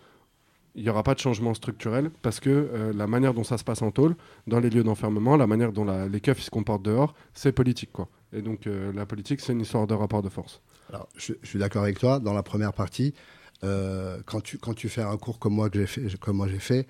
[0.75, 3.65] il n'y aura pas de changement structurel parce que euh, la manière dont ça se
[3.65, 4.17] passe en tôle,
[4.47, 7.93] dans les lieux d'enfermement, la manière dont les keufs se comportent dehors, c'est politique.
[7.93, 8.09] Quoi.
[8.33, 10.63] Et donc euh, la politique, c'est une histoire de rapport de force.
[10.89, 12.19] Alors, je, suis d'accord avec toi.
[12.19, 13.15] Dans la première partie,
[13.65, 16.49] euh, quand, tu, quand tu fais un cours comme moi, que j'ai fait, comme moi
[16.49, 16.87] j'ai fait,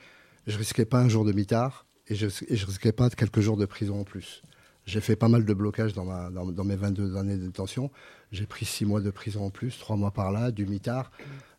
[0.47, 3.67] je risquais pas un jour de mitard et je, et risquais pas quelques jours de
[3.67, 4.43] prison en plus.
[4.87, 7.91] J'ai fait pas mal de blocages dans, ma, dans, dans mes 22 années de détention.
[8.33, 11.11] J'ai pris 6 mois de prison en plus, 3 mois par là, du mitard,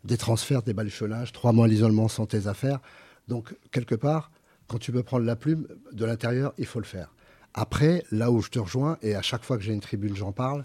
[0.04, 2.80] des transferts, des balichonnages, 3 mois d'isolement sans tes affaires.
[3.28, 4.30] Donc, quelque part,
[4.72, 7.12] Quand tu peux prendre la plume de l'intérieur, il faut le faire.
[7.52, 10.32] Après, là où je te rejoins, et à chaque fois que j'ai une tribune, j'en
[10.32, 10.64] parle,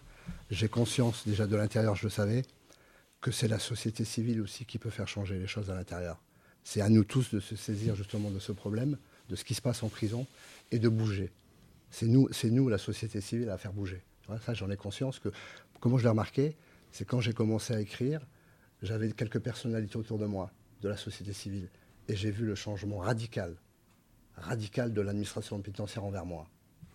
[0.49, 2.43] j'ai conscience déjà de l'intérieur, je le savais,
[3.19, 6.21] que c'est la société civile aussi qui peut faire changer les choses à l'intérieur.
[6.63, 8.97] C'est à nous tous de se saisir justement de ce problème,
[9.29, 10.25] de ce qui se passe en prison,
[10.71, 11.29] et de bouger.
[11.91, 14.01] C'est nous, c'est nous, la société civile, à faire bouger.
[14.45, 15.29] Ça, j'en ai conscience que,
[15.81, 16.55] comment je l'ai remarqué,
[16.93, 18.21] c'est quand j'ai commencé à écrire,
[18.81, 20.51] j'avais quelques personnalités autour de moi,
[20.81, 21.69] de la société civile,
[22.07, 23.55] et j'ai vu le changement radical,
[24.35, 26.47] radical de l'administration pénitentiaire envers moi.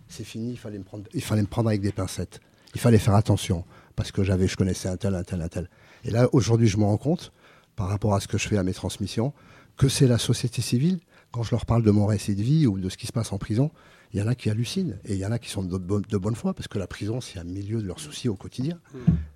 [0.09, 2.41] C'est fini, il fallait, me prendre, il fallait me prendre avec des pincettes.
[2.75, 3.65] Il fallait faire attention,
[3.97, 5.69] parce que j'avais, je connaissais un tel, un tel, un tel.
[6.05, 7.33] Et là, aujourd'hui, je me rends compte,
[7.77, 9.33] par rapport à ce que je fais à mes transmissions,
[9.77, 11.01] que c'est la société civile,
[11.31, 13.33] quand je leur parle de mon récit de vie ou de ce qui se passe
[13.33, 13.71] en prison,
[14.13, 16.03] il y en a qui hallucinent et il y en a qui sont de, bonne,
[16.03, 18.79] de bonne foi parce que la prison, c'est un milieu de leurs soucis au quotidien.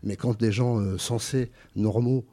[0.02, 2.26] Mais quand des gens euh, sensés, normaux,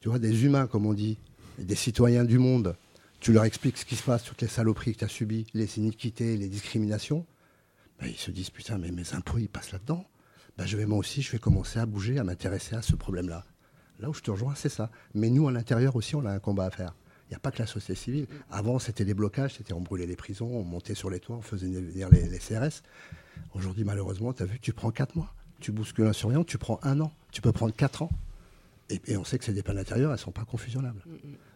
[0.00, 1.18] tu vois, des humains, comme on dit,
[1.58, 2.76] des citoyens du monde,
[3.20, 5.78] tu leur expliques ce qui se passe, toutes les saloperies que tu as subies, les
[5.78, 7.24] iniquités, les discriminations,
[8.00, 10.04] ben, ils se disent putain, mais mes impôts, ils passent là-dedans.
[10.58, 13.44] Ben, je vais moi aussi, je vais commencer à bouger, à m'intéresser à ce problème-là.
[14.00, 14.90] Là où je te rejoins, c'est ça.
[15.14, 16.94] Mais nous, à l'intérieur aussi, on a un combat à faire.
[17.28, 18.26] Il n'y a pas que la société civile.
[18.50, 21.42] Avant, c'était des blocages, c'était on brûlait les prisons, on montait sur les toits, on
[21.42, 22.82] faisait venir les, CRS.
[23.54, 25.34] Aujourd'hui, malheureusement, tu as vu, tu prends 4 mois.
[25.58, 27.12] Tu bouscules un surveillant, tu prends un an.
[27.32, 28.10] Tu peux prendre 4 ans.
[28.88, 31.02] Et, et on sait que ces peines intérieures, elles ne sont pas confusionnables.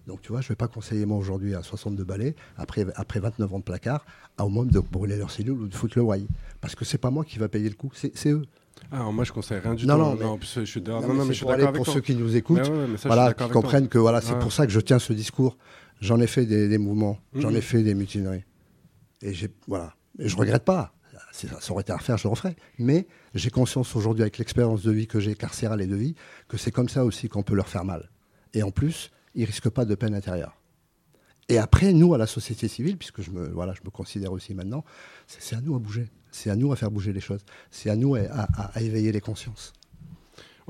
[0.09, 3.21] Donc, tu vois, je ne vais pas conseiller, moi, aujourd'hui, à 62 balais, après, après
[3.21, 4.05] 29 ans de placard,
[4.37, 6.27] à au moins de brûler leurs cellules ou de foutre le why.
[6.61, 8.43] Parce que c'est pas moi qui va payer le coup, c'est c'est eux.
[8.91, 10.21] Ah, alors moi je conseille rien du Non, tout.
[10.23, 11.03] non, mais- plus, je suis d'accord.
[11.03, 12.59] Non, Non, mais non, je suis pour aller d'accord avec pour ceux qui nous écoutent,
[12.69, 13.49] ouais, ouais, ça, voilà, qui toi.
[13.49, 14.39] comprennent que voilà, c'est Ouais.
[14.41, 15.57] pour ça que je tiens ce discours.
[16.01, 17.57] J'en ai fait des, des mouvements, j'en Mhm.
[17.57, 18.45] ai fait des mutineries,
[19.23, 20.95] et j'ai voilà, et je regrette pas.
[21.33, 22.57] Si ça, ça aurait été à refaire, je le referais.
[22.79, 26.15] Mais j'ai conscience aujourd'hui, avec l'expérience de vie que j'ai carcérale et de vie,
[26.49, 28.11] que c'est comme ça aussi qu'on peut leur faire mal.
[28.55, 30.57] Et en plus, ils risquent pas de peine intérieure.
[31.49, 33.51] Et après, nous, à la société civile, puisque je me,
[33.91, 34.85] considère aussi maintenant,
[35.27, 36.09] c'est à nous à bouger.
[36.31, 37.45] C'est à nous à faire bouger les choses.
[37.71, 39.73] C'est à nous à éveiller les consciences.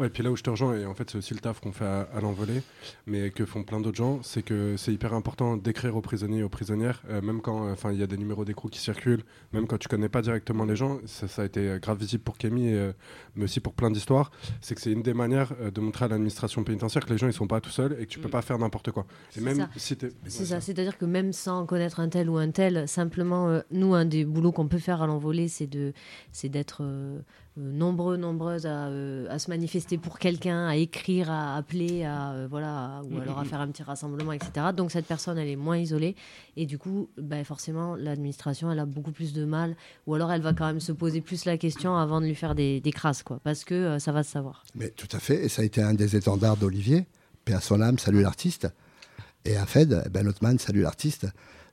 [0.01, 1.61] Ouais, et puis là où je te rejoins, et en fait c'est aussi le taf
[1.61, 2.63] qu'on fait à, à l'envolée,
[3.07, 6.43] mais que font plein d'autres gens, c'est que c'est hyper important d'écrire aux prisonniers et
[6.43, 9.23] aux prisonnières, euh, même quand euh, il y a des numéros d'écrou qui circulent,
[9.53, 12.23] même quand tu connais pas directement les gens, ça, ça a été euh, grave visible
[12.23, 12.93] pour et, euh,
[13.37, 14.31] mais aussi pour plein d'histoires,
[14.63, 17.35] c'est que c'est une des manières de montrer à l'administration pénitentiaire que les gens ils
[17.35, 19.05] sont pas tout seuls et que tu peux pas faire n'importe quoi.
[19.33, 19.69] Et C'est même ça.
[19.77, 19.99] si.
[20.29, 24.07] C'est ça, c'est-à-dire que même sans connaître un tel ou un tel, simplement, nous, un
[24.07, 25.69] des boulots qu'on peut faire à l'envolée, c'est
[26.49, 26.83] d'être
[27.61, 32.47] nombreux, nombreuses à, euh, à se manifester pour quelqu'un, à écrire, à appeler, à euh,
[32.51, 34.69] voilà, à- ou Mm, alors à mm, faire un petit rassemblement, etc.
[34.77, 36.17] Donc cette personne, elle est moins isolée,
[36.57, 39.77] et du coup, ben, forcément, l'administration, elle a beaucoup plus de mal,
[40.07, 42.55] ou alors elle va quand même se poser plus la question avant de lui faire
[42.55, 44.65] des, des crasses, quoi, parce que euh, ça va se savoir.
[44.75, 47.07] Mais tout à fait, et ça a été un des étendards d'Olivier,
[47.45, 48.69] paix à son âme, salut l'artiste.
[49.45, 51.27] Et à Fed, Ben Othman, salut l'artiste.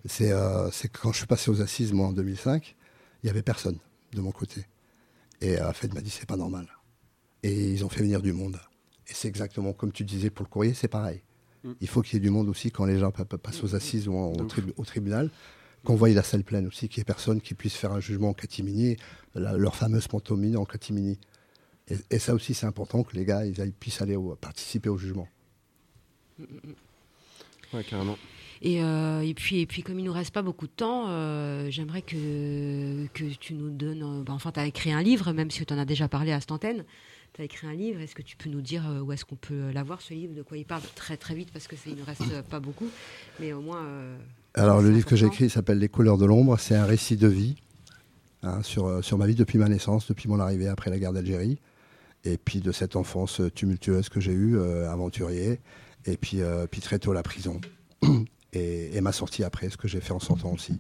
[0.06, 2.76] C'est euh, c'est que quand je suis passé aux assises, moi, en 2005,
[3.24, 3.78] il n'y avait personne
[4.14, 4.66] de mon côté.
[5.42, 6.68] Et euh, Fed m'a dit, c'est pas normal.
[7.44, 8.60] Et ils ont fait venir du monde.
[9.08, 11.22] Et c'est exactement comme tu disais pour le courrier, c'est pareil.
[11.64, 11.72] Mm.
[11.82, 13.76] Il faut qu'il y ait du monde aussi quand les gens pa- pa- passent aux
[13.76, 15.30] assises ou en- au, tribu- au tribunal,
[15.84, 18.30] qu'on voie la salle pleine aussi, qu'il n'y ait personne qui puisse faire un jugement
[18.30, 18.98] en catimini,
[19.36, 21.20] la- leur fameuse pantomime en catimini.
[21.90, 24.98] Et, et ça aussi, c'est important que les gars ils puissent aller au- participer au
[24.98, 25.28] jugement.
[27.74, 28.18] Ouais, carrément.
[28.62, 31.68] Et, euh, et, puis, et puis, comme il nous reste pas beaucoup de temps, euh,
[31.70, 34.02] j'aimerais que, que tu nous donnes.
[34.04, 36.32] euh, bah, enfin, tu as écrit un livre, même si tu en as déjà parlé
[36.32, 36.84] à cette antenne.
[37.34, 38.00] Tu as écrit un livre.
[38.02, 40.58] Est-ce que tu peux nous dire où est-ce qu'on peut l'avoir, ce livre De quoi
[40.58, 40.82] il parle?
[40.96, 42.88] Très, très vite, parce que ça, il ne reste pas beaucoup.
[43.40, 43.84] Mais au moins.
[43.86, 44.18] euh,
[44.56, 46.58] Alors, le livre que j'ai écrit s'appelle Les couleurs de l'ombre.
[46.58, 47.58] C'est un récit de vie
[48.42, 51.60] hein, sur, sur ma vie depuis ma naissance, depuis mon arrivée après la guerre d'Algérie.
[52.26, 55.60] Et puis de cette enfance tumultueuse que j'ai eue, aventurier.
[56.06, 56.40] Et puis,
[56.72, 57.62] puis très tôt la prison.
[58.54, 60.80] et, et ma sortie après, ce que j'ai fait en sortant aussi.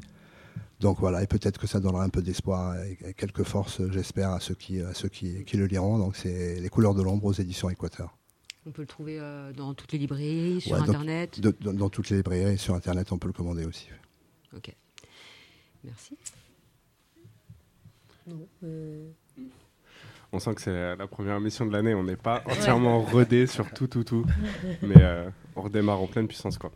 [0.79, 4.39] Donc voilà, et peut-être que ça donnera un peu d'espoir et, quelques forces, j'espère, à
[4.39, 5.97] ceux, qui, à ceux qui, qui le liront.
[5.97, 8.15] Donc c'est Les couleurs de l'ombre aux éditions Équateur.
[8.65, 11.39] On peut le trouver euh, dans toutes les librairies, sur Ouais, dans- Internet.
[11.39, 13.87] dans- dans toutes les librairies sur Internet, on peut le commander aussi.
[14.55, 14.75] Ok.
[15.83, 16.17] Merci.
[20.33, 23.71] On sent que c'est la, première émission de l'année, on n'est pas entièrement rodé sur
[23.71, 24.25] tout, tout, tout.
[24.81, 26.71] Mais euh, on redémarre en pleine puissance, quoi.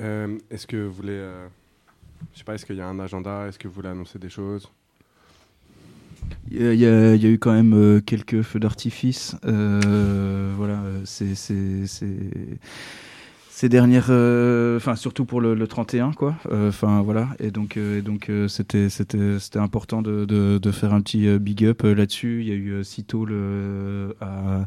[0.00, 1.12] Euh, est-ce que vous voulez.
[1.12, 1.46] euh,
[2.32, 3.46] je sais pas, est-ce qu'il y a un agenda?
[3.46, 4.68] Est-ce que vous voulez annoncer des choses?
[6.50, 9.36] Il y, a- y a eu quand même euh, quelques feux d'artifice.
[9.44, 11.34] euh, voilà, c'est-
[13.56, 16.34] ces dernières, euh, enfin surtout pour le, le 31, quoi.
[16.50, 20.70] Euh, Enfin voilà, et donc euh, et donc c'était c'était c'était important de, de, de
[20.72, 22.40] faire un petit big up là-dessus.
[22.40, 24.66] Il y a eu sitôt le à,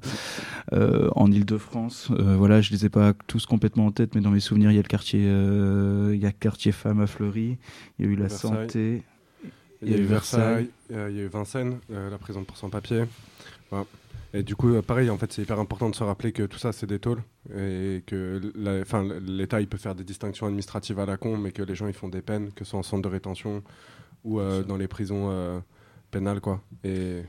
[1.16, 2.10] en Ile-de-France.
[2.12, 4.76] Euh, voilà, je les ai pas tous complètement en tête, mais dans mes souvenirs, il
[4.76, 7.58] y a le quartier, il y a le quartier Femmes à Fleury,
[8.00, 8.52] il y a eu la Versailles.
[8.68, 9.04] santé,
[9.82, 12.56] Il y a eu Versailles, euh, il y a eu Vincennes, euh, la prison pour
[12.58, 13.04] sans-papier.
[13.70, 13.86] Voilà.
[14.38, 16.60] Et du coup, euh, pareil, en fait, c'est hyper important de se rappeler que tout
[16.60, 17.24] ça, c'est des tôles.
[17.56, 18.40] Et que
[19.26, 21.94] l'État, il peut faire des distinctions administratives à la con, mais que les gens, ils
[21.94, 23.64] font des peines, que ce soit en centre de rétention
[24.24, 25.60] ou euh, dans les prisons euh,
[26.12, 26.62] pénales, quoi.
[26.84, 27.24] Et,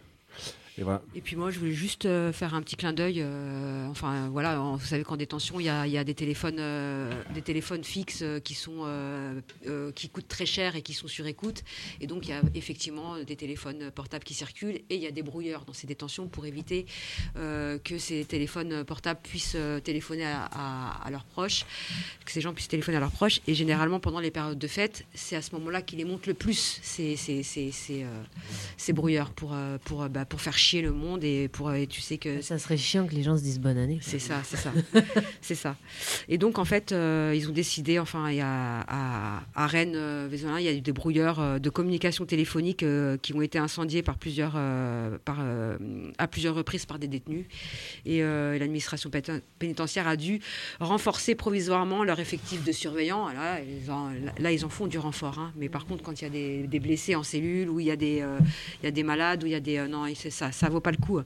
[1.15, 3.21] et puis moi, je voulais juste euh, faire un petit clin d'œil.
[3.21, 7.85] euh, enfin, voilà, vous savez qu'en détention, il y a, des téléphones, euh, des téléphones
[7.85, 8.87] fixes qui sont,
[9.95, 11.63] qui coûtent très cher et qui sont sur écoute.
[12.01, 15.11] Et donc, il y a effectivement des téléphones portables qui circulent et il y a
[15.11, 16.87] des brouilleurs dans ces détentions pour éviter
[17.35, 21.65] que ces téléphones portables puissent téléphoner à, leurs proches,
[22.25, 23.41] que ces gens puissent téléphoner à leurs proches.
[23.47, 26.35] Et généralement, pendant les périodes de fête, c'est à ce moment-là qu'ils les montent le
[26.35, 31.75] plus ces, ces, brouilleurs pour, pour, bah, pour faire chier le monde et pour euh,
[31.75, 33.99] et tu sais que Ça serait chiant que les gens se disent bonne année.
[34.03, 34.73] c'est ça, c'est ça,
[35.41, 35.77] c'est ça.
[36.29, 39.95] Et donc en fait, euh, ils ont décidé, enfin, il y a à, à Rennes,
[39.97, 42.85] euh, il y a eu des brouilleurs euh, de communication téléphonique
[43.23, 44.53] qui ont été incendiés par plusieurs,
[45.25, 45.39] par,
[46.19, 47.47] à plusieurs reprises par des détenus.
[48.05, 49.11] Et l'administration
[49.59, 50.41] pénitentiaire a dû
[50.81, 53.29] renforcer provisoirement leur effectif de surveillants.
[53.29, 55.39] Là, ils en, là, ils en font du renfort.
[55.39, 55.53] hein.
[55.57, 57.91] Mais par contre, quand il y a des, des blessés en cellule, ou il y
[57.91, 58.25] a des,
[58.83, 60.81] il y a des malades, ou il y a des, non, c'est ça, ça vaut
[60.81, 61.21] pas le coup.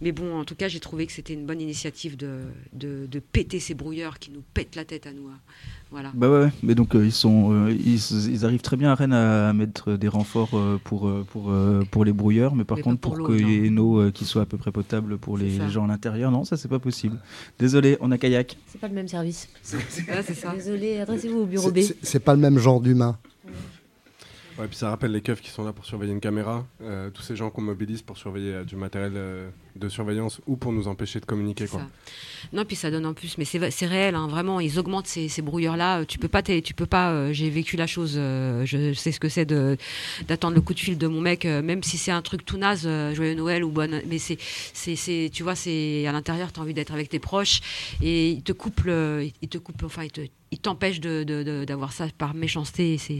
[0.00, 2.40] Mais bon, en tout cas, j'ai trouvé que c'était une bonne initiative de,
[2.72, 5.28] de, de péter ces brouilleurs qui nous pètent la tête à nous.
[5.28, 5.38] hein.
[5.92, 6.10] Voilà.
[6.14, 8.00] Bah ouais, mais donc euh, ils sont, euh, ils,
[8.30, 11.84] ils arrivent très bien à Rennes à, à mettre des renforts euh, pour pour euh,
[11.90, 14.24] pour les brouilleurs, mais par Mais contre pour qu'il y ait une eau euh, qui
[14.24, 17.18] soit à peu près potable pour les, gens à l'intérieur, non, ça c'est pas possible.
[17.58, 18.56] Désolé, on a kayak.
[18.66, 19.48] C'est pas le même service.
[19.72, 20.52] Ouais, c'est ça.
[20.54, 21.80] Désolé, adressez-vous au bureau B.
[22.02, 23.18] C'est pas le même genre d'humain.
[24.62, 27.22] Ouais, puis ça rappelle les keufs qui sont là pour surveiller une caméra, euh, tous
[27.22, 30.86] ces gens qu'on mobilise pour surveiller euh, du matériel euh, de surveillance ou pour nous
[30.86, 31.66] empêcher de communiquer.
[31.66, 31.82] Quoi.
[32.52, 34.60] Non, puis ça donne en plus, mais c'est c'est réel, hein, vraiment.
[34.60, 36.04] Ils augmentent ces, ces brouilleurs-là.
[36.04, 37.32] Tu peux pas, tu peux pas.
[37.32, 38.12] J'ai vécu la chose.
[38.14, 39.76] je sais ce que c'est de
[40.28, 42.88] d'attendre le coup de fil de mon mec, même si c'est un truc tout naze,
[43.14, 44.00] joyeux Noël ou bonne.
[44.06, 47.18] Mais c'est, c'est, c'est, tu vois, c'est à l'intérieur, tu as envie d'être avec tes
[47.18, 47.62] proches
[48.00, 50.20] et ils te coupent, ils te coupent, enfin, ils te
[50.52, 52.98] ils t'empêchent de, de- de- d'avoir ça par méchanceté.
[52.98, 53.18] C'est,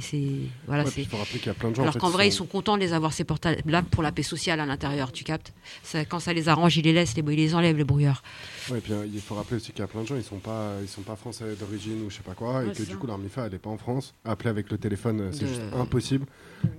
[0.67, 1.97] voilà, Ouais, c'est- puis il faut rappeler qu'il y a plein de gens, en Alors
[1.99, 4.67] qu'en vrai, ils sont- contents de les avoir ces portables-là pour la paix sociale à
[4.67, 5.53] l'intérieur, tu captes?
[5.83, 8.23] Ça, Quand ça les arrange, ils les laissent, les, ils les enlèvent, les brouilleurs.
[8.71, 10.23] Ouais, et puis euh, il faut rappeler aussi qu'il y a plein de gens, ils
[10.23, 12.83] sont pas, ils sont pas français d'origine ou je sais pas quoi, Ouais, et que
[12.83, 14.15] du coup leur MIFA elle est pas en France.
[14.25, 16.27] Appeler avec le téléphone, euh, c'est De- juste impossible.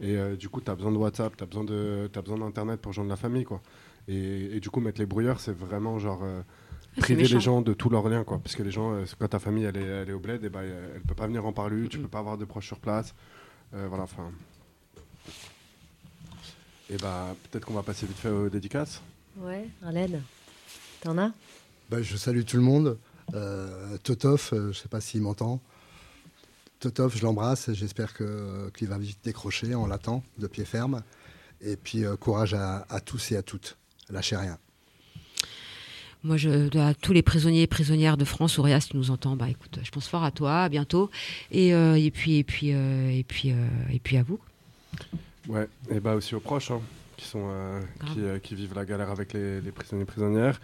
[0.01, 2.37] Et euh, du coup, tu as besoin de WhatsApp, tu as besoin de, t'as besoin
[2.37, 3.61] d'internet pour joindre la famille, quoi.
[4.07, 6.41] Et, et du coup, mettre les brouilleurs, c'est vraiment genre euh,
[7.01, 7.35] priver méchant.
[7.35, 8.39] les gens de tous leurs liens, quoi.
[8.39, 10.49] Parce que les gens, euh, quand ta famille elle est, elle est au bled, et
[10.49, 13.13] ben elle peut pas venir en parler, tu peux pas avoir de proches sur place.
[13.73, 14.31] Euh, voilà, enfin.
[16.89, 19.01] Et bah peut-être qu'on va passer vite fait aux dédicaces.
[19.37, 20.21] Ouais, Arlène,
[21.01, 21.31] t'en as?
[21.89, 22.97] Bah, je salue tout le monde.
[23.33, 25.61] Euh, Totov, euh, je sais pas s'il m'entend.
[26.79, 27.69] Totov, je l'embrasse.
[27.69, 29.73] et J'espère que- qu'il va vite décrocher.
[29.75, 31.01] On l'attend de pied ferme.
[31.61, 33.77] Et puis euh, courage à, à tous et à toutes.
[34.09, 34.57] Lâchez rien.
[36.25, 39.35] Moi, je, à tous les prisonniers et prisonnières de France, Auréa, si tu nous entends,
[39.35, 41.09] bah écoute, je pense fort à toi, à bientôt.
[41.51, 44.39] Et, euh, et puis, et puis, euh, et puis, euh, et puis à vous.
[45.49, 46.79] Ouais, et bah aussi aux proches hein,
[47.17, 47.49] qui, sont,
[48.05, 50.61] qui, qui vivent la galère avec les, les prisonniers et prisonnières.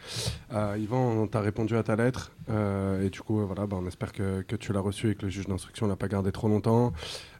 [0.49, 4.41] Yvan, on t'a répondu à ta lettre et du coup, voilà, bah, on espère que,
[4.43, 6.93] que tu l'as reçu et que le juge d'instruction l'a pas gardé trop longtemps.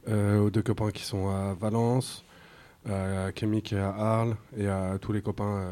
[0.08, 2.26] Aux deux copains qui sont à Valence,
[2.86, 5.70] à Kémy qui est à Arles et à tous les copains,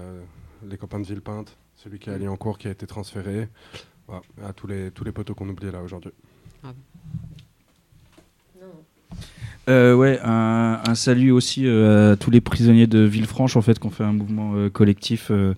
[0.65, 3.47] les copains de Villepinte, celui qui est à Liancourt qui a été transféré.
[4.07, 6.11] Voilà, à tous les, tous les poteaux qu'on oublie là aujourd'hui.
[9.69, 13.77] Euh, ouais, un, un salut aussi euh, à tous les prisonniers de Villefranche en fait,
[13.77, 15.55] qui ont fait un mouvement euh, collectif, euh,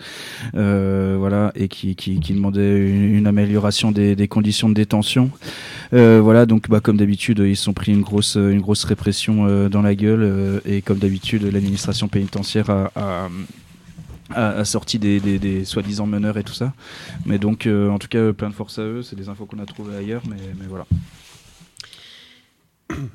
[0.55, 5.29] euh, voilà, et qui, qui, qui demandait une, une amélioration des, des conditions de détention.
[5.93, 9.45] Euh, voilà, donc bah, comme d'habitude, ils se sont pris une grosse, une grosse répression
[9.45, 13.29] euh, dans la gueule, euh, et comme d'habitude, l'administration pénitentiaire a, a
[14.31, 16.73] a, a sorti des, des, des soi-disant meneurs et tout ça.
[17.25, 19.01] Mais donc, euh, en tout cas, plein de force à eux.
[19.03, 20.85] C'est des infos qu'on a trouvées ailleurs, mais, mais voilà.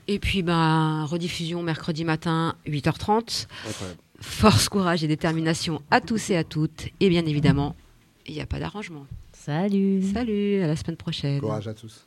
[0.07, 3.47] Et puis, ben, rediffusion mercredi matin, 8h30.
[3.69, 3.99] Incroyable.
[4.21, 6.87] Force, courage et détermination à tous et à toutes.
[7.01, 7.75] Et bien évidemment,
[8.27, 9.07] il n'y a pas d'arrangement.
[9.33, 10.03] Salut.
[10.15, 11.41] Salut, à la semaine prochaine.
[11.41, 12.07] Courage à tous.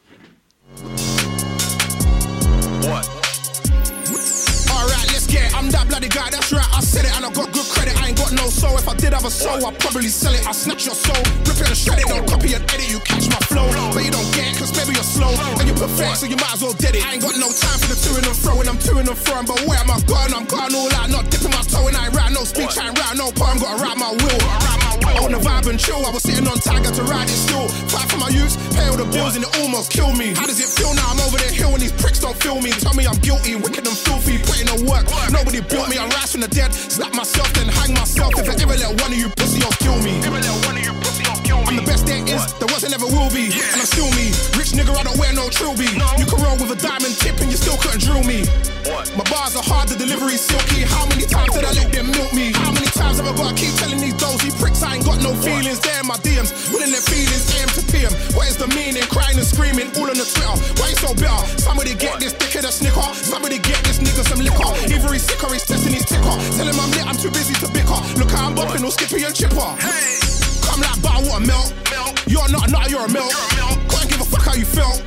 [5.34, 5.50] It.
[5.56, 6.68] I'm that bloody guy, that's right.
[6.74, 7.96] I said it and I got good credit.
[8.02, 8.78] I ain't got no soul.
[8.78, 10.46] If I did have a soul, I'd probably sell it.
[10.48, 12.08] I'll snatch your soul, rip it and shred it.
[12.08, 13.68] Don't copy and edit, you catch my flow.
[13.94, 15.32] But you don't get it, cause maybe you're slow.
[15.60, 17.04] And you're pathetic, so you might as well dead it.
[17.06, 18.60] I ain't got no time for the to and fro.
[18.60, 19.44] And I'm to and fro.
[19.44, 20.32] But where am I going?
[20.34, 21.88] I'm going all out, not dipping my toe.
[21.88, 23.60] And I ain't write no speech, I ain't write no poem.
[23.60, 24.87] Gotta write my will.
[25.06, 26.06] I wanna vibe and chill.
[26.06, 27.68] I was sitting on Tiger to ride it still.
[27.92, 30.34] Fight for my youth, pay all the bills, and it almost killed me.
[30.34, 31.12] How does it feel now?
[31.12, 32.72] I'm over the hill and these pricks don't feel me.
[32.72, 35.06] Tell me I'm guilty, wicked and filthy, putting in work.
[35.32, 35.98] Nobody built me.
[35.98, 38.34] I rise from the dead, slap myself, then hang myself.
[38.38, 40.18] If I ever let one of you pussy off kill me.
[41.68, 43.52] I'm the best there is, there wasn't ever will be.
[43.52, 44.32] And I'm still me.
[44.56, 45.92] Rich nigga, I don't wear no trilby.
[46.16, 48.48] You can roll with a diamond tip and you still couldn't drill me.
[49.20, 50.88] My bars are hard, the delivery silky.
[50.88, 52.56] How many times did I let them milk me?
[52.56, 55.20] How many times have I got to keep telling these dozy pricks I ain't got
[55.20, 55.84] no feelings?
[55.84, 58.16] They're my DMs, willing their feelings, AM to PM.
[58.32, 59.04] What is the meaning?
[59.12, 60.56] Crying and screaming all on the Twitter.
[60.80, 61.36] Why you so bitter?
[61.60, 63.12] Somebody get this dickhead a snicker.
[63.12, 64.72] Somebody get this nigga some liquor.
[64.88, 66.32] Either he's sick or he's testing his ticker.
[66.56, 68.00] Tell him I'm lit, I'm too busy to bicker.
[68.16, 69.68] Look how I'm bopping all skippy and chipper.
[69.84, 70.37] Hey!
[70.78, 71.74] Come like bar water melt.
[72.28, 73.34] You're not a nut, you're a milk.
[73.90, 75.02] Couldn't give a fuck how you felt.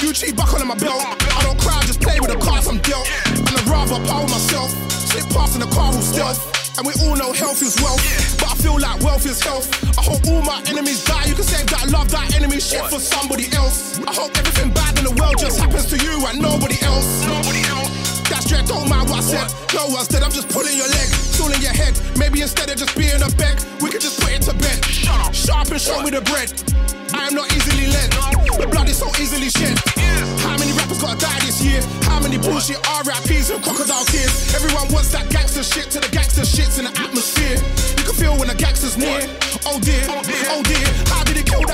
[0.00, 1.02] You cheat buckle on my belt.
[1.34, 3.02] I don't cry, I just play with the cards I'm dealt.
[3.26, 4.70] And I'd rather power myself.
[5.10, 6.38] Slip past in the car with stealth.
[6.78, 7.98] And we all know health is wealth.
[8.38, 9.66] But I feel like wealth is health.
[9.98, 11.24] I hope all my enemies die.
[11.24, 13.98] You can save that love, that enemy shit for somebody else.
[14.06, 17.26] I hope everything bad in the world just happens to you and nobody else.
[17.26, 17.87] Nobody else.
[18.48, 19.44] Straight, don't mind what I said.
[19.76, 21.08] No one's dead, I'm just pulling your leg.
[21.48, 21.96] In your head.
[22.18, 24.84] Maybe instead of just being a beg, we could just put it to bed.
[24.84, 25.34] Shut up.
[25.34, 26.52] Shut up and show me the bread.
[27.12, 28.08] I am not easily led.
[28.56, 29.76] The blood is so easily shed.
[30.44, 31.80] How many rappers gotta die this year?
[32.08, 34.52] How many bullshit RIPs and crocodile tears?
[34.56, 37.56] Everyone wants that gangster shit to the gangster shits in the atmosphere.
[38.00, 39.28] You can feel when the gangster's near.
[39.64, 41.64] Oh, oh dear, oh dear, how did it kill